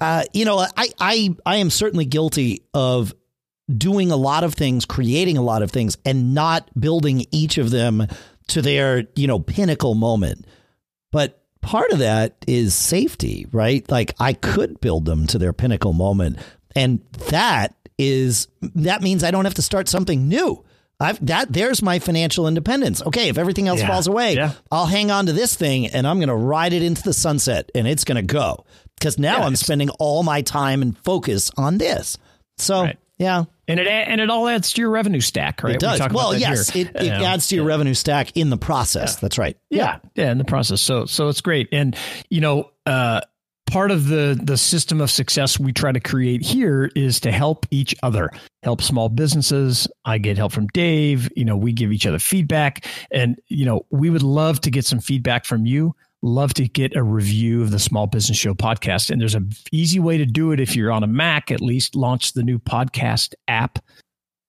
uh, 0.00 0.24
you 0.32 0.44
know, 0.44 0.58
I, 0.58 0.88
I 1.00 1.34
I 1.44 1.56
am 1.56 1.70
certainly 1.70 2.04
guilty 2.04 2.62
of 2.72 3.14
doing 3.74 4.10
a 4.10 4.16
lot 4.16 4.44
of 4.44 4.54
things, 4.54 4.84
creating 4.84 5.36
a 5.36 5.42
lot 5.42 5.62
of 5.62 5.70
things, 5.70 5.98
and 6.04 6.34
not 6.34 6.70
building 6.78 7.26
each 7.32 7.58
of 7.58 7.70
them 7.70 8.06
to 8.48 8.62
their, 8.62 9.04
you 9.16 9.26
know, 9.26 9.40
pinnacle 9.40 9.94
moment. 9.94 10.46
But 11.10 11.42
part 11.60 11.90
of 11.90 11.98
that 11.98 12.36
is 12.46 12.74
safety, 12.74 13.46
right? 13.50 13.88
Like 13.90 14.14
I 14.20 14.34
could 14.34 14.80
build 14.80 15.04
them 15.04 15.26
to 15.28 15.38
their 15.38 15.52
pinnacle 15.52 15.92
moment. 15.92 16.38
And 16.76 17.00
that 17.30 17.74
is 17.98 18.46
that 18.60 19.02
means 19.02 19.24
I 19.24 19.32
don't 19.32 19.44
have 19.44 19.54
to 19.54 19.62
start 19.62 19.88
something 19.88 20.28
new. 20.28 20.64
I've 21.00 21.24
that 21.26 21.52
there's 21.52 21.80
my 21.80 22.00
financial 22.00 22.48
independence. 22.48 23.02
Okay, 23.02 23.28
if 23.28 23.38
everything 23.38 23.68
else 23.68 23.80
yeah. 23.80 23.88
falls 23.88 24.06
away, 24.06 24.34
yeah. 24.34 24.52
I'll 24.70 24.86
hang 24.86 25.10
on 25.10 25.26
to 25.26 25.32
this 25.32 25.54
thing 25.54 25.86
and 25.86 26.06
I'm 26.06 26.18
going 26.18 26.28
to 26.28 26.34
ride 26.34 26.72
it 26.72 26.82
into 26.82 27.02
the 27.02 27.12
sunset 27.12 27.70
and 27.74 27.86
it's 27.86 28.04
going 28.04 28.16
to 28.16 28.22
go 28.22 28.64
because 28.98 29.18
now 29.18 29.38
yeah, 29.38 29.46
I'm 29.46 29.56
spending 29.56 29.90
all 29.90 30.22
my 30.22 30.42
time 30.42 30.82
and 30.82 30.98
focus 30.98 31.52
on 31.56 31.78
this. 31.78 32.18
So, 32.56 32.82
right. 32.82 32.98
yeah, 33.16 33.44
and 33.68 33.78
it 33.78 33.86
and 33.86 34.20
it 34.20 34.28
all 34.28 34.48
adds 34.48 34.72
to 34.72 34.80
your 34.80 34.90
revenue 34.90 35.20
stack, 35.20 35.62
right? 35.62 35.76
It 35.76 35.80
does. 35.80 36.00
We 36.00 36.08
well, 36.12 36.36
yes, 36.36 36.74
it, 36.74 36.88
it 36.96 37.12
adds 37.12 37.46
to 37.48 37.54
your 37.54 37.64
revenue 37.64 37.94
stack 37.94 38.36
in 38.36 38.50
the 38.50 38.56
process. 38.56 39.16
That's 39.16 39.38
right. 39.38 39.56
Yeah. 39.70 40.00
yeah, 40.14 40.24
yeah, 40.24 40.32
in 40.32 40.38
the 40.38 40.44
process. 40.44 40.80
So 40.80 41.06
so 41.06 41.28
it's 41.28 41.42
great. 41.42 41.68
And 41.70 41.96
you 42.28 42.40
know, 42.40 42.70
uh, 42.86 43.20
part 43.68 43.90
of 43.90 44.08
the 44.08 44.38
the 44.42 44.56
system 44.56 45.00
of 45.00 45.10
success 45.10 45.58
we 45.58 45.72
try 45.72 45.92
to 45.92 46.00
create 46.00 46.42
here 46.42 46.90
is 46.96 47.20
to 47.20 47.30
help 47.30 47.66
each 47.70 47.94
other, 48.02 48.30
help 48.62 48.82
small 48.82 49.08
businesses. 49.08 49.86
I 50.04 50.18
get 50.18 50.36
help 50.36 50.52
from 50.52 50.66
Dave. 50.68 51.28
You 51.36 51.44
know, 51.44 51.56
we 51.56 51.72
give 51.72 51.92
each 51.92 52.06
other 52.06 52.18
feedback, 52.18 52.86
and 53.12 53.40
you 53.48 53.64
know, 53.64 53.86
we 53.90 54.10
would 54.10 54.22
love 54.22 54.60
to 54.62 54.70
get 54.70 54.84
some 54.84 55.00
feedback 55.00 55.44
from 55.44 55.66
you 55.66 55.94
love 56.22 56.52
to 56.54 56.66
get 56.66 56.96
a 56.96 57.02
review 57.02 57.62
of 57.62 57.70
the 57.70 57.78
Small 57.78 58.06
Business 58.06 58.36
Show 58.36 58.54
podcast. 58.54 59.10
And 59.10 59.20
there's 59.20 59.34
an 59.34 59.50
easy 59.70 60.00
way 60.00 60.18
to 60.18 60.26
do 60.26 60.52
it 60.52 60.60
if 60.60 60.74
you're 60.74 60.90
on 60.90 61.04
a 61.04 61.06
Mac, 61.06 61.50
at 61.50 61.60
least 61.60 61.94
launch 61.94 62.32
the 62.32 62.42
new 62.42 62.58
podcast 62.58 63.34
app. 63.46 63.78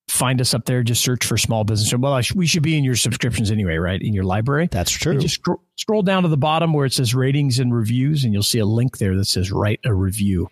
Find 0.09 0.41
us 0.41 0.53
up 0.53 0.65
there. 0.65 0.81
Just 0.81 1.03
search 1.03 1.23
for 1.23 1.37
Small 1.37 1.63
Business. 1.63 1.93
Well, 1.93 2.19
we 2.35 2.47
should 2.47 2.63
be 2.63 2.77
in 2.77 2.83
your 2.83 2.95
subscriptions 2.95 3.51
anyway, 3.51 3.77
right? 3.77 4.01
In 4.01 4.13
your 4.13 4.23
library. 4.23 4.67
That's 4.71 4.91
true. 4.91 5.13
You 5.13 5.19
just 5.19 5.35
scroll, 5.35 5.61
scroll 5.75 6.01
down 6.01 6.23
to 6.23 6.29
the 6.29 6.37
bottom 6.37 6.73
where 6.73 6.85
it 6.85 6.93
says 6.93 7.13
ratings 7.13 7.59
and 7.59 7.73
reviews, 7.73 8.23
and 8.23 8.33
you'll 8.33 8.41
see 8.41 8.59
a 8.59 8.65
link 8.65 8.97
there 8.97 9.15
that 9.15 9.25
says 9.25 9.51
write 9.51 9.79
a 9.85 9.93
review. 9.93 10.49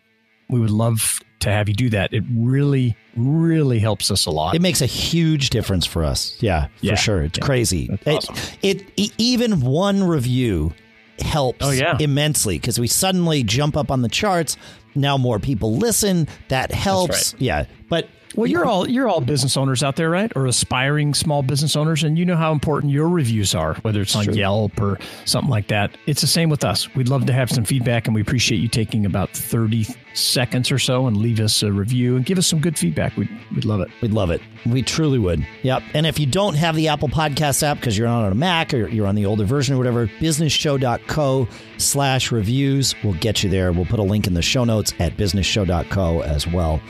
We 0.49 0.59
would 0.59 0.69
love 0.69 1.19
to 1.39 1.49
have 1.51 1.67
you 1.67 1.75
do 1.75 1.89
that. 1.89 2.13
It 2.13 2.23
really, 2.31 2.95
really 3.15 3.79
helps 3.79 4.11
us 4.11 4.25
a 4.27 4.31
lot. 4.31 4.55
It 4.55 4.61
makes 4.61 4.81
a 4.81 4.85
huge 4.85 5.49
difference 5.49 5.85
for 5.85 6.03
us. 6.03 6.37
Yeah, 6.39 6.67
yeah. 6.81 6.93
for 6.93 6.97
sure. 6.97 7.23
It's 7.23 7.39
yeah. 7.39 7.45
crazy. 7.45 7.89
Awesome. 8.05 8.35
It, 8.61 8.85
it 8.95 9.11
even 9.17 9.61
one 9.61 10.03
review 10.03 10.73
helps 11.19 11.65
oh, 11.65 11.71
yeah. 11.71 11.97
immensely 11.99 12.57
because 12.57 12.79
we 12.79 12.87
suddenly 12.87 13.43
jump 13.43 13.75
up 13.75 13.91
on 13.91 14.03
the 14.03 14.09
charts. 14.09 14.55
Now 14.95 15.17
more 15.17 15.39
people 15.39 15.77
listen. 15.77 16.27
That 16.49 16.71
helps. 16.71 17.33
Right. 17.33 17.41
Yeah. 17.41 17.65
But 17.89 18.07
well, 18.35 18.47
you're 18.47 18.65
all 18.65 18.87
you're 18.87 19.07
all 19.07 19.21
business 19.21 19.55
owners 19.55 19.83
out 19.83 19.95
there, 19.95 20.09
right? 20.09 20.31
Or 20.35 20.45
aspiring 20.45 21.13
small 21.13 21.41
business 21.41 21.75
owners, 21.75 22.03
and 22.03 22.17
you 22.17 22.25
know 22.25 22.35
how 22.35 22.51
important 22.51 22.91
your 22.91 23.07
reviews 23.07 23.55
are, 23.55 23.75
whether 23.75 24.01
it's 24.01 24.15
on. 24.15 24.33
Yelp 24.33 24.79
or 24.81 24.99
something 25.25 25.49
like 25.49 25.67
that. 25.67 25.97
It's 26.05 26.21
the 26.21 26.27
same 26.27 26.49
with 26.49 26.63
us. 26.63 26.93
We'd 26.93 27.07
love 27.07 27.25
to 27.25 27.33
have 27.33 27.49
some 27.49 27.63
feedback, 27.63 28.05
and 28.05 28.13
we 28.13 28.21
appreciate 28.21 28.59
you 28.59 28.67
taking 28.67 29.05
about 29.05 29.31
thirty 29.31 29.87
seconds 30.13 30.71
or 30.71 30.79
so 30.79 31.07
and 31.07 31.15
leave 31.17 31.39
us 31.39 31.63
a 31.63 31.71
review 31.71 32.15
and 32.15 32.25
give 32.25 32.37
us 32.37 32.47
some 32.47 32.59
good 32.59 32.77
feedback. 32.77 33.15
We'd 33.15 33.29
we'd 33.55 33.65
love 33.65 33.81
it. 33.81 33.89
We'd 34.01 34.11
love 34.11 34.29
it. 34.29 34.41
We 34.65 34.81
truly 34.81 35.19
would. 35.19 35.45
Yep. 35.63 35.83
And 35.93 36.05
if 36.05 36.19
you 36.19 36.25
don't 36.25 36.55
have 36.55 36.75
the 36.75 36.89
Apple 36.89 37.09
Podcast 37.09 37.63
app 37.63 37.77
because 37.77 37.97
you're 37.97 38.07
on 38.07 38.31
a 38.31 38.35
Mac 38.35 38.73
or 38.73 38.87
you're 38.89 39.07
on 39.07 39.15
the 39.15 39.25
older 39.25 39.45
version 39.45 39.75
or 39.75 39.77
whatever, 39.77 40.07
businessshow.co 40.07 41.47
slash 41.77 42.31
reviews 42.31 42.93
will 43.03 43.13
get 43.13 43.43
you 43.43 43.49
there. 43.49 43.71
We'll 43.71 43.85
put 43.85 43.99
a 43.99 44.03
link 44.03 44.27
in 44.27 44.33
the 44.33 44.41
show 44.41 44.63
notes 44.63 44.93
at 44.99 45.15
businessshow.co 45.15 46.21
as 46.21 46.45
well. 46.45 46.81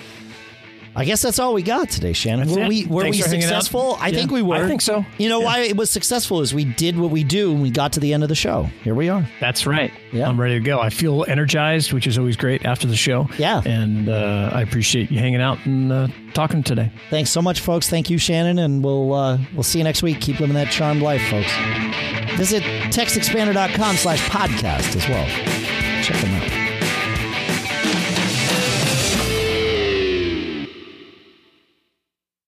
I 0.97 1.05
guess 1.05 1.21
that's 1.21 1.37
all 1.37 1.53
we 1.53 1.61
got 1.61 1.91
today, 1.91 2.11
Shannon. 2.11 2.47
That's 2.47 2.57
were 2.57 2.63
it. 2.63 2.67
we 2.69 2.85
were 2.87 3.03
Thanks 3.03 3.17
we 3.17 3.21
successful? 3.21 3.97
I 3.99 4.07
yeah. 4.07 4.17
think 4.17 4.31
we 4.31 4.41
were. 4.41 4.55
I 4.55 4.67
think 4.67 4.81
so. 4.81 5.05
You 5.19 5.29
know 5.29 5.41
yeah. 5.41 5.45
why 5.45 5.59
it 5.59 5.77
was 5.77 5.91
successful 5.91 6.41
is 6.41 6.55
we 6.55 6.65
did 6.65 6.97
what 6.97 7.11
we 7.11 7.23
do 7.23 7.51
and 7.51 7.61
we 7.61 7.69
got 7.69 7.93
to 7.93 7.99
the 7.99 8.13
end 8.13 8.23
of 8.23 8.29
the 8.29 8.35
show. 8.35 8.63
Here 8.83 8.95
we 8.95 9.07
are. 9.07 9.29
That's 9.39 9.67
right. 9.67 9.93
Yeah. 10.11 10.27
I'm 10.27 10.41
ready 10.41 10.55
to 10.55 10.59
go. 10.59 10.79
I 10.79 10.89
feel 10.89 11.23
energized, 11.27 11.93
which 11.93 12.07
is 12.07 12.17
always 12.17 12.35
great 12.35 12.65
after 12.65 12.87
the 12.87 12.95
show. 12.95 13.29
Yeah. 13.37 13.61
And 13.63 14.09
uh, 14.09 14.49
I 14.51 14.63
appreciate 14.63 15.11
you 15.11 15.19
hanging 15.19 15.39
out 15.39 15.63
and 15.67 15.91
uh, 15.91 16.07
talking 16.33 16.63
today. 16.63 16.91
Thanks 17.11 17.29
so 17.29 17.43
much, 17.43 17.59
folks. 17.59 17.87
Thank 17.87 18.09
you, 18.09 18.17
Shannon, 18.17 18.57
and 18.57 18.83
we'll 18.83 19.13
uh, 19.13 19.37
we'll 19.53 19.61
see 19.61 19.77
you 19.77 19.83
next 19.83 20.01
week. 20.01 20.19
Keep 20.19 20.39
living 20.39 20.55
that 20.55 20.71
charmed 20.71 21.03
life, 21.03 21.21
folks. 21.29 21.51
Visit 22.37 22.63
textexpander.com 22.63 23.97
slash 23.97 24.27
podcast 24.29 24.95
as 24.95 25.07
well. 25.07 25.27
Check 26.01 26.19
them 26.21 26.33
out. 26.33 26.56